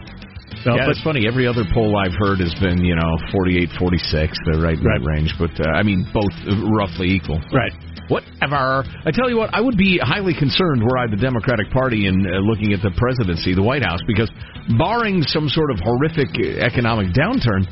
So, 0.64 0.76
yeah, 0.76 0.86
but 0.86 0.90
it's 0.98 1.04
funny. 1.04 1.28
Every 1.28 1.48
other 1.48 1.64
poll 1.74 1.96
I've 1.98 2.16
heard 2.18 2.40
has 2.40 2.54
been, 2.56 2.84
you 2.84 2.96
know, 2.96 3.18
48, 3.32 3.70
46. 3.80 4.38
They're 4.46 4.62
right 4.62 4.78
in 4.78 4.84
Right. 4.84 5.00
that 5.00 5.06
range. 5.06 5.34
But, 5.38 5.54
uh, 5.60 5.72
I 5.72 5.84
mean, 5.84 6.08
both 6.14 6.32
uh, 6.48 6.56
roughly 6.72 7.10
equal. 7.12 7.42
right. 7.54 7.74
Whatever. 8.08 8.86
I 9.06 9.12
tell 9.12 9.30
you 9.30 9.36
what, 9.36 9.50
I 9.54 9.60
would 9.60 9.76
be 9.76 10.00
highly 10.02 10.34
concerned 10.34 10.82
were 10.82 10.98
I 10.98 11.08
the 11.08 11.18
Democratic 11.18 11.70
Party 11.72 12.08
in 12.08 12.26
uh, 12.26 12.40
looking 12.40 12.72
at 12.72 12.82
the 12.82 12.92
presidency, 12.96 13.54
the 13.54 13.62
White 13.62 13.84
House, 13.84 14.00
because 14.08 14.32
barring 14.78 15.22
some 15.24 15.50
sort 15.50 15.72
of 15.72 15.80
horrific 15.82 16.30
uh, 16.40 16.64
economic 16.64 17.12
downturn, 17.12 17.68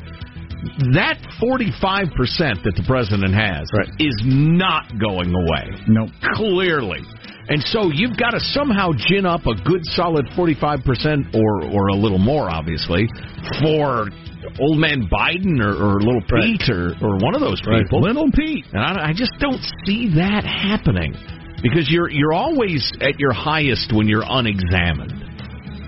that 0.92 1.16
45% 1.40 2.12
that 2.64 2.74
the 2.76 2.84
president 2.86 3.32
has 3.32 3.64
is 3.98 4.16
not 4.24 4.92
going 4.98 5.32
away. 5.32 5.70
Nope. 5.88 6.10
Clearly. 6.34 7.00
And 7.48 7.62
so 7.62 7.90
you've 7.92 8.16
got 8.16 8.30
to 8.30 8.40
somehow 8.40 8.90
gin 8.96 9.24
up 9.24 9.46
a 9.46 9.54
good 9.54 9.82
solid 9.84 10.26
45% 10.36 11.34
or 11.34 11.64
or 11.70 11.88
a 11.88 11.94
little 11.94 12.18
more 12.18 12.50
obviously 12.50 13.06
for 13.60 14.08
old 14.58 14.78
man 14.78 15.08
Biden 15.08 15.60
or, 15.60 15.74
or 15.74 16.00
little 16.00 16.22
Pete 16.22 16.68
or, 16.68 16.94
or 17.00 17.18
one 17.18 17.34
of 17.34 17.40
those 17.40 17.60
people. 17.60 18.00
Little 18.00 18.30
Pete. 18.32 18.64
And 18.72 18.82
I, 18.82 19.10
I 19.10 19.12
just 19.14 19.32
don't 19.38 19.60
see 19.84 20.14
that 20.16 20.44
happening 20.44 21.14
because 21.62 21.88
you're 21.90 22.10
you're 22.10 22.32
always 22.32 22.92
at 23.00 23.18
your 23.18 23.32
highest 23.32 23.92
when 23.94 24.08
you're 24.08 24.24
unexamined. 24.26 25.25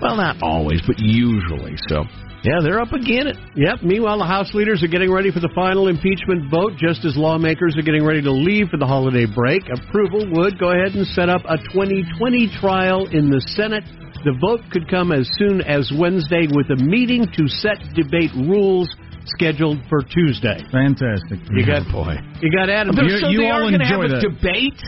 Well, 0.01 0.15
not 0.15 0.37
always, 0.41 0.81
but 0.85 0.97
usually. 0.99 1.75
So, 1.87 2.05
yeah, 2.43 2.59
they're 2.63 2.79
up 2.79 2.93
again. 2.93 3.27
It 3.27 3.37
Yep. 3.55 3.83
Meanwhile, 3.83 4.17
the 4.19 4.25
House 4.25 4.53
leaders 4.53 4.81
are 4.83 4.87
getting 4.87 5.11
ready 5.11 5.31
for 5.31 5.39
the 5.39 5.51
final 5.53 5.87
impeachment 5.87 6.49
vote, 6.49 6.73
just 6.77 7.03
as 7.05 7.17
lawmakers 7.17 7.75
are 7.77 7.81
getting 7.81 8.05
ready 8.05 8.21
to 8.21 8.31
leave 8.31 8.69
for 8.69 8.77
the 8.77 8.87
holiday 8.87 9.25
break. 9.25 9.63
Approval 9.69 10.25
would 10.31 10.57
go 10.57 10.71
ahead 10.71 10.95
and 10.95 11.05
set 11.07 11.27
up 11.29 11.41
a 11.45 11.57
2020 11.75 12.47
trial 12.61 13.07
in 13.11 13.29
the 13.29 13.41
Senate. 13.55 13.83
The 14.23 14.35
vote 14.39 14.61
could 14.71 14.89
come 14.89 15.11
as 15.11 15.27
soon 15.37 15.61
as 15.61 15.91
Wednesday, 15.95 16.47
with 16.51 16.69
a 16.71 16.79
meeting 16.81 17.27
to 17.35 17.47
set 17.47 17.79
debate 17.95 18.31
rules 18.35 18.87
scheduled 19.25 19.79
for 19.89 20.01
Tuesday. 20.03 20.59
Fantastic. 20.71 21.39
You 21.51 21.65
got 21.65 21.83
oh, 21.87 22.03
boy. 22.03 22.15
You 22.41 22.51
got 22.51 22.69
Adam. 22.69 22.95
You- 22.97 23.19
so 23.19 23.29
you 23.29 23.39
they 23.39 23.49
all 23.49 23.67
are 23.67 23.71
going 23.71 23.79
have 23.79 23.99
enjoy 23.99 24.05
a 24.05 24.19
that. 24.19 24.23
debate. 24.23 24.79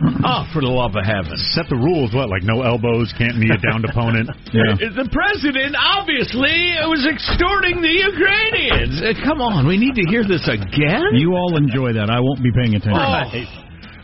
Oh, 0.20 0.44
for 0.52 0.60
the 0.60 0.68
love 0.68 0.96
of 0.96 1.04
heaven! 1.04 1.32
Set 1.56 1.68
the 1.68 1.76
rules. 1.76 2.12
What, 2.12 2.28
like 2.28 2.44
no 2.44 2.60
elbows, 2.60 3.12
can't 3.16 3.36
knee 3.36 3.52
a 3.52 3.60
downed 3.60 3.84
opponent. 3.84 4.28
Yeah. 4.50 4.74
The 4.74 5.06
president 5.14 5.78
obviously 5.78 6.74
was 6.82 7.06
extorting 7.06 7.78
the 7.78 7.94
Ukrainians. 8.02 8.98
Uh, 8.98 9.14
come 9.22 9.38
on, 9.38 9.62
we 9.62 9.78
need 9.78 9.94
to 9.94 10.02
hear 10.10 10.26
this 10.26 10.42
again. 10.50 11.14
You 11.14 11.38
all 11.38 11.54
enjoy 11.54 11.94
that. 11.94 12.10
I 12.10 12.18
won't 12.18 12.42
be 12.42 12.50
paying 12.50 12.74
attention. 12.74 12.98
Right. 12.98 13.46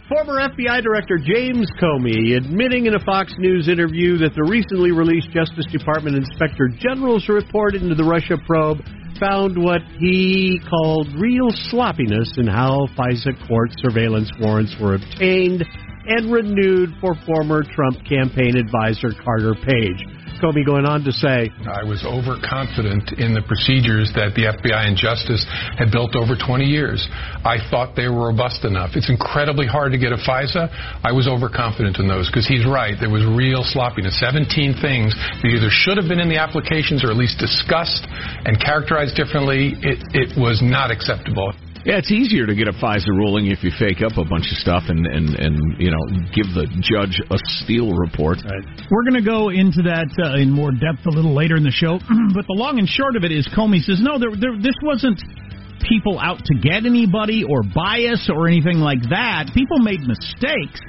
Former 0.07 0.39
FBI 0.39 0.87
Director 0.87 1.19
James 1.19 1.67
Comey 1.83 2.39
admitting 2.39 2.87
in 2.87 2.95
a 2.95 3.03
Fox 3.03 3.35
News 3.43 3.67
interview 3.67 4.19
that 4.23 4.39
the 4.39 4.47
recently 4.47 4.95
released 4.95 5.35
Justice 5.35 5.67
Department 5.75 6.15
Inspector 6.15 6.63
General's 6.79 7.27
report 7.27 7.75
into 7.75 7.99
the 7.99 8.07
Russia 8.07 8.39
probe 8.47 8.87
found 9.19 9.59
what 9.59 9.83
he 9.99 10.61
called 10.71 11.09
real 11.19 11.51
sloppiness 11.75 12.31
in 12.39 12.47
how 12.47 12.87
FISA 12.95 13.35
court 13.49 13.75
surveillance 13.83 14.31
warrants 14.39 14.77
were 14.79 14.95
obtained 14.95 15.67
and 16.07 16.33
renewed 16.33 16.91
for 17.01 17.15
former 17.27 17.63
Trump 17.63 17.99
campaign 18.09 18.57
advisor 18.57 19.11
Carter 19.25 19.55
Page. 19.55 20.01
Comey 20.37 20.65
going 20.65 20.85
on 20.85 21.01
to 21.05 21.13
say, 21.13 21.49
I 21.65 21.81
was 21.85 22.05
overconfident 22.05 23.17
in 23.17 23.33
the 23.33 23.41
procedures 23.41 24.13
that 24.13 24.37
the 24.37 24.53
FBI 24.53 24.85
and 24.85 24.97
Justice 24.97 25.41
had 25.81 25.89
built 25.89 26.13
over 26.13 26.37
20 26.37 26.65
years. 26.65 27.01
I 27.41 27.57
thought 27.73 27.97
they 27.97 28.09
were 28.09 28.29
robust 28.29 28.65
enough. 28.69 28.93
It's 29.01 29.09
incredibly 29.09 29.65
hard 29.65 29.93
to 29.93 29.99
get 29.99 30.13
a 30.13 30.21
FISA. 30.21 30.69
I 31.01 31.13
was 31.13 31.25
overconfident 31.25 31.97
in 31.97 32.07
those 32.07 32.29
because 32.29 32.45
he's 32.45 32.69
right. 32.69 33.01
There 33.01 33.09
was 33.09 33.25
real 33.25 33.65
sloppiness. 33.65 34.21
17 34.21 34.77
things 34.85 35.17
that 35.17 35.49
either 35.49 35.73
should 35.73 35.97
have 35.97 36.09
been 36.09 36.21
in 36.21 36.29
the 36.29 36.39
applications 36.39 37.01
or 37.01 37.09
at 37.09 37.17
least 37.17 37.41
discussed 37.41 38.05
and 38.45 38.61
characterized 38.61 39.17
differently. 39.17 39.73
It, 39.81 40.05
it 40.13 40.29
was 40.37 40.61
not 40.61 40.93
acceptable. 40.93 41.57
Yeah, 41.87 42.03
it's 42.03 42.11
easier 42.11 42.51
to 42.51 42.55
get 42.59 42.67
a 42.67 42.75
FISA 42.75 43.15
ruling 43.15 43.47
if 43.47 43.63
you 43.63 43.71
fake 43.79 44.03
up 44.03 44.19
a 44.19 44.27
bunch 44.27 44.51
of 44.51 44.59
stuff 44.59 44.91
and 44.91 45.07
and 45.07 45.39
and 45.39 45.55
you 45.79 45.95
know 45.95 46.03
give 46.35 46.51
the 46.51 46.67
judge 46.83 47.23
a 47.31 47.39
Steele 47.63 47.95
report. 47.95 48.43
We're 48.91 49.07
going 49.07 49.23
to 49.23 49.23
go 49.23 49.55
into 49.55 49.87
that 49.87 50.11
uh, 50.19 50.35
in 50.35 50.51
more 50.51 50.75
depth 50.75 51.07
a 51.07 51.15
little 51.15 51.31
later 51.31 51.55
in 51.55 51.63
the 51.63 51.71
show, 51.71 52.03
but 52.35 52.43
the 52.51 52.59
long 52.59 52.83
and 52.83 52.89
short 52.89 53.15
of 53.15 53.23
it 53.23 53.31
is 53.31 53.47
Comey 53.55 53.79
says 53.79 54.03
no, 54.03 54.19
there, 54.19 54.35
there, 54.35 54.59
this 54.59 54.75
wasn't 54.83 55.23
people 55.87 56.19
out 56.19 56.43
to 56.43 56.59
get 56.59 56.83
anybody 56.83 57.47
or 57.47 57.63
bias 57.63 58.27
or 58.35 58.49
anything 58.51 58.83
like 58.83 59.07
that. 59.15 59.55
People 59.55 59.79
made 59.79 60.03
mistakes. 60.03 60.83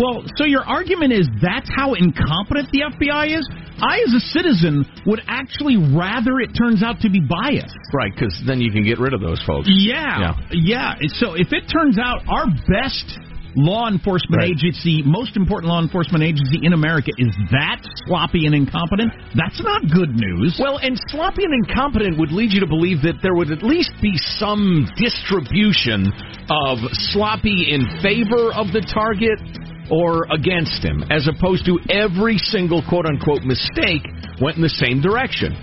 Well, 0.00 0.24
so 0.40 0.48
your 0.48 0.64
argument 0.64 1.12
is 1.12 1.28
that's 1.44 1.68
how 1.76 1.92
incompetent 1.92 2.72
the 2.72 2.88
FBI 2.88 3.36
is? 3.36 3.44
I, 3.80 4.02
as 4.06 4.14
a 4.14 4.20
citizen, 4.20 4.84
would 5.06 5.20
actually 5.28 5.76
rather 5.76 6.40
it 6.40 6.50
turns 6.56 6.82
out 6.82 7.00
to 7.00 7.10
be 7.10 7.20
biased. 7.20 7.74
Right, 7.92 8.12
because 8.12 8.34
then 8.46 8.60
you 8.60 8.70
can 8.72 8.84
get 8.84 8.98
rid 8.98 9.14
of 9.14 9.20
those 9.20 9.42
folks. 9.46 9.68
Yeah, 9.70 10.34
yeah. 10.50 10.94
So 11.18 11.34
if 11.34 11.52
it 11.52 11.70
turns 11.72 11.98
out 11.98 12.22
our 12.28 12.46
best 12.68 13.18
law 13.56 13.88
enforcement 13.88 14.42
Right. 14.42 14.50
agency, 14.52 15.02
most 15.02 15.36
important 15.36 15.72
law 15.72 15.80
enforcement 15.82 16.22
agency 16.22 16.60
in 16.62 16.74
America, 16.74 17.10
is 17.18 17.34
that 17.50 17.80
sloppy 18.06 18.46
and 18.46 18.54
incompetent, 18.54 19.10
that's 19.34 19.60
not 19.62 19.82
good 19.90 20.14
news. 20.14 20.56
Well, 20.60 20.78
and 20.78 20.98
sloppy 21.08 21.44
and 21.44 21.54
incompetent 21.66 22.18
would 22.18 22.30
lead 22.30 22.52
you 22.52 22.60
to 22.60 22.66
believe 22.66 23.02
that 23.02 23.20
there 23.22 23.34
would 23.34 23.50
at 23.50 23.62
least 23.62 23.92
be 24.00 24.16
some 24.38 24.86
distribution 24.96 26.12
of 26.50 26.78
sloppy 27.10 27.72
in 27.72 27.82
favor 28.00 28.52
of 28.54 28.70
the 28.72 28.80
target 28.94 29.40
or 29.90 30.26
against 30.30 30.84
him, 30.84 31.04
as 31.10 31.28
opposed 31.28 31.64
to 31.66 31.78
every 31.90 32.38
single 32.38 32.82
quote 32.88 33.06
unquote 33.06 33.42
mistake 33.42 34.04
went 34.40 34.56
in 34.56 34.62
the 34.62 34.68
same 34.68 35.00
direction 35.00 35.56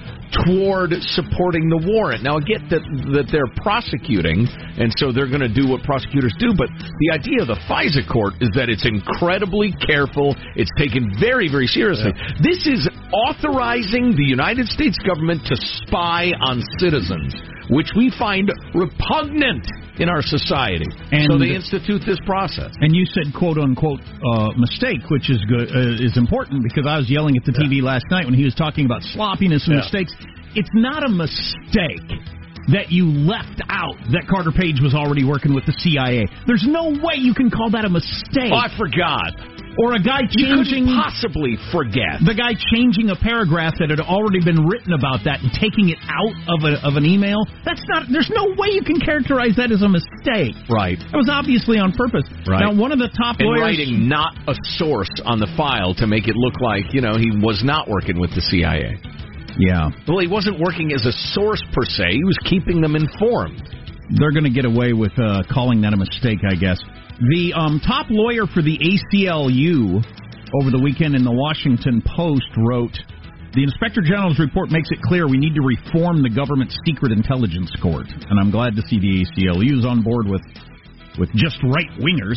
toward 0.44 0.92
supporting 1.16 1.70
the 1.70 1.80
warrant. 1.86 2.24
Now, 2.24 2.38
I 2.38 2.44
get 2.44 2.68
that 2.74 2.84
that 3.16 3.32
they're 3.32 3.50
prosecuting, 3.62 4.50
and 4.76 4.92
so 4.98 5.12
they're 5.14 5.30
going 5.30 5.46
to 5.46 5.52
do 5.52 5.70
what 5.70 5.84
prosecutors 5.84 6.34
do. 6.40 6.52
But 6.58 6.68
the 6.76 7.10
idea 7.14 7.46
of 7.46 7.48
the 7.48 7.60
FISA 7.70 8.04
court 8.10 8.36
is 8.42 8.50
that 8.58 8.68
it's 8.68 8.84
incredibly 8.84 9.72
careful. 9.86 10.36
It's 10.58 10.72
taken 10.76 11.14
very, 11.22 11.48
very 11.48 11.68
seriously. 11.68 12.12
This 12.42 12.68
is 12.68 12.90
authorizing 13.14 14.18
the 14.18 14.28
United 14.28 14.68
States 14.68 14.98
government 15.06 15.46
to 15.48 15.56
spy 15.86 16.34
on 16.42 16.60
citizens, 16.82 17.32
which 17.70 17.90
we 17.96 18.12
find 18.18 18.52
repugnant 18.74 19.66
in 20.00 20.10
our 20.10 20.22
society. 20.22 20.86
And- 21.12 21.32
so 21.32 21.38
they 21.38 21.56
institute 21.56 22.02
this 22.06 22.20
process. 22.26 22.74
And 22.82 22.96
you 22.96 23.06
said 23.06 23.34
"quote 23.34 23.58
unquote" 23.58 24.02
uh, 24.34 24.52
mistake, 24.58 25.10
which 25.10 25.30
is 25.30 25.44
good, 25.46 25.70
uh, 25.74 26.04
is 26.04 26.18
important 26.18 26.64
because 26.64 26.86
I 26.88 26.98
was 26.98 27.10
yelling 27.10 27.38
at 27.38 27.46
the 27.46 27.54
TV 27.54 27.82
last 27.82 28.06
night 28.12 28.26
when 28.26 28.34
he 28.34 28.44
was 28.44 28.56
talking 28.56 28.86
about 28.86 29.04
sloppiness 29.04 29.66
and 29.68 29.76
Yeah. 29.76 29.82
mistakes. 29.82 30.14
It's 30.56 30.70
not 30.74 31.04
a 31.04 31.10
mistake 31.10 32.12
that 32.70 32.92
you 32.92 33.06
left 33.06 33.62
out 33.70 33.96
that 34.12 34.26
Carter 34.28 34.52
Page 34.52 34.82
was 34.82 34.96
already 34.96 35.24
working 35.24 35.54
with 35.54 35.66
the 35.66 35.74
CIA. 35.74 36.26
There's 36.48 36.66
no 36.66 36.90
way 36.90 37.16
you 37.18 37.34
can 37.34 37.52
call 37.52 37.70
that 37.72 37.86
a 37.86 37.90
mistake. 37.90 38.52
Oh, 38.52 38.56
I 38.56 38.70
forgot. 38.76 39.34
Or 39.78 39.94
a 39.94 40.02
guy 40.02 40.24
changing 40.30 40.86
possibly 40.88 41.58
forget. 41.72 42.24
the 42.24 42.34
guy 42.36 42.56
changing 42.74 43.10
a 43.10 43.18
paragraph 43.18 43.76
that 43.80 43.90
had 43.90 44.00
already 44.00 44.44
been 44.44 44.66
written 44.66 44.94
about 44.94 45.24
that 45.26 45.42
and 45.44 45.52
taking 45.52 45.90
it 45.90 46.00
out 46.08 46.34
of 46.48 46.64
a, 46.64 46.80
of 46.86 46.96
an 46.96 47.06
email. 47.06 47.44
That's 47.64 47.84
not. 47.88 48.08
There's 48.12 48.32
no 48.34 48.56
way 48.56 48.72
you 48.72 48.84
can 48.84 49.00
characterize 49.00 49.56
that 49.58 49.72
as 49.72 49.82
a 49.82 49.90
mistake. 49.92 50.56
Right. 50.70 51.00
That 51.00 51.18
was 51.18 51.30
obviously 51.30 51.78
on 51.78 51.92
purpose. 51.92 52.26
Right. 52.48 52.64
Now, 52.64 52.74
one 52.74 52.92
of 52.92 53.00
the 53.00 53.12
top 53.12 53.38
and 53.40 53.50
lawyers. 53.50 53.78
writing 53.78 54.08
not 54.08 54.36
a 54.48 54.56
source 54.80 55.12
on 55.24 55.40
the 55.40 55.48
file 55.58 55.94
to 56.00 56.08
make 56.08 56.28
it 56.28 56.36
look 56.36 56.62
like 56.62 56.94
you 56.94 57.02
know 57.02 57.18
he 57.18 57.32
was 57.32 57.64
not 57.64 57.90
working 57.90 58.20
with 58.20 58.32
the 58.36 58.42
CIA. 58.42 58.98
Yeah, 59.58 59.88
Well, 60.08 60.20
he 60.20 60.28
wasn't 60.28 60.60
working 60.60 60.92
as 60.92 61.06
a 61.06 61.14
source 61.32 61.64
per 61.72 61.86
se. 61.86 62.12
He 62.12 62.24
was 62.26 62.38
keeping 62.44 62.82
them 62.82 62.96
informed. 62.96 63.64
they're 64.20 64.32
going 64.32 64.44
to 64.44 64.52
get 64.52 64.66
away 64.66 64.92
with 64.92 65.18
uh, 65.18 65.44
calling 65.50 65.80
that 65.82 65.94
a 65.94 65.98
mistake, 65.98 66.40
I 66.44 66.56
guess. 66.56 66.78
The 67.16 67.54
um, 67.56 67.80
top 67.80 68.08
lawyer 68.10 68.44
for 68.44 68.62
the 68.62 68.76
ACLU 68.76 70.04
over 70.60 70.70
the 70.70 70.82
weekend 70.84 71.16
in 71.16 71.24
the 71.24 71.32
Washington 71.32 72.04
Post 72.04 72.52
wrote. 72.60 72.92
The 73.56 73.64
Inspector 73.64 74.02
General's 74.04 74.38
report 74.38 74.68
makes 74.68 74.92
it 74.92 75.00
clear 75.00 75.24
we 75.24 75.40
need 75.40 75.56
to 75.56 75.64
reform 75.64 76.20
the 76.20 76.30
government's 76.30 76.76
secret 76.84 77.16
intelligence 77.16 77.72
court, 77.80 78.12
and 78.12 78.36
I'm 78.36 78.52
glad 78.52 78.76
to 78.76 78.84
see 78.92 79.00
the 79.00 79.24
ACLU 79.24 79.80
is 79.80 79.86
on 79.88 80.04
board 80.04 80.28
with 80.28 80.44
with 81.16 81.32
just 81.40 81.56
right 81.64 81.88
wingers 82.04 82.36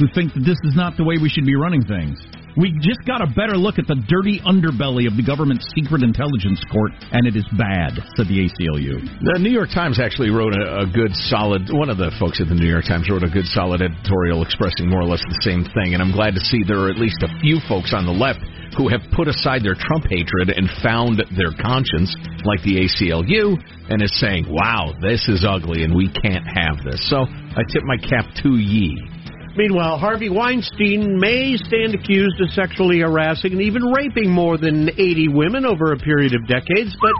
who 0.00 0.08
think 0.16 0.32
that 0.32 0.40
this 0.40 0.56
is 0.64 0.72
not 0.72 0.96
the 0.96 1.04
way 1.04 1.20
we 1.20 1.28
should 1.28 1.44
be 1.44 1.54
running 1.54 1.84
things. 1.84 2.16
We 2.54 2.70
just 2.78 3.02
got 3.02 3.18
a 3.18 3.26
better 3.26 3.58
look 3.58 3.82
at 3.82 3.90
the 3.90 3.98
dirty 4.06 4.38
underbelly 4.46 5.10
of 5.10 5.18
the 5.18 5.26
government's 5.26 5.66
secret 5.74 6.06
intelligence 6.06 6.62
court, 6.70 6.94
and 7.10 7.26
it 7.26 7.34
is 7.34 7.42
bad, 7.58 7.98
said 8.14 8.30
the 8.30 8.46
ACLU. 8.46 9.02
The 9.26 9.42
New 9.42 9.50
York 9.50 9.74
Times 9.74 9.98
actually 9.98 10.30
wrote 10.30 10.54
a, 10.54 10.82
a 10.82 10.86
good, 10.86 11.10
solid. 11.26 11.66
One 11.74 11.90
of 11.90 11.98
the 11.98 12.14
folks 12.22 12.38
at 12.38 12.46
the 12.46 12.54
New 12.54 12.70
York 12.70 12.86
Times 12.86 13.10
wrote 13.10 13.26
a 13.26 13.32
good, 13.32 13.50
solid 13.50 13.82
editorial 13.82 14.46
expressing 14.46 14.86
more 14.86 15.02
or 15.02 15.10
less 15.10 15.22
the 15.26 15.42
same 15.42 15.66
thing. 15.74 15.98
And 15.98 16.00
I'm 16.02 16.14
glad 16.14 16.38
to 16.38 16.42
see 16.46 16.62
there 16.62 16.86
are 16.86 16.94
at 16.94 16.98
least 17.02 17.18
a 17.26 17.30
few 17.42 17.58
folks 17.66 17.90
on 17.90 18.06
the 18.06 18.14
left 18.14 18.38
who 18.78 18.86
have 18.86 19.02
put 19.10 19.26
aside 19.26 19.66
their 19.66 19.74
Trump 19.74 20.06
hatred 20.06 20.54
and 20.54 20.70
found 20.78 21.26
their 21.34 21.50
conscience, 21.58 22.14
like 22.46 22.62
the 22.62 22.86
ACLU, 22.86 23.58
and 23.90 23.98
is 23.98 24.14
saying, 24.22 24.46
"Wow, 24.46 24.94
this 25.02 25.26
is 25.26 25.42
ugly, 25.42 25.82
and 25.82 25.94
we 25.94 26.06
can't 26.06 26.46
have 26.46 26.82
this." 26.86 27.02
So 27.10 27.26
I 27.26 27.62
tip 27.66 27.82
my 27.82 27.98
cap 27.98 28.30
to 28.46 28.54
ye. 28.54 29.13
Meanwhile, 29.56 29.98
Harvey 29.98 30.30
Weinstein 30.30 31.18
may 31.18 31.56
stand 31.56 31.94
accused 31.94 32.40
of 32.40 32.50
sexually 32.50 33.00
harassing 33.00 33.52
and 33.52 33.62
even 33.62 33.82
raping 33.84 34.30
more 34.30 34.58
than 34.58 34.90
80 34.90 35.28
women 35.28 35.64
over 35.64 35.92
a 35.92 35.98
period 35.98 36.34
of 36.34 36.46
decades, 36.48 36.96
but 37.00 37.12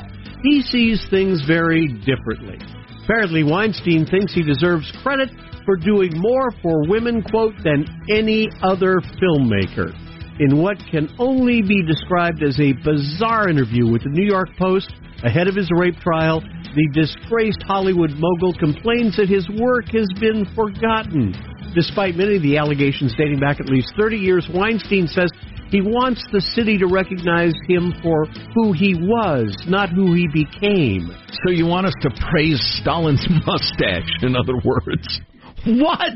he 0.42 0.62
sees 0.62 1.07
things 1.11 1.44
very 1.47 1.87
differently. 1.87 2.59
Apparently, 3.05 3.44
Weinstein 3.44 4.05
thinks 4.07 4.35
he 4.35 4.42
deserves 4.42 4.90
credit 5.03 5.31
for 5.64 5.77
doing 5.77 6.11
more 6.16 6.51
for 6.61 6.88
women, 6.88 7.23
quote, 7.23 7.55
than 7.62 7.87
any 8.11 8.49
other 8.62 9.01
filmmaker. 9.23 9.94
In 10.40 10.61
what 10.61 10.79
can 10.90 11.09
only 11.20 11.62
be 11.62 11.87
described 11.87 12.42
as 12.42 12.59
a 12.59 12.73
bizarre 12.73 13.49
interview 13.49 13.87
with 13.87 14.03
the 14.03 14.11
New 14.11 14.27
York 14.27 14.49
Post 14.59 14.92
ahead 15.23 15.47
of 15.47 15.55
his 15.55 15.70
rape 15.79 15.97
trial, 16.01 16.40
the 16.40 16.88
disgraced 16.92 17.62
Hollywood 17.62 18.11
mogul 18.16 18.53
complains 18.55 19.16
that 19.16 19.29
his 19.29 19.49
work 19.49 19.87
has 19.92 20.09
been 20.18 20.44
forgotten. 20.57 21.33
Despite 21.74 22.16
many 22.16 22.37
of 22.37 22.42
the 22.42 22.56
allegations 22.56 23.14
dating 23.18 23.40
back 23.40 23.60
at 23.60 23.66
least 23.66 23.92
30 23.98 24.16
years, 24.16 24.48
Weinstein 24.52 25.06
says 25.06 25.30
he 25.70 25.80
wants 25.80 26.24
the 26.32 26.40
city 26.40 26.78
to 26.78 26.87
recognize 26.87 27.54
him 27.66 27.92
for 28.02 28.26
who 28.54 28.72
he 28.72 28.94
was, 28.94 29.56
not 29.66 29.88
who 29.90 30.14
he 30.14 30.28
became. 30.28 31.10
So 31.44 31.50
you 31.50 31.66
want 31.66 31.87
us 31.87 31.94
to 32.02 32.10
praise 32.30 32.60
Stalin's 32.80 33.26
mustache, 33.46 34.08
in 34.22 34.37
other 34.37 34.54
words? 34.64 35.20
What? 35.66 36.12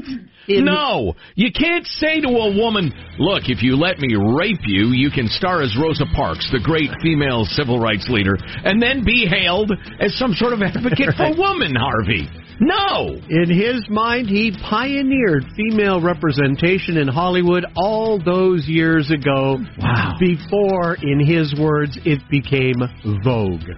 In- 0.47 0.65
no, 0.65 1.15
you 1.35 1.51
can't 1.53 1.87
say 1.87 2.21
to 2.21 2.29
a 2.29 2.57
woman, 2.57 2.93
"Look, 3.19 3.49
if 3.49 3.63
you 3.63 3.77
let 3.77 3.99
me 3.99 4.15
rape 4.15 4.65
you, 4.65 4.89
you 4.89 5.11
can 5.11 5.29
star 5.29 5.63
as 5.63 5.77
Rosa 5.77 6.05
Parks, 6.15 6.49
the 6.53 6.61
great 6.61 6.91
female 7.03 7.45
civil 7.45 7.79
rights 7.79 8.09
leader, 8.09 8.37
and 8.65 8.81
then 8.81 9.05
be 9.05 9.27
hailed 9.27 9.73
as 10.01 10.17
some 10.17 10.35
sort 10.35 10.53
of 10.53 10.63
advocate 10.63 11.15
for 11.17 11.33
women." 11.37 11.75
Harvey, 11.75 12.29
no. 12.61 13.21
In 13.29 13.51
his 13.51 13.87
mind, 13.89 14.29
he 14.29 14.53
pioneered 14.69 15.45
female 15.57 16.01
representation 16.01 16.97
in 16.97 17.09
Hollywood 17.09 17.65
all 17.77 18.19
those 18.23 18.67
years 18.67 19.11
ago. 19.11 19.59
Wow. 19.79 20.17
Before, 20.19 20.97
in 21.03 21.25
his 21.25 21.55
words, 21.59 21.99
it 22.05 22.21
became 22.31 22.77
Vogue. 23.25 23.69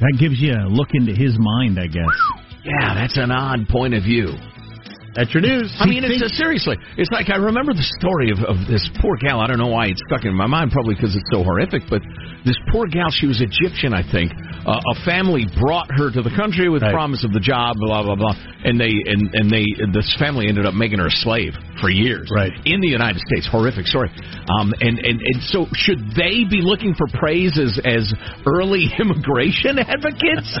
That 0.00 0.16
gives 0.18 0.40
you 0.40 0.52
a 0.52 0.68
look 0.68 0.88
into 0.92 1.14
his 1.14 1.36
mind, 1.38 1.78
I 1.78 1.86
guess. 1.86 2.04
Yeah, 2.64 2.94
that's 2.94 3.16
an 3.16 3.30
odd 3.30 3.68
point 3.68 3.94
of 3.94 4.02
view. 4.02 4.32
That's 5.16 5.32
your 5.32 5.40
news. 5.40 5.72
I 5.80 5.86
mean, 5.86 6.04
it's 6.04 6.20
uh, 6.22 6.28
seriously. 6.36 6.76
It's 6.98 7.10
like 7.10 7.30
I 7.32 7.36
remember 7.36 7.72
the 7.72 7.88
story 7.98 8.28
of, 8.30 8.38
of 8.44 8.68
this 8.68 8.84
poor 9.00 9.16
gal. 9.16 9.40
I 9.40 9.46
don't 9.48 9.58
know 9.58 9.72
why 9.72 9.86
it 9.88 9.96
stuck 10.06 10.24
in 10.28 10.34
my 10.36 10.46
mind, 10.46 10.70
probably 10.72 10.94
because 10.94 11.16
it's 11.16 11.24
so 11.32 11.42
horrific. 11.42 11.82
But 11.88 12.02
this 12.44 12.56
poor 12.70 12.86
gal, 12.86 13.08
she 13.10 13.26
was 13.26 13.40
Egyptian, 13.40 13.94
I 13.96 14.04
think. 14.04 14.30
Uh, 14.66 14.76
a 14.76 14.96
family 15.08 15.46
brought 15.58 15.88
her 15.96 16.10
to 16.12 16.20
the 16.20 16.34
country 16.36 16.68
with 16.68 16.82
Right. 16.82 16.92
promise 16.92 17.24
of 17.24 17.32
the 17.32 17.40
job, 17.40 17.76
blah 17.80 18.02
blah 18.02 18.14
blah, 18.16 18.34
and 18.64 18.78
they 18.78 18.92
and 19.08 19.32
and 19.32 19.48
they 19.48 19.64
this 19.96 20.12
family 20.20 20.48
ended 20.48 20.66
up 20.66 20.74
making 20.74 20.98
her 20.98 21.06
a 21.08 21.16
slave 21.24 21.54
for 21.80 21.88
years. 21.88 22.28
Right. 22.34 22.52
in 22.66 22.80
the 22.80 22.88
United 22.88 23.22
States. 23.24 23.48
Horrific 23.50 23.86
story. 23.86 24.10
Um, 24.52 24.74
and 24.84 24.98
and 25.00 25.16
and 25.22 25.38
so 25.48 25.64
should 25.80 26.12
they 26.12 26.44
be 26.44 26.60
looking 26.60 26.92
for 26.92 27.06
praise 27.16 27.56
as 27.56 27.80
as 27.88 28.12
early 28.44 28.92
immigration 29.00 29.78
advocates? 29.80 30.50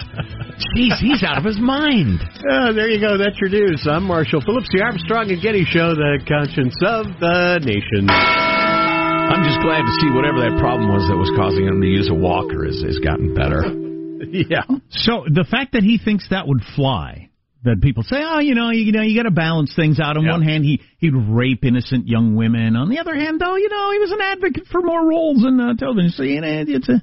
Jeez, 0.72 0.96
he's 1.04 1.22
out 1.22 1.36
of 1.36 1.44
his 1.44 1.58
mind. 1.58 2.20
Ah, 2.50 2.72
there 2.72 2.88
you 2.88 3.00
go. 3.00 3.18
That's 3.18 3.36
your 3.38 3.50
news. 3.50 3.84
I'm 3.90 4.04
Marshall 4.04 4.40
Phillips, 4.46 4.68
the 4.72 4.80
Armstrong 4.82 5.30
and 5.30 5.42
Getty 5.42 5.64
Show, 5.66 5.94
the 5.98 6.22
conscience 6.22 6.76
of 6.86 7.06
the 7.18 7.58
nation. 7.66 8.06
I'm 8.08 9.42
just 9.42 9.58
glad 9.60 9.82
to 9.82 9.92
see 10.00 10.10
whatever 10.14 10.38
that 10.38 10.54
problem 10.62 10.86
was 10.88 11.02
that 11.10 11.18
was 11.18 11.30
causing 11.34 11.66
him 11.66 11.80
to 11.82 11.86
use 11.86 12.08
a 12.08 12.14
walker 12.14 12.64
has, 12.64 12.78
has 12.86 12.98
gotten 13.02 13.34
better. 13.34 13.66
yeah. 14.30 14.62
So 14.88 15.26
the 15.26 15.44
fact 15.50 15.72
that 15.72 15.82
he 15.82 15.98
thinks 15.98 16.28
that 16.30 16.46
would 16.46 16.62
fly, 16.76 17.30
that 17.64 17.82
people 17.82 18.04
say, 18.04 18.22
oh, 18.22 18.38
you 18.38 18.54
know, 18.54 18.70
you, 18.70 18.86
you 18.86 18.92
know, 18.92 19.02
you 19.02 19.18
got 19.18 19.26
to 19.28 19.34
balance 19.34 19.74
things 19.74 19.98
out. 19.98 20.16
On 20.16 20.22
Yeah. 20.24 20.30
one 20.38 20.42
hand, 20.42 20.62
he 20.64 20.80
he'd 20.98 21.14
rape 21.16 21.64
innocent 21.64 22.06
young 22.06 22.36
women. 22.36 22.76
On 22.76 22.88
the 22.88 23.00
other 23.00 23.16
hand, 23.16 23.40
though, 23.40 23.56
you 23.56 23.68
know, 23.68 23.90
he 23.90 23.98
was 23.98 24.12
an 24.12 24.20
advocate 24.22 24.66
for 24.70 24.80
more 24.80 25.04
roles 25.08 25.44
in 25.44 25.58
uh, 25.58 25.74
television. 25.74 26.10
So 26.14 26.22
you 26.22 26.40
know, 26.40 26.64
it's 26.68 26.88
a 26.88 27.02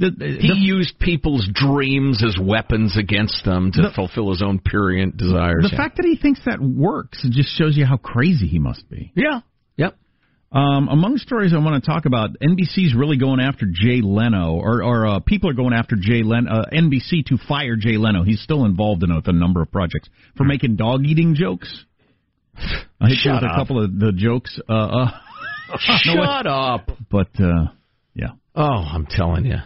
the, 0.00 0.10
the, 0.10 0.38
He 0.40 0.54
used 0.58 0.98
people's 0.98 1.48
dreams 1.52 2.24
as 2.26 2.36
weapons 2.40 2.96
against 2.98 3.44
them 3.44 3.70
to 3.72 3.82
The- 3.82 3.90
fulfill 3.94 4.30
his 4.30 4.42
own 4.42 4.58
prurient 4.58 5.16
desires. 5.16 5.68
the 5.70 5.76
fact 5.76 5.96
that 5.98 6.04
he 6.06 6.16
thinks 6.16 6.40
that 6.46 6.60
works 6.60 7.24
just 7.30 7.56
shows 7.56 7.76
you 7.76 7.84
how 7.86 7.96
crazy 7.98 8.46
he 8.48 8.58
must 8.58 8.88
be. 8.90 9.12
yeah. 9.14 9.40
Yep. 9.76 9.96
Um, 10.52 10.88
among 10.88 11.18
stories 11.18 11.52
I 11.54 11.58
want 11.58 11.82
to 11.82 11.88
talk 11.88 12.06
about, 12.06 12.30
NBC's 12.42 12.92
really 12.92 13.16
going 13.16 13.38
after 13.38 13.66
Jay 13.72 14.00
Leno, 14.02 14.54
or, 14.54 14.82
or 14.82 15.06
uh, 15.06 15.20
people 15.20 15.48
are 15.48 15.54
going 15.54 15.72
after 15.72 15.94
Jay 15.94 16.22
Leno, 16.24 16.50
uh, 16.50 16.64
NBC 16.72 17.24
to 17.26 17.38
fire 17.48 17.76
Jay 17.76 17.96
Leno. 17.96 18.24
He's 18.24 18.40
still 18.42 18.64
involved 18.64 19.04
in 19.04 19.12
a, 19.12 19.16
with 19.16 19.28
a 19.28 19.32
number 19.32 19.62
of 19.62 19.70
projects 19.70 20.08
for 20.36 20.42
making 20.42 20.74
dog 20.74 21.04
eating 21.06 21.36
jokes. 21.36 21.84
I 22.56 23.08
hit 23.08 23.10
you 23.10 23.16
Shut 23.30 23.42
with 23.42 23.50
a 23.52 23.54
couple 23.54 23.82
of 23.84 23.96
the 23.96 24.10
jokes. 24.12 24.58
Uh, 24.68 24.72
uh, 24.72 25.10
Shut 25.78 26.46
up. 26.48 26.90
but 27.10 27.28
uh, 27.38 27.68
yeah, 28.14 28.30
Oh, 28.56 28.64
I'm 28.64 29.06
telling 29.06 29.44
you. 29.46 29.58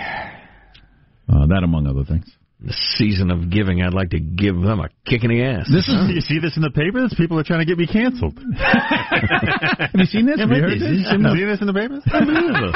uh, 1.28 1.46
that 1.46 1.62
among 1.62 1.86
other 1.86 2.04
things. 2.04 2.24
The 2.62 2.74
season 2.98 3.30
of 3.30 3.50
giving, 3.50 3.80
I'd 3.80 3.94
like 3.94 4.10
to 4.10 4.20
give 4.20 4.54
them 4.54 4.80
a 4.80 4.88
kick 5.08 5.24
in 5.24 5.30
the 5.30 5.42
ass. 5.42 5.64
This 5.72 5.88
is 5.88 5.96
you 6.12 6.20
see 6.20 6.38
this 6.40 6.56
in 6.56 6.62
the 6.62 6.68
paper. 6.68 7.00
This 7.00 7.14
people 7.16 7.38
are 7.38 7.42
trying 7.42 7.60
to 7.60 7.64
get 7.64 7.78
me 7.78 7.86
canceled. 7.86 8.36
Have 8.58 9.90
you 9.94 10.04
seen 10.04 10.26
this? 10.26 10.36
Yeah, 10.36 10.44
Have 10.46 10.54
you 10.54 10.60
heard 10.62 10.72
this? 10.72 10.80
this- 10.80 11.06
have 11.10 11.20
you 11.20 11.36
seen 11.40 11.48
this 11.48 11.60
in 11.62 11.66
the 11.66 11.72
papers? 11.72 12.04
Unbelievable. 12.12 12.72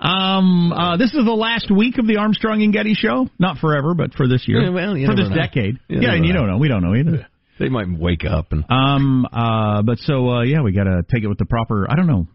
um, 0.00 0.72
uh, 0.72 0.96
this 0.96 1.14
is 1.14 1.24
the 1.24 1.30
last 1.30 1.70
week 1.70 1.98
of 1.98 2.08
the 2.08 2.16
Armstrong 2.16 2.62
and 2.62 2.72
Getty 2.72 2.94
show. 2.94 3.28
Not 3.38 3.58
forever, 3.58 3.94
but 3.94 4.14
for 4.14 4.26
this 4.26 4.48
year. 4.48 4.62
Yeah, 4.62 4.70
well, 4.70 4.94
for 5.06 5.14
this 5.14 5.30
know. 5.30 5.36
decade. 5.36 5.78
You 5.86 6.00
yeah, 6.02 6.14
and 6.14 6.26
you 6.26 6.32
know. 6.32 6.40
don't 6.40 6.48
know. 6.50 6.58
We 6.58 6.66
don't 6.68 6.82
know 6.82 6.96
either. 6.96 7.26
They 7.58 7.68
might 7.68 7.86
wake 7.90 8.24
up 8.24 8.52
and 8.52 8.64
Um, 8.68 9.26
uh, 9.32 9.82
but 9.82 9.98
so 9.98 10.28
uh, 10.28 10.42
yeah, 10.42 10.62
we 10.62 10.72
got 10.72 10.84
to 10.84 11.02
take 11.08 11.24
it 11.24 11.28
with 11.28 11.38
the 11.38 11.46
proper. 11.46 11.86
I 11.90 11.96
don't 11.96 12.06
know. 12.06 12.26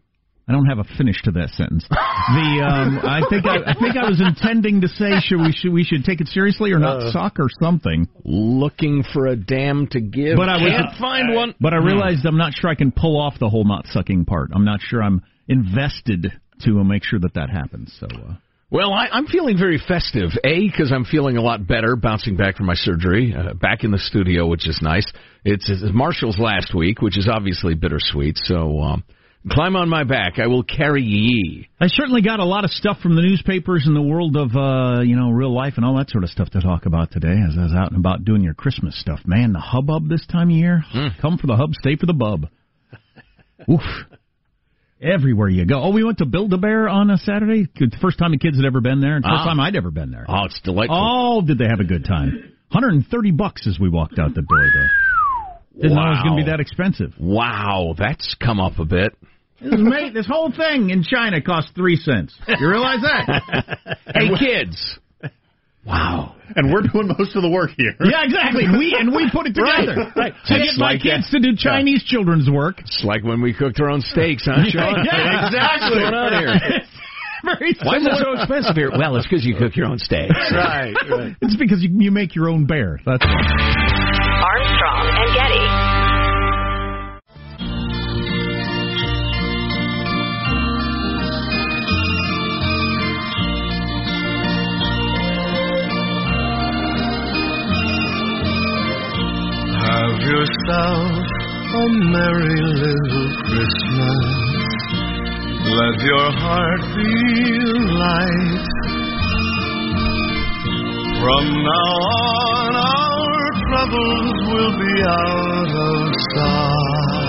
I 0.48 0.52
don't 0.52 0.66
have 0.66 0.80
a 0.80 0.84
finish 0.98 1.22
to 1.24 1.32
that 1.32 1.50
sentence. 1.52 1.86
The 1.90 1.96
um, 1.96 3.00
I 3.02 3.22
think 3.30 3.46
I, 3.46 3.72
I 3.72 3.74
think 3.80 3.96
I 3.96 4.08
was 4.10 4.20
intending 4.20 4.82
to 4.82 4.90
say 4.90 5.20
should 5.22 5.40
we 5.40 5.54
should 5.54 5.72
we 5.72 5.84
should 5.86 6.04
take 6.04 6.20
it 6.20 6.28
seriously 6.28 6.74
or 6.74 6.80
not 6.80 7.02
Uh. 7.02 7.12
suck 7.12 7.40
or 7.40 7.48
something. 7.62 8.08
looking 8.26 9.04
for 9.14 9.28
a 9.28 9.36
dam 9.38 9.88
to 9.92 10.02
give. 10.02 10.36
But 10.36 10.50
I 10.50 10.62
was- 10.62 10.70
can't 10.72 10.96
find 11.00 11.34
one. 11.34 11.56
But 11.62 11.74
I 11.74 11.78
realized 11.78 12.26
I'm 12.26 12.38
not 12.38 12.54
sure 12.54 12.70
I 12.70 12.76
can 12.76 12.92
pull 12.92 13.20
off 13.20 13.40
the 13.40 13.50
whole 13.50 13.64
not 13.64 13.88
sucking 13.88 14.26
part. 14.26 14.50
I'm 14.54 14.66
not 14.66 14.82
sure 14.82 15.02
I'm 15.02 15.22
invested 15.48 16.32
to 16.66 16.84
make 16.84 17.04
sure 17.04 17.20
that 17.20 17.34
that 17.36 17.50
happens. 17.50 17.96
So. 18.00 18.08
Uh, 18.08 18.34
Well, 18.70 18.92
I, 18.92 19.08
I'm 19.12 19.28
feeling 19.28 19.58
very 19.58 19.78
festive. 19.78 20.32
A, 20.44 20.68
because 20.68 20.92
I'm 20.92 21.06
feeling 21.06 21.38
a 21.38 21.42
lot 21.42 21.66
better, 21.68 21.96
bouncing 21.96 22.36
back 22.36 22.58
from 22.58 22.66
my 22.66 22.74
surgery, 22.76 23.34
uh, 23.38 23.54
back 23.54 23.84
in 23.84 23.92
the 23.92 23.98
studio, 24.00 24.48
which 24.48 24.68
is 24.68 24.80
nice. 24.82 25.06
It's, 25.46 25.70
it's 25.70 25.84
Marshall's 25.94 26.40
last 26.40 26.74
week, 26.74 27.02
which 27.02 27.18
is 27.18 27.28
obviously 27.32 27.76
bittersweet. 27.76 28.38
So 28.44 28.80
um, 28.82 29.04
climb 29.50 29.76
on 29.76 29.90
my 29.90 30.04
back. 30.04 30.40
I 30.40 30.48
will 30.48 30.64
carry 30.64 31.04
ye. 31.04 31.68
I 31.80 31.88
certainly 31.88 32.22
got 32.22 32.40
a 32.40 32.46
lot 32.46 32.64
of 32.64 32.72
stuff 32.72 33.00
from 33.02 33.16
the 33.16 33.22
newspapers 33.22 33.84
and 33.86 33.96
the 33.96 34.02
world 34.02 34.36
of 34.38 34.56
uh, 34.56 35.02
you 35.02 35.16
know 35.16 35.30
real 35.32 35.54
life 35.54 35.74
and 35.78 35.86
all 35.86 35.98
that 35.98 36.10
sort 36.10 36.24
of 36.24 36.30
stuff 36.30 36.50
to 36.52 36.62
talk 36.62 36.86
about 36.86 37.12
today. 37.12 37.36
As 37.48 37.56
I 37.58 37.64
was 37.64 37.74
out 37.74 37.92
and 37.92 38.00
about 38.00 38.24
doing 38.26 38.44
your 38.44 38.54
Christmas 38.54 39.00
stuff, 39.00 39.20
man, 39.26 39.54
the 39.54 39.60
hubbub 39.60 40.08
this 40.10 40.26
time 40.28 40.50
of 40.50 40.56
year. 40.56 40.84
Come 41.22 41.38
for 41.38 41.48
the 41.48 41.56
hub, 41.56 41.74
stay 41.74 41.96
for 41.96 42.06
the 42.06 42.14
bub. 42.14 42.48
Oof. 43.72 43.82
Everywhere 45.02 45.50
you 45.50 45.66
go. 45.66 45.82
Oh, 45.84 45.90
we 45.90 46.04
went 46.04 46.20
to 46.20 46.26
Build 46.26 46.54
a 46.54 46.58
Bear 46.58 46.88
on 46.88 47.10
a 47.10 47.18
Saturday. 47.18 47.66
Good, 47.78 47.94
First 48.02 48.18
time 48.20 48.32
the 48.32 48.38
kids 48.38 48.56
had 48.56 48.66
ever 48.66 48.80
been 48.80 49.02
there. 49.02 49.16
First 49.18 49.28
Ah. 49.28 49.44
time 49.46 49.60
I'd 49.60 49.76
ever 49.76 49.92
been 49.92 50.12
there. 50.12 50.26
Oh, 50.30 50.46
it's 50.46 50.62
delightful. 50.62 50.98
Oh, 50.98 51.42
did 51.46 51.58
they 51.58 51.66
have 51.68 51.82
a 51.82 51.84
good 51.84 52.06
time? 52.06 52.54
130 52.72 53.32
bucks 53.32 53.68
as 53.68 53.78
we 53.78 53.90
walked 53.90 54.18
out 54.18 54.34
the 54.34 54.42
door. 54.42 54.48
Though. 54.74 55.82
Didn't 55.82 55.96
know 55.96 56.04
it 56.06 56.10
was 56.12 56.22
going 56.24 56.38
to 56.40 56.46
be 56.46 56.52
that 56.52 56.60
expensive. 56.62 57.14
Wow, 57.20 57.96
that's 57.98 58.36
come 58.42 58.60
up 58.62 58.80
a 58.80 58.86
bit. 58.86 59.14
This, 59.64 59.80
mate, 59.80 60.14
this 60.14 60.28
whole 60.28 60.52
thing 60.52 60.90
in 60.90 61.04
China 61.04 61.42
cost 61.42 61.70
three 61.76 61.96
cents. 61.96 62.36
You 62.48 62.68
realize 62.70 63.02
that? 63.02 63.98
Hey, 64.14 64.30
kids. 64.38 65.00
Wow. 65.86 66.36
And 66.56 66.72
we're 66.72 66.82
doing 66.86 67.08
most 67.18 67.36
of 67.36 67.42
the 67.42 67.50
work 67.50 67.72
here. 67.76 67.92
Yeah, 68.00 68.24
exactly. 68.24 68.64
We 68.70 68.96
and 68.98 69.10
we 69.14 69.28
put 69.34 69.48
it 69.48 69.56
together. 69.58 69.96
Right, 70.16 70.32
right. 70.32 70.34
To 70.48 70.54
It's 70.56 70.78
get 70.78 70.80
my 70.80 70.92
like 70.96 71.02
uh, 71.02 71.04
kids 71.18 71.32
that. 71.32 71.40
to 71.42 71.52
do 71.52 71.58
Chinese 71.58 72.04
children's 72.06 72.50
work. 72.50 72.80
It's 72.80 73.04
like 73.04 73.24
when 73.24 73.42
we 73.42 73.54
cooked 73.54 73.80
our 73.82 73.90
own 73.90 74.00
steaks, 74.02 74.46
huh, 74.46 74.64
Sean? 74.70 75.04
Yeah, 75.04 75.48
exactly. 75.48 76.00
What's 76.00 76.12
going 76.12 76.14
on 76.14 76.32
here? 76.40 76.56
Very 77.44 77.76
Why 77.84 77.98
is 78.00 78.08
it 78.08 78.16
so 78.24 78.32
expensive 78.40 78.76
here? 78.80 78.92
Well, 78.96 79.18
it's 79.18 79.28
because 79.28 79.44
you 79.44 79.56
cook 79.60 79.76
your 79.76 79.88
own 79.88 80.00
steaks. 80.00 80.32
Right, 80.56 80.96
right. 81.12 81.36
It's 81.42 81.58
because 81.58 81.84
you, 81.84 81.90
you 82.00 82.12
make 82.12 82.36
your 82.36 82.48
own 82.48 82.66
bear. 82.66 83.00
That's 83.06 83.20
why. 83.20 83.34
Armstrong 83.36 85.06
and 85.12 85.36
Getty. 85.36 85.53
Your 106.04 106.32
heart 106.36 106.84
be 107.00 107.16
light. 107.96 108.66
From 111.24 111.46
now 111.64 111.96
on, 112.12 112.76
our 112.76 113.48
troubles 113.72 114.36
will 114.52 114.76
be 114.76 114.96
out 115.08 115.72
of 115.72 116.12
sight. 116.36 117.24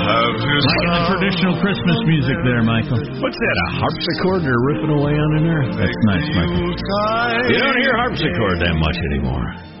Have 0.00 0.36
Like 0.40 0.84
the 0.88 1.04
traditional 1.12 1.60
Christmas 1.60 1.98
music 2.08 2.36
there, 2.44 2.62
Michael. 2.64 3.04
What's 3.20 3.36
that, 3.36 3.56
a 3.68 3.68
harpsichord 3.84 4.48
they're 4.48 4.64
ripping 4.64 4.92
away 4.96 5.12
on 5.12 5.30
in 5.36 5.44
there? 5.44 5.64
That's 5.76 6.00
nice, 6.08 6.28
Michael. 6.32 6.56
Yuletide. 6.56 7.52
You 7.52 7.58
don't 7.60 7.80
hear 7.84 7.96
harpsichord 8.00 8.56
that 8.64 8.76
much 8.80 8.96
anymore. 9.12 9.73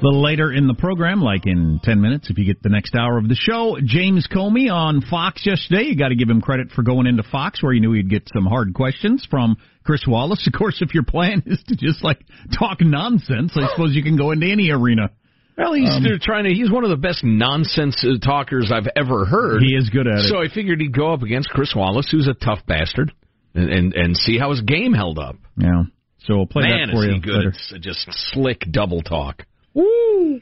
A 0.00 0.04
little 0.04 0.22
later 0.22 0.52
in 0.52 0.68
the 0.68 0.74
program, 0.74 1.20
like 1.20 1.44
in 1.44 1.80
10 1.82 2.00
minutes, 2.00 2.30
if 2.30 2.38
you 2.38 2.44
get 2.44 2.62
the 2.62 2.68
next 2.68 2.94
hour 2.94 3.18
of 3.18 3.28
the 3.28 3.34
show, 3.34 3.78
James 3.84 4.28
Comey 4.32 4.72
on 4.72 5.00
Fox 5.00 5.44
yesterday. 5.44 5.86
You 5.88 5.96
got 5.96 6.10
to 6.10 6.14
give 6.14 6.30
him 6.30 6.40
credit 6.40 6.70
for 6.70 6.82
going 6.82 7.08
into 7.08 7.24
Fox 7.24 7.60
where 7.60 7.72
you 7.72 7.80
knew 7.80 7.92
he'd 7.94 8.08
get 8.08 8.28
some 8.32 8.46
hard 8.46 8.74
questions 8.74 9.26
from 9.28 9.56
Chris 9.84 10.04
Wallace. 10.06 10.46
Of 10.52 10.56
course, 10.56 10.80
if 10.82 10.94
your 10.94 11.02
plan 11.02 11.42
is 11.46 11.60
to 11.66 11.74
just 11.76 12.04
like 12.04 12.20
talk 12.56 12.80
nonsense, 12.80 13.52
I 13.56 13.66
suppose 13.70 13.94
you 13.96 14.04
can 14.04 14.16
go 14.16 14.30
into 14.30 14.46
any 14.48 14.70
arena. 14.70 15.10
Well, 15.56 15.72
he's 15.72 15.90
Um, 15.90 16.04
trying 16.22 16.44
to. 16.44 16.50
He's 16.54 16.70
one 16.70 16.84
of 16.84 16.90
the 16.90 16.96
best 16.96 17.24
nonsense 17.24 18.04
uh, 18.04 18.24
talkers 18.24 18.70
I've 18.72 18.86
ever 18.94 19.24
heard. 19.24 19.62
He 19.62 19.74
is 19.74 19.90
good 19.90 20.06
at 20.06 20.20
it. 20.20 20.28
So 20.30 20.38
I 20.40 20.46
figured 20.46 20.80
he'd 20.80 20.94
go 20.96 21.12
up 21.12 21.22
against 21.22 21.48
Chris 21.50 21.74
Wallace, 21.74 22.08
who's 22.08 22.28
a 22.28 22.34
tough 22.34 22.60
bastard, 22.68 23.12
and 23.54 23.68
and, 23.68 23.94
and 23.94 24.16
see 24.16 24.38
how 24.38 24.50
his 24.50 24.60
game 24.60 24.92
held 24.92 25.18
up. 25.18 25.34
Yeah. 25.56 25.82
So 26.20 26.36
we'll 26.36 26.46
play 26.46 26.62
Man, 26.68 26.86
that 26.88 26.92
for 26.94 27.02
is 27.02 27.08
you. 27.08 27.14
he 27.14 27.20
good 27.20 27.36
later. 27.36 27.78
just 27.80 28.06
slick 28.32 28.64
double 28.70 29.02
talk. 29.02 29.42
Woo! 29.74 30.40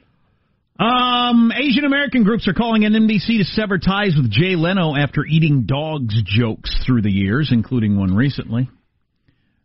Um, 0.79 1.53
Asian 1.57 1.85
American 1.85 2.25
groups 2.25 2.47
are 2.49 2.53
calling 2.53 2.85
on 2.85 2.93
NBC 2.93 3.39
to 3.39 3.45
sever 3.45 3.79
ties 3.79 4.15
with 4.15 4.31
Jay 4.31 4.57
Leno 4.57 4.95
after 4.95 5.25
eating 5.25 5.65
dogs 5.67 6.15
jokes 6.25 6.75
through 6.85 7.03
the 7.03 7.11
years, 7.11 7.51
including 7.51 7.99
one 7.99 8.15
recently. 8.15 8.69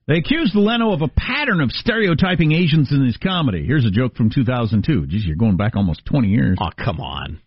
They 0.08 0.17
accused 0.17 0.56
Leno 0.56 0.93
of 0.93 1.02
a 1.02 1.08
pattern 1.08 1.62
of 1.62 1.71
stereotyping 1.71 2.54
Asians 2.54 2.91
in 2.91 3.06
his 3.06 3.17
comedy. 3.17 3.65
Here's 3.65 3.86
a 3.86 3.91
joke 3.91 4.15
from 4.15 4.30
2002. 4.30 5.08
Geez, 5.08 5.26
you're 5.26 5.36
going 5.36 5.58
back 5.58 5.76
almost 5.76 6.06
20 6.06 6.30
years. 6.30 6.58
Oh, 6.62 6.69
come 6.84 7.00
on. 7.00 7.41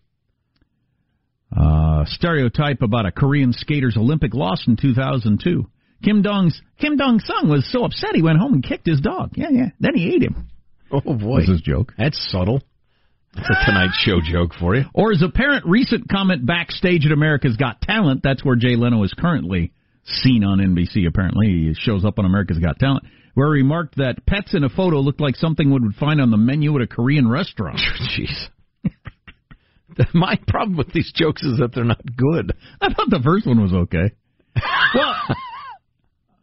Uh, 1.55 2.05
stereotype 2.07 2.81
about 2.81 3.05
a 3.05 3.11
Korean 3.11 3.51
skater's 3.53 3.97
Olympic 3.97 4.33
loss 4.33 4.63
in 4.67 4.77
2002. 4.77 5.65
Kim 6.03 6.21
Dong's 6.21 6.59
Kim 6.79 6.97
Dong 6.97 7.19
Sung 7.19 7.49
was 7.49 7.69
so 7.71 7.83
upset 7.83 8.11
he 8.13 8.21
went 8.21 8.37
home 8.37 8.53
and 8.53 8.63
kicked 8.63 8.85
his 8.85 8.99
dog. 8.99 9.31
Yeah, 9.35 9.49
yeah. 9.51 9.69
Then 9.79 9.95
he 9.95 10.13
ate 10.13 10.23
him. 10.23 10.49
Oh 11.05 11.13
boy, 11.15 11.37
Was 11.39 11.47
his 11.49 11.61
joke. 11.61 11.93
that's 11.97 12.17
subtle. 12.31 12.61
That's 13.35 13.49
a 13.49 13.65
Tonight 13.65 13.91
Show 13.99 14.21
joke 14.21 14.53
for 14.57 14.75
you. 14.75 14.83
Or 14.93 15.11
his 15.11 15.21
apparent 15.21 15.65
recent 15.65 16.07
comment 16.09 16.45
backstage 16.45 17.05
at 17.05 17.11
America's 17.11 17.57
Got 17.57 17.81
Talent, 17.81 18.21
that's 18.23 18.45
where 18.45 18.55
Jay 18.55 18.77
Leno 18.77 19.03
is 19.03 19.13
currently 19.17 19.73
seen 20.05 20.43
on 20.45 20.59
NBC, 20.59 21.05
apparently. 21.05 21.47
He 21.47 21.73
shows 21.77 22.05
up 22.05 22.17
on 22.17 22.23
America's 22.25 22.59
Got 22.59 22.79
Talent, 22.79 23.03
where 23.33 23.53
he 23.53 23.61
remarked 23.61 23.97
that 23.97 24.25
pets 24.25 24.53
in 24.53 24.63
a 24.63 24.69
photo 24.69 24.99
looked 25.01 25.19
like 25.19 25.35
something 25.35 25.69
one 25.69 25.83
would 25.83 25.95
find 25.95 26.21
on 26.21 26.31
the 26.31 26.37
menu 26.37 26.73
at 26.77 26.81
a 26.83 26.87
Korean 26.87 27.27
restaurant. 27.27 27.77
Jeez. 28.17 28.47
My 30.13 30.39
problem 30.47 30.77
with 30.77 30.93
these 30.93 31.11
jokes 31.13 31.43
is 31.43 31.57
that 31.59 31.73
they're 31.75 31.83
not 31.83 32.01
good. 32.15 32.53
I 32.79 32.93
thought 32.93 33.09
the 33.09 33.21
first 33.23 33.45
one 33.47 33.61
was 33.61 33.73
okay. 33.73 34.11
Well, 34.95 35.13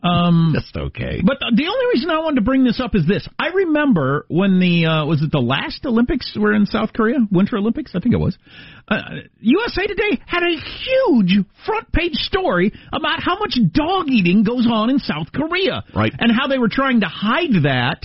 um, 0.03 0.53
Just 0.55 0.77
okay. 0.77 1.21
But 1.25 1.39
the- 1.41 1.53
the 1.55 1.67
only 1.69 1.87
reason 1.95 2.11
I 2.11 2.19
wanted 2.19 2.37
to 2.37 2.43
bring 2.43 2.65
this 2.65 2.81
up 2.81 2.95
is 2.95 3.07
this. 3.07 3.27
I 3.39 3.49
remember 3.49 4.25
when 4.29 4.59
the, 4.59 4.87
uh, 4.87 5.07
was 5.07 5.23
it 5.23 5.31
the 5.31 5.39
last 5.41 5.85
Olympics 5.87 6.37
were 6.37 6.53
in 6.53 6.67
South 6.67 6.93
Korea? 6.93 7.19
Winter 7.31 7.57
Olympics? 7.57 7.93
I 7.95 8.01
think 8.01 8.15
it 8.15 8.19
was. 8.21 8.37
Uh, 8.89 9.01
USA 9.41 9.87
Today 9.87 10.21
had 10.27 10.43
a 10.43 10.57
huge 10.57 11.39
front 11.65 11.91
page 11.93 12.15
story 12.15 12.73
about 12.93 13.23
how 13.23 13.39
much 13.39 13.57
dog 13.73 14.09
eating 14.09 14.43
goes 14.43 14.67
on 14.71 14.91
in 14.91 14.99
South 14.99 15.33
Korea. 15.33 15.85
Right. 15.95 16.13
And 16.19 16.33
how 16.33 16.49
they 16.49 16.59
were 16.59 16.69
trying 16.71 17.01
to 17.01 17.07
hide 17.09 17.63
that 17.65 18.05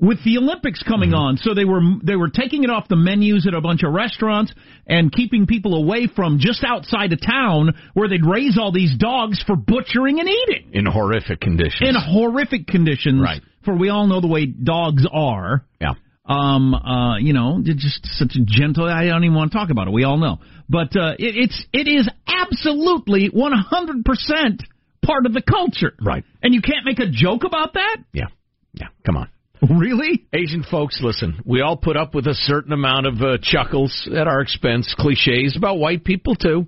with 0.00 0.22
the 0.24 0.38
Olympics 0.38 0.82
coming 0.82 1.10
Mm-hmm. 1.10 1.18
on. 1.18 1.36
So 1.38 1.54
they 1.54 1.64
were 1.64 1.80
they 2.02 2.16
were 2.16 2.28
taking 2.28 2.64
it 2.64 2.70
off 2.70 2.88
the 2.88 2.96
menus 2.96 3.46
at 3.46 3.54
a 3.54 3.60
bunch 3.60 3.82
of 3.84 3.92
restaurants 3.92 4.52
and 4.86 5.12
keeping 5.12 5.46
people 5.46 5.74
away 5.74 6.08
from 6.14 6.38
just 6.40 6.64
outside 6.64 7.12
of 7.12 7.20
town 7.24 7.74
where 7.94 8.08
they'd 8.08 8.26
raise 8.26 8.58
all 8.58 8.72
these 8.72 8.96
dogs 8.96 9.42
for 9.46 9.54
butchering 9.56 10.18
and 10.20 10.28
eating 10.28 10.70
In 10.72 10.86
horrific 10.86 11.40
conditions. 11.40 11.88
in 11.88 11.94
horrific 11.94 12.66
conditions. 12.66 13.20
Right. 13.22 13.40
For 13.64 13.74
we 13.76 13.88
all 13.88 14.06
know 14.06 14.20
the 14.20 14.26
way 14.28 14.46
dogs 14.46 15.06
are. 15.10 15.64
yeah. 15.80 15.94
Um, 16.26 16.72
uh, 16.74 17.18
you 17.18 17.34
know, 17.34 17.60
they're 17.62 17.74
just 17.74 18.00
such 18.18 18.34
a 18.34 18.42
gentle. 18.46 18.86
I 18.86 19.04
don't 19.06 19.24
even 19.24 19.36
want 19.36 19.52
to 19.52 19.58
talk 19.58 19.68
about 19.70 19.88
it. 19.88 19.92
We 19.92 20.04
all 20.04 20.16
know, 20.16 20.38
but 20.70 20.96
uh, 20.96 21.12
it, 21.18 21.36
it's 21.36 21.66
it 21.72 21.86
is 21.86 22.08
absolutely 22.26 23.26
one 23.28 23.52
hundred 23.52 24.04
percent 24.06 24.62
part 25.04 25.26
of 25.26 25.34
the 25.34 25.42
culture. 25.42 25.92
Right. 26.00 26.24
And 26.42 26.54
you 26.54 26.62
can't 26.62 26.84
make 26.86 26.98
a 26.98 27.10
joke 27.10 27.44
about 27.44 27.74
that. 27.74 27.98
Yeah. 28.14 28.28
Yeah. 28.72 28.86
Come 29.04 29.18
on. 29.18 29.28
Really? 29.70 30.26
Asian 30.32 30.62
folks, 30.68 31.00
listen, 31.02 31.40
we 31.44 31.62
all 31.62 31.76
put 31.76 31.96
up 31.96 32.14
with 32.14 32.26
a 32.26 32.34
certain 32.34 32.72
amount 32.72 33.06
of 33.06 33.14
uh, 33.22 33.38
chuckles 33.40 34.08
at 34.14 34.26
our 34.26 34.40
expense, 34.40 34.94
cliches 34.98 35.56
about 35.56 35.78
white 35.78 36.04
people, 36.04 36.34
too. 36.34 36.66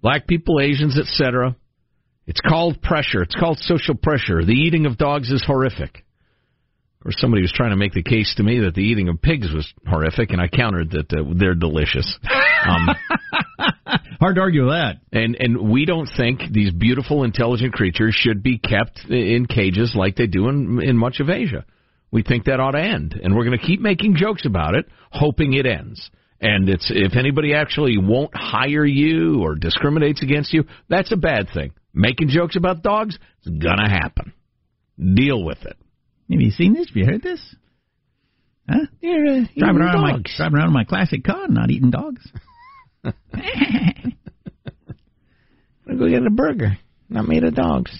black 0.00 0.26
people, 0.26 0.60
Asians, 0.60 0.98
etc. 0.98 1.56
It's 2.26 2.40
called 2.40 2.80
pressure. 2.80 3.22
It's 3.22 3.34
called 3.34 3.58
social 3.58 3.94
pressure. 3.94 4.44
The 4.44 4.52
eating 4.52 4.86
of 4.86 4.96
dogs 4.96 5.30
is 5.30 5.44
horrific. 5.46 6.04
Of 7.00 7.02
course, 7.02 7.16
somebody 7.18 7.42
was 7.42 7.52
trying 7.52 7.70
to 7.70 7.76
make 7.76 7.92
the 7.92 8.02
case 8.02 8.32
to 8.36 8.42
me 8.42 8.60
that 8.60 8.74
the 8.74 8.80
eating 8.80 9.08
of 9.10 9.20
pigs 9.20 9.52
was 9.52 9.70
horrific, 9.86 10.30
and 10.30 10.40
I 10.40 10.48
countered 10.48 10.92
that 10.92 11.12
uh, 11.12 11.34
they're 11.36 11.54
delicious. 11.54 12.18
Um, 12.66 12.88
Hard 14.20 14.36
to 14.36 14.40
argue 14.40 14.64
with 14.66 14.74
that. 14.74 14.96
and 15.12 15.36
and 15.38 15.70
we 15.70 15.84
don't 15.84 16.08
think 16.16 16.40
these 16.50 16.72
beautiful, 16.72 17.24
intelligent 17.24 17.74
creatures 17.74 18.14
should 18.14 18.42
be 18.42 18.58
kept 18.58 19.04
in 19.08 19.46
cages 19.46 19.92
like 19.94 20.16
they 20.16 20.26
do 20.26 20.48
in 20.48 20.80
in 20.82 20.96
much 20.96 21.20
of 21.20 21.28
Asia. 21.28 21.64
We 22.10 22.22
think 22.22 22.44
that 22.44 22.60
ought 22.60 22.72
to 22.72 22.80
end, 22.80 23.18
and 23.22 23.34
we're 23.34 23.44
going 23.44 23.58
to 23.58 23.66
keep 23.66 23.80
making 23.80 24.14
jokes 24.16 24.46
about 24.46 24.76
it, 24.76 24.86
hoping 25.10 25.52
it 25.52 25.66
ends. 25.66 26.10
And 26.40 26.68
it's 26.68 26.90
if 26.94 27.16
anybody 27.16 27.54
actually 27.54 27.98
won't 27.98 28.30
hire 28.34 28.84
you 28.84 29.40
or 29.42 29.56
discriminates 29.56 30.22
against 30.22 30.52
you, 30.52 30.64
that's 30.88 31.12
a 31.12 31.16
bad 31.16 31.48
thing. 31.52 31.72
Making 31.92 32.28
jokes 32.28 32.56
about 32.56 32.82
dogs 32.82 33.18
is 33.44 33.52
gonna 33.58 33.90
happen. 33.90 34.32
Deal 34.98 35.42
with 35.44 35.58
it. 35.62 35.76
Have 36.30 36.40
you 36.40 36.50
seen 36.50 36.72
this? 36.74 36.88
Have 36.88 36.96
you 36.96 37.04
heard 37.06 37.22
this? 37.22 37.54
Huh? 38.68 38.86
You're 39.00 39.26
uh, 39.26 39.44
Driving 39.56 39.82
around 39.82 40.00
my 40.00 40.18
driving 40.36 40.56
around 40.58 40.68
in 40.68 40.72
my 40.72 40.84
classic 40.84 41.24
car, 41.24 41.48
not 41.48 41.70
eating 41.70 41.90
dogs. 41.90 42.26
I'm 43.04 44.14
gonna 45.86 45.98
go 45.98 46.08
get 46.08 46.26
a 46.26 46.30
burger, 46.30 46.78
not 47.08 47.26
made 47.28 47.44
of 47.44 47.54
dogs. 47.54 47.90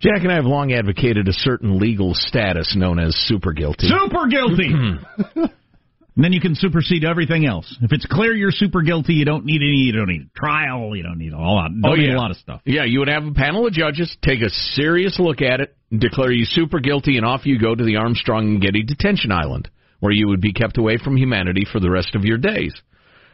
Jack 0.00 0.22
and 0.22 0.30
I 0.30 0.34
have 0.36 0.44
long 0.44 0.72
advocated 0.72 1.26
a 1.26 1.32
certain 1.32 1.78
legal 1.78 2.12
status 2.14 2.74
known 2.76 2.98
as 2.98 3.14
super 3.16 3.52
guilty. 3.52 3.88
Super 3.88 4.26
guilty. 4.28 4.66
and 4.68 5.00
then 6.16 6.32
you 6.34 6.40
can 6.40 6.54
supersede 6.54 7.02
everything 7.02 7.46
else. 7.46 7.74
If 7.80 7.92
it's 7.92 8.04
clear 8.04 8.34
you're 8.34 8.50
super 8.50 8.82
guilty, 8.82 9.14
you 9.14 9.24
don't 9.24 9.46
need 9.46 9.62
any. 9.62 9.78
You 9.86 9.92
don't 9.92 10.08
need 10.08 10.28
a 10.34 10.38
trial. 10.38 10.94
You 10.94 11.02
don't 11.02 11.18
need 11.18 11.32
a 11.32 11.38
lot. 11.38 11.68
Don't 11.68 11.92
Oh, 11.92 11.94
need 11.94 12.10
a 12.10 12.18
lot 12.18 12.30
of 12.30 12.36
stuff. 12.36 12.60
Yeah, 12.66 12.84
you 12.84 12.98
would 12.98 13.08
have 13.08 13.24
a 13.24 13.32
panel 13.32 13.66
of 13.66 13.72
judges 13.72 14.14
take 14.22 14.42
a 14.42 14.50
serious 14.50 15.18
look 15.18 15.40
at 15.40 15.60
it, 15.60 15.74
declare 15.96 16.30
you 16.30 16.44
super 16.44 16.78
guilty, 16.78 17.16
and 17.16 17.24
off 17.24 17.46
you 17.46 17.58
go 17.58 17.74
to 17.74 17.82
the 17.84 17.96
Armstrong 17.96 18.44
and 18.48 18.60
Getty 18.60 18.82
detention 18.82 19.32
island, 19.32 19.70
where 20.00 20.12
you 20.12 20.28
would 20.28 20.42
be 20.42 20.52
kept 20.52 20.76
away 20.76 20.98
from 20.98 21.16
humanity 21.16 21.64
for 21.70 21.80
the 21.80 21.90
rest 21.90 22.14
of 22.14 22.22
your 22.24 22.38
days. 22.38 22.74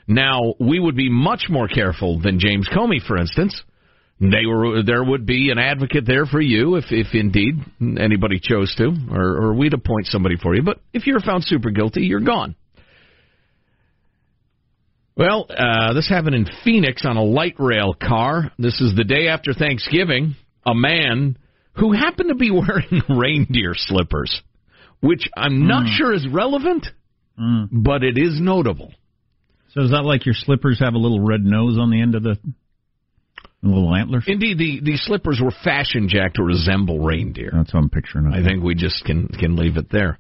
Now, 0.07 0.55
we 0.59 0.79
would 0.81 0.97
be 0.97 1.09
much 1.09 1.47
more 1.49 1.69
careful 1.69 2.21
than 2.21 2.39
James 2.39 2.69
Comey, 2.69 3.01
for 3.07 3.17
instance. 3.17 3.63
They 4.21 4.47
were 4.47 4.83
there 4.85 5.03
would 5.03 5.27
be 5.27 5.51
an 5.51 5.59
advocate 5.59 6.05
there 6.07 6.27
for 6.27 6.41
you 6.41 6.77
if, 6.77 6.85
if 6.91 7.09
indeed 7.13 7.55
anybody 7.81 8.39
chose 8.41 8.73
to, 8.77 8.93
or, 9.11 9.47
or 9.47 9.55
we'd 9.55 9.75
appoint 9.75 10.07
somebody 10.07 10.37
for 10.37 10.55
you. 10.55 10.63
But 10.63 10.79
if 10.93 11.07
you're 11.09 11.19
found 11.19 11.45
super 11.45 11.71
guilty, 11.71 12.03
you're 12.03 12.21
gone. 12.21 12.55
Well, 15.17 15.47
uh, 15.51 15.93
this 15.93 16.09
happened 16.09 16.37
in 16.37 16.47
Phoenix 16.65 17.05
on 17.05 17.17
a 17.17 17.23
light 17.23 17.57
rail 17.59 17.95
car. 17.95 18.53
This 18.59 18.81
is 18.81 18.95
the 18.97 19.05
day 19.05 19.27
after 19.29 19.53
Thanksgiving. 19.53 20.37
A 20.65 20.75
man 20.75 21.37
who 21.75 21.93
happened 21.93 22.29
to 22.29 22.37
be 22.37 22.51
wearing 22.53 23.03
reindeer 23.09 23.73
slippers, 23.75 24.41
which 25.01 25.29
I'm 25.37 25.67
not 25.67 25.89
sure 25.97 26.15
is 26.15 26.27
relevant, 26.29 26.87
but 27.73 28.05
it 28.05 28.17
is 28.17 28.41
notable. 28.41 28.93
So 29.75 29.83
is 29.83 29.91
that 29.91 30.03
like 30.05 30.27
your 30.27 30.35
slippers 30.35 30.81
have 30.81 30.95
a 30.95 30.99
little 30.99 31.21
red 31.21 31.43
nose 31.45 31.79
on 31.79 31.91
the 31.91 32.01
end 32.01 32.15
of 32.15 32.23
the, 32.23 32.37
the 33.63 33.69
little 33.69 33.95
antlers? 33.95 34.25
Indeed, 34.27 34.59
the, 34.59 34.81
the 34.83 34.97
slippers 34.97 35.41
were 35.43 35.53
fashioned, 35.65 36.11
Jack, 36.11 36.35
to 36.35 36.43
resemble 36.43 37.01
reindeer. 37.01 37.51
That's 37.55 37.73
what 37.73 37.81
I'm 37.81 37.91
picturing. 37.91 38.33
I 38.33 38.45
think 38.45 38.63
we 38.63 38.75
just 38.75 39.05
can 39.05 39.29
can 39.29 39.57
leave 39.57 39.77
it 39.79 39.91
there. 39.91 40.19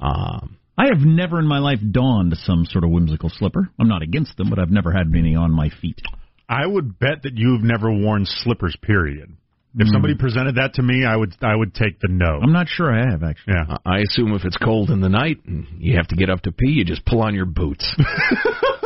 Um, 0.00 0.56
I 0.76 0.86
have 0.92 1.00
never 1.00 1.38
in 1.38 1.46
my 1.46 1.58
life 1.58 1.80
donned 1.90 2.36
some 2.38 2.64
sort 2.64 2.84
of 2.84 2.90
whimsical 2.90 3.30
slipper. 3.30 3.68
I'm 3.78 3.88
not 3.88 4.02
against 4.02 4.36
them, 4.36 4.50
but 4.50 4.58
I've 4.58 4.70
never 4.70 4.92
had 4.92 5.06
any 5.16 5.34
on 5.34 5.50
my 5.52 5.70
feet. 5.80 6.00
I 6.48 6.66
would 6.66 6.98
bet 6.98 7.22
that 7.24 7.32
you've 7.36 7.62
never 7.62 7.90
worn 7.92 8.24
slippers. 8.24 8.76
Period. 8.82 9.36
If 9.76 9.86
Mm. 9.86 9.92
somebody 9.92 10.14
presented 10.14 10.54
that 10.56 10.74
to 10.74 10.82
me, 10.82 11.04
I 11.04 11.14
would 11.14 11.34
I 11.42 11.54
would 11.54 11.74
take 11.74 12.00
the 12.00 12.08
no. 12.08 12.40
I'm 12.42 12.52
not 12.52 12.68
sure 12.68 12.92
I 12.92 13.10
have 13.10 13.22
actually. 13.22 13.54
Yeah. 13.54 13.76
I 13.84 13.98
assume 13.98 14.32
if 14.34 14.44
it's 14.44 14.56
cold 14.56 14.90
in 14.90 15.00
the 15.00 15.08
night 15.10 15.38
and 15.46 15.66
you 15.78 15.96
have 15.96 16.08
to 16.08 16.16
get 16.16 16.30
up 16.30 16.40
to 16.42 16.52
pee, 16.52 16.70
you 16.72 16.84
just 16.84 17.04
pull 17.04 17.22
on 17.22 17.34
your 17.34 17.44
boots. 17.44 17.86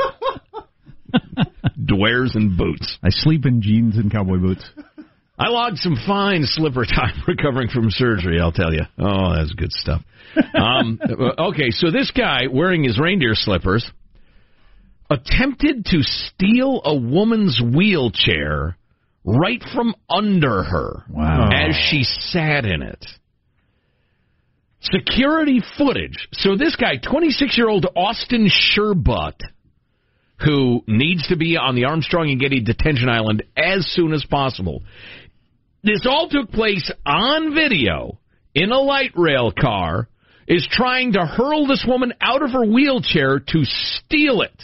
Dwares 1.92 2.34
and 2.34 2.56
boots. 2.56 2.96
I 3.02 3.08
sleep 3.10 3.44
in 3.46 3.60
jeans 3.62 3.96
and 3.96 4.10
cowboy 4.10 4.38
boots. 4.38 4.64
I 5.38 5.48
logged 5.48 5.78
some 5.78 5.96
fine 6.06 6.42
slipper 6.44 6.84
time 6.84 7.22
recovering 7.28 7.68
from 7.68 7.90
surgery, 7.90 8.40
I'll 8.40 8.52
tell 8.52 8.72
you. 8.72 8.82
Oh, 8.98 9.34
that's 9.36 9.52
good 9.52 9.72
stuff. 9.72 10.02
Um, 10.54 11.00
okay, 11.38 11.70
so 11.70 11.90
this 11.90 12.10
guy 12.10 12.42
wearing 12.50 12.84
his 12.84 12.98
reindeer 12.98 13.34
slippers 13.34 13.90
attempted 15.10 15.84
to 15.86 16.02
steal 16.02 16.80
a 16.84 16.94
woman's 16.96 17.60
wheelchair 17.60 18.76
right 19.24 19.62
from 19.74 19.94
under 20.08 20.62
her 20.62 21.04
Wow. 21.10 21.48
as 21.52 21.74
she 21.90 22.02
sat 22.04 22.64
in 22.64 22.82
it. 22.82 23.04
Security 24.80 25.60
footage. 25.78 26.28
So 26.32 26.56
this 26.56 26.74
guy, 26.76 26.96
26 26.96 27.56
year 27.56 27.68
old 27.68 27.86
Austin 27.94 28.48
Shurbutt, 28.48 29.34
who 30.44 30.82
needs 30.86 31.26
to 31.28 31.36
be 31.36 31.56
on 31.56 31.74
the 31.74 31.84
Armstrong 31.84 32.30
and 32.30 32.40
Getty 32.40 32.60
detention 32.60 33.08
island 33.08 33.42
as 33.56 33.86
soon 33.94 34.12
as 34.12 34.24
possible. 34.24 34.82
This 35.82 36.06
all 36.08 36.28
took 36.28 36.50
place 36.50 36.90
on 37.04 37.54
video 37.54 38.18
in 38.54 38.70
a 38.70 38.78
light 38.78 39.12
rail 39.16 39.52
car, 39.52 40.08
is 40.46 40.66
trying 40.70 41.12
to 41.12 41.24
hurl 41.24 41.66
this 41.66 41.84
woman 41.86 42.12
out 42.20 42.42
of 42.42 42.50
her 42.50 42.64
wheelchair 42.64 43.38
to 43.38 43.64
steal 43.64 44.42
it. 44.42 44.62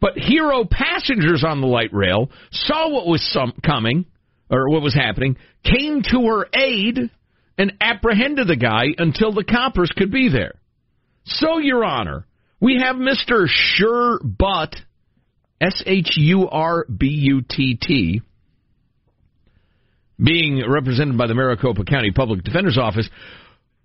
But 0.00 0.18
hero 0.18 0.64
passengers 0.70 1.42
on 1.46 1.60
the 1.60 1.66
light 1.66 1.92
rail 1.92 2.30
saw 2.52 2.90
what 2.90 3.06
was 3.06 3.22
some, 3.32 3.52
coming, 3.64 4.04
or 4.50 4.68
what 4.68 4.82
was 4.82 4.94
happening, 4.94 5.36
came 5.64 6.02
to 6.02 6.26
her 6.26 6.46
aid, 6.54 7.10
and 7.58 7.72
apprehended 7.80 8.46
the 8.46 8.56
guy 8.56 8.86
until 8.98 9.32
the 9.32 9.44
coppers 9.44 9.90
could 9.96 10.12
be 10.12 10.28
there. 10.28 10.54
So, 11.24 11.58
Your 11.58 11.84
Honor, 11.84 12.26
we 12.60 12.80
have 12.82 12.96
Mr. 12.96 13.46
Shurbutt, 13.46 14.74
S 15.60 15.82
H 15.86 16.16
U 16.16 16.48
R 16.48 16.84
B 16.84 17.06
U 17.06 17.42
T 17.42 17.78
T, 17.80 18.22
being 20.22 20.62
represented 20.68 21.18
by 21.18 21.26
the 21.26 21.34
Maricopa 21.34 21.84
County 21.84 22.10
Public 22.10 22.42
Defender's 22.42 22.78
Office. 22.78 23.08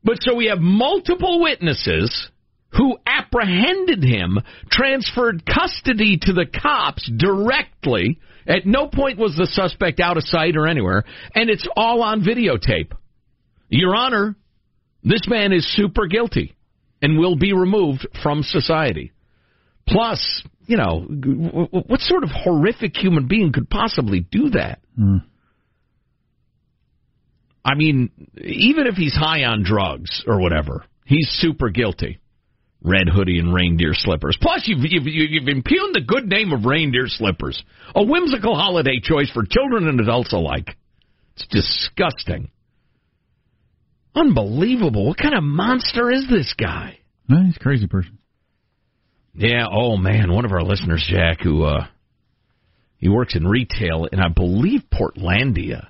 But 0.03 0.17
so 0.21 0.35
we 0.35 0.47
have 0.47 0.59
multiple 0.59 1.41
witnesses 1.41 2.29
who 2.77 2.97
apprehended 3.05 4.03
him, 4.03 4.39
transferred 4.69 5.45
custody 5.45 6.17
to 6.21 6.33
the 6.33 6.45
cops 6.45 7.09
directly. 7.17 8.19
At 8.47 8.65
no 8.65 8.87
point 8.87 9.19
was 9.19 9.35
the 9.35 9.45
suspect 9.45 9.99
out 9.99 10.17
of 10.17 10.23
sight 10.23 10.55
or 10.55 10.67
anywhere, 10.67 11.03
and 11.35 11.49
it's 11.49 11.67
all 11.75 12.01
on 12.01 12.21
videotape. 12.21 12.91
Your 13.69 13.95
Honor, 13.95 14.35
this 15.03 15.27
man 15.27 15.51
is 15.51 15.71
super 15.75 16.07
guilty 16.07 16.55
and 17.01 17.17
will 17.17 17.35
be 17.35 17.53
removed 17.53 18.07
from 18.23 18.43
society. 18.43 19.11
Plus, 19.87 20.43
you 20.67 20.77
know, 20.77 21.01
what 21.71 21.99
sort 22.01 22.23
of 22.23 22.29
horrific 22.31 22.95
human 22.95 23.27
being 23.27 23.51
could 23.51 23.69
possibly 23.69 24.19
do 24.19 24.51
that? 24.51 24.79
Hmm. 24.95 25.17
I 27.63 27.75
mean, 27.75 28.09
even 28.37 28.87
if 28.87 28.95
he's 28.95 29.13
high 29.13 29.43
on 29.43 29.63
drugs 29.63 30.23
or 30.25 30.39
whatever, 30.39 30.83
he's 31.05 31.27
super 31.29 31.69
guilty. 31.69 32.19
Red 32.83 33.07
hoodie 33.13 33.37
and 33.37 33.53
reindeer 33.53 33.93
slippers. 33.93 34.37
Plus, 34.41 34.63
you've, 34.65 34.79
you've, 34.81 35.05
you've 35.05 35.47
impugned 35.47 35.93
the 35.93 36.01
good 36.01 36.27
name 36.27 36.51
of 36.51 36.65
reindeer 36.65 37.05
slippers, 37.07 37.61
a 37.93 38.03
whimsical 38.03 38.55
holiday 38.55 38.99
choice 38.99 39.29
for 39.29 39.43
children 39.45 39.87
and 39.87 39.99
adults 39.99 40.33
alike. 40.33 40.75
It's 41.35 41.45
disgusting. 41.47 42.49
Unbelievable. 44.15 45.07
What 45.07 45.17
kind 45.17 45.35
of 45.35 45.43
monster 45.43 46.11
is 46.11 46.25
this 46.29 46.53
guy? 46.57 46.99
No, 47.27 47.43
he's 47.43 47.55
a 47.55 47.59
crazy 47.59 47.87
person. 47.87 48.17
Yeah, 49.33 49.65
oh 49.71 49.95
man, 49.95 50.31
one 50.33 50.43
of 50.43 50.51
our 50.51 50.61
listeners, 50.63 51.07
Jack, 51.09 51.41
who 51.41 51.63
uh 51.63 51.87
he 52.97 53.09
works 53.09 53.35
in 53.35 53.47
retail 53.47 54.07
in 54.11 54.19
I 54.19 54.27
believe 54.27 54.81
Portlandia 54.93 55.87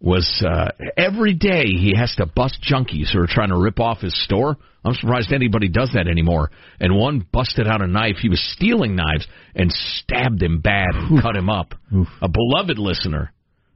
was 0.00 0.44
uh 0.46 0.70
every 0.96 1.34
day 1.34 1.64
he 1.64 1.94
has 1.96 2.14
to 2.16 2.26
bust 2.26 2.58
junkies 2.62 3.12
who 3.12 3.20
are 3.20 3.26
trying 3.26 3.48
to 3.48 3.58
rip 3.58 3.80
off 3.80 4.00
his 4.00 4.16
store. 4.24 4.56
I'm 4.84 4.94
surprised 4.94 5.32
anybody 5.32 5.68
does 5.68 5.90
that 5.94 6.06
anymore. 6.06 6.52
And 6.78 6.94
one 6.96 7.26
busted 7.32 7.66
out 7.66 7.82
a 7.82 7.88
knife. 7.88 8.18
He 8.22 8.28
was 8.28 8.40
stealing 8.54 8.94
knives 8.94 9.26
and 9.56 9.72
stabbed 9.72 10.40
him 10.40 10.60
bad 10.60 10.90
and 10.94 11.20
cut 11.20 11.34
him 11.34 11.50
up. 11.50 11.74
A 12.22 12.28
beloved 12.28 12.78
listener. 12.78 13.32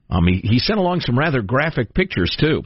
Um 0.08 0.28
he, 0.28 0.40
he 0.44 0.58
sent 0.60 0.78
along 0.78 1.00
some 1.00 1.18
rather 1.18 1.42
graphic 1.42 1.92
pictures 1.94 2.36
too. 2.38 2.62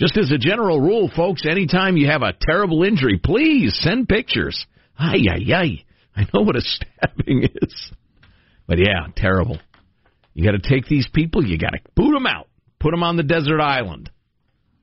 Just 0.00 0.16
as 0.16 0.30
a 0.30 0.38
general 0.38 0.80
rule, 0.80 1.10
folks, 1.14 1.44
anytime 1.46 1.98
you 1.98 2.06
have 2.06 2.22
a 2.22 2.32
terrible 2.32 2.84
injury, 2.84 3.20
please 3.22 3.78
send 3.82 4.08
pictures. 4.08 4.66
Ay, 4.98 5.18
ay, 5.30 5.54
ay. 5.54 5.84
I 6.16 6.22
know 6.32 6.40
what 6.40 6.56
a 6.56 6.60
stabbing 6.64 7.42
is. 7.44 7.92
But 8.66 8.78
yeah, 8.78 9.08
terrible. 9.14 9.58
You 10.32 10.42
got 10.44 10.52
to 10.52 10.68
take 10.68 10.86
these 10.86 11.06
people, 11.12 11.44
you 11.44 11.58
got 11.58 11.72
to 11.72 11.80
boot 11.94 12.14
them 12.14 12.26
out, 12.26 12.48
put 12.78 12.92
them 12.92 13.02
on 13.02 13.16
the 13.16 13.22
desert 13.22 13.60
island. 13.60 14.10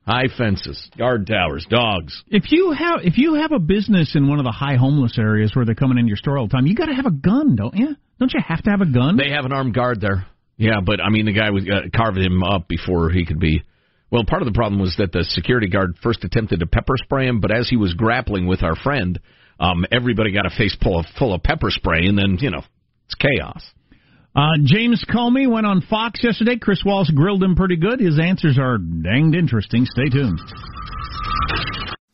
High 0.06 0.28
fences, 0.38 0.90
guard 0.98 1.26
towers, 1.26 1.66
dogs. 1.68 2.24
If 2.28 2.52
you 2.52 2.72
have 2.72 3.00
if 3.04 3.18
you 3.18 3.34
have 3.34 3.52
a 3.52 3.60
business 3.60 4.16
in 4.16 4.30
one 4.30 4.40
of 4.40 4.46
the 4.46 4.52
high 4.52 4.76
homeless 4.76 5.18
areas 5.18 5.54
where 5.54 5.66
they're 5.66 5.76
coming 5.76 5.98
into 5.98 6.08
your 6.08 6.18
store 6.18 6.38
all 6.38 6.48
the 6.48 6.52
time, 6.52 6.66
you 6.66 6.76
got 6.76 6.86
to 6.86 6.94
have 6.94 7.08
a 7.08 7.12
gun, 7.12 7.56
don't 7.58 7.76
you? 7.76 7.96
Don't 8.20 8.32
you 8.34 8.40
have 8.48 8.64
to 8.64 8.70
have 8.70 8.82
a 8.82 8.86
gun? 8.86 9.18
They 9.18 9.32
have 9.32 9.46
an 9.46 9.52
armed 9.52 9.74
guard 9.74 10.00
there. 10.00 10.26
Yeah, 10.56 10.80
but 10.86 11.02
I 11.02 11.10
mean, 11.10 11.26
the 11.26 11.34
guy 11.34 11.50
was 11.50 11.68
uh, 11.68 11.90
carving 11.94 12.24
him 12.24 12.42
up 12.44 12.68
before 12.70 13.10
he 13.10 13.26
could 13.26 13.40
be. 13.40 13.64
Well, 14.10 14.24
part 14.26 14.42
of 14.42 14.46
the 14.46 14.54
problem 14.54 14.80
was 14.80 14.96
that 14.98 15.12
the 15.12 15.24
security 15.24 15.68
guard 15.68 15.98
first 16.02 16.24
attempted 16.24 16.62
to 16.62 16.68
pepper 16.68 16.96
spray 16.96 17.28
him, 17.28 17.42
but 17.42 17.52
as 17.52 17.70
he 17.70 17.76
was 17.76 17.94
grappling 17.94 18.48
with 18.48 18.64
our 18.64 18.76
friend, 18.76 19.20
um, 19.60 19.86
everybody 19.92 20.32
got 20.32 20.46
a 20.46 20.50
face 20.50 20.76
full 20.82 21.00
of, 21.00 21.06
full 21.18 21.34
of 21.34 21.44
pepper 21.44 21.70
spray, 21.70 22.06
and 22.06 22.18
then 22.18 22.38
you 22.40 22.50
know 22.50 22.62
it's 23.06 23.16
chaos. 23.16 23.64
Uh, 24.36 24.52
James 24.64 25.04
Comey 25.10 25.50
went 25.50 25.66
on 25.66 25.82
Fox 25.82 26.24
yesterday. 26.24 26.58
Chris 26.58 26.84
Wallace 26.86 27.12
grilled 27.14 27.44
him 27.44 27.56
pretty 27.56 27.76
good. 27.76 28.00
His 28.00 28.20
answers 28.20 28.60
are 28.60 28.78
danged 28.78 29.36
interesting. 29.36 29.86
Stay 29.86 30.10
tuned. 30.10 30.40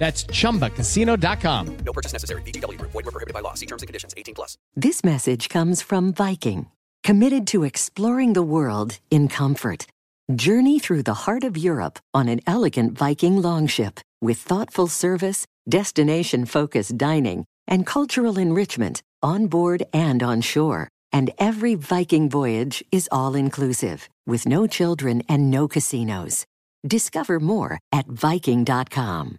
That's 0.00 0.24
chumbacasino.com. 0.24 1.76
No 1.84 1.92
purchase 1.92 2.14
necessary. 2.14 2.40
VGW 2.42 2.78
Group. 2.78 2.90
Void 2.92 3.04
were 3.04 3.12
prohibited 3.12 3.34
by 3.34 3.40
law. 3.40 3.54
See 3.54 3.66
terms 3.66 3.82
and 3.82 3.86
conditions. 3.86 4.14
18 4.16 4.34
plus. 4.34 4.56
This 4.74 5.04
message 5.04 5.50
comes 5.50 5.82
from 5.82 6.14
Viking, 6.14 6.70
committed 7.04 7.46
to 7.48 7.64
exploring 7.64 8.32
the 8.32 8.42
world 8.42 8.98
in 9.10 9.28
comfort. 9.28 9.86
Journey 10.34 10.78
through 10.78 11.02
the 11.02 11.26
heart 11.26 11.44
of 11.44 11.58
Europe 11.58 11.98
on 12.14 12.28
an 12.28 12.40
elegant 12.46 12.96
Viking 12.96 13.42
longship 13.42 14.00
with 14.22 14.38
thoughtful 14.38 14.86
service, 14.86 15.46
destination-focused 15.68 16.96
dining, 16.96 17.44
and 17.68 17.84
cultural 17.86 18.38
enrichment 18.38 19.02
on 19.22 19.48
board 19.48 19.82
and 19.92 20.22
on 20.22 20.40
shore. 20.40 20.88
And 21.12 21.30
every 21.38 21.74
Viking 21.74 22.30
voyage 22.30 22.82
is 22.90 23.08
all-inclusive, 23.12 24.08
with 24.26 24.46
no 24.46 24.66
children 24.66 25.22
and 25.28 25.50
no 25.50 25.68
casinos. 25.68 26.46
Discover 26.86 27.40
more 27.40 27.78
at 27.92 28.06
Viking.com. 28.06 29.38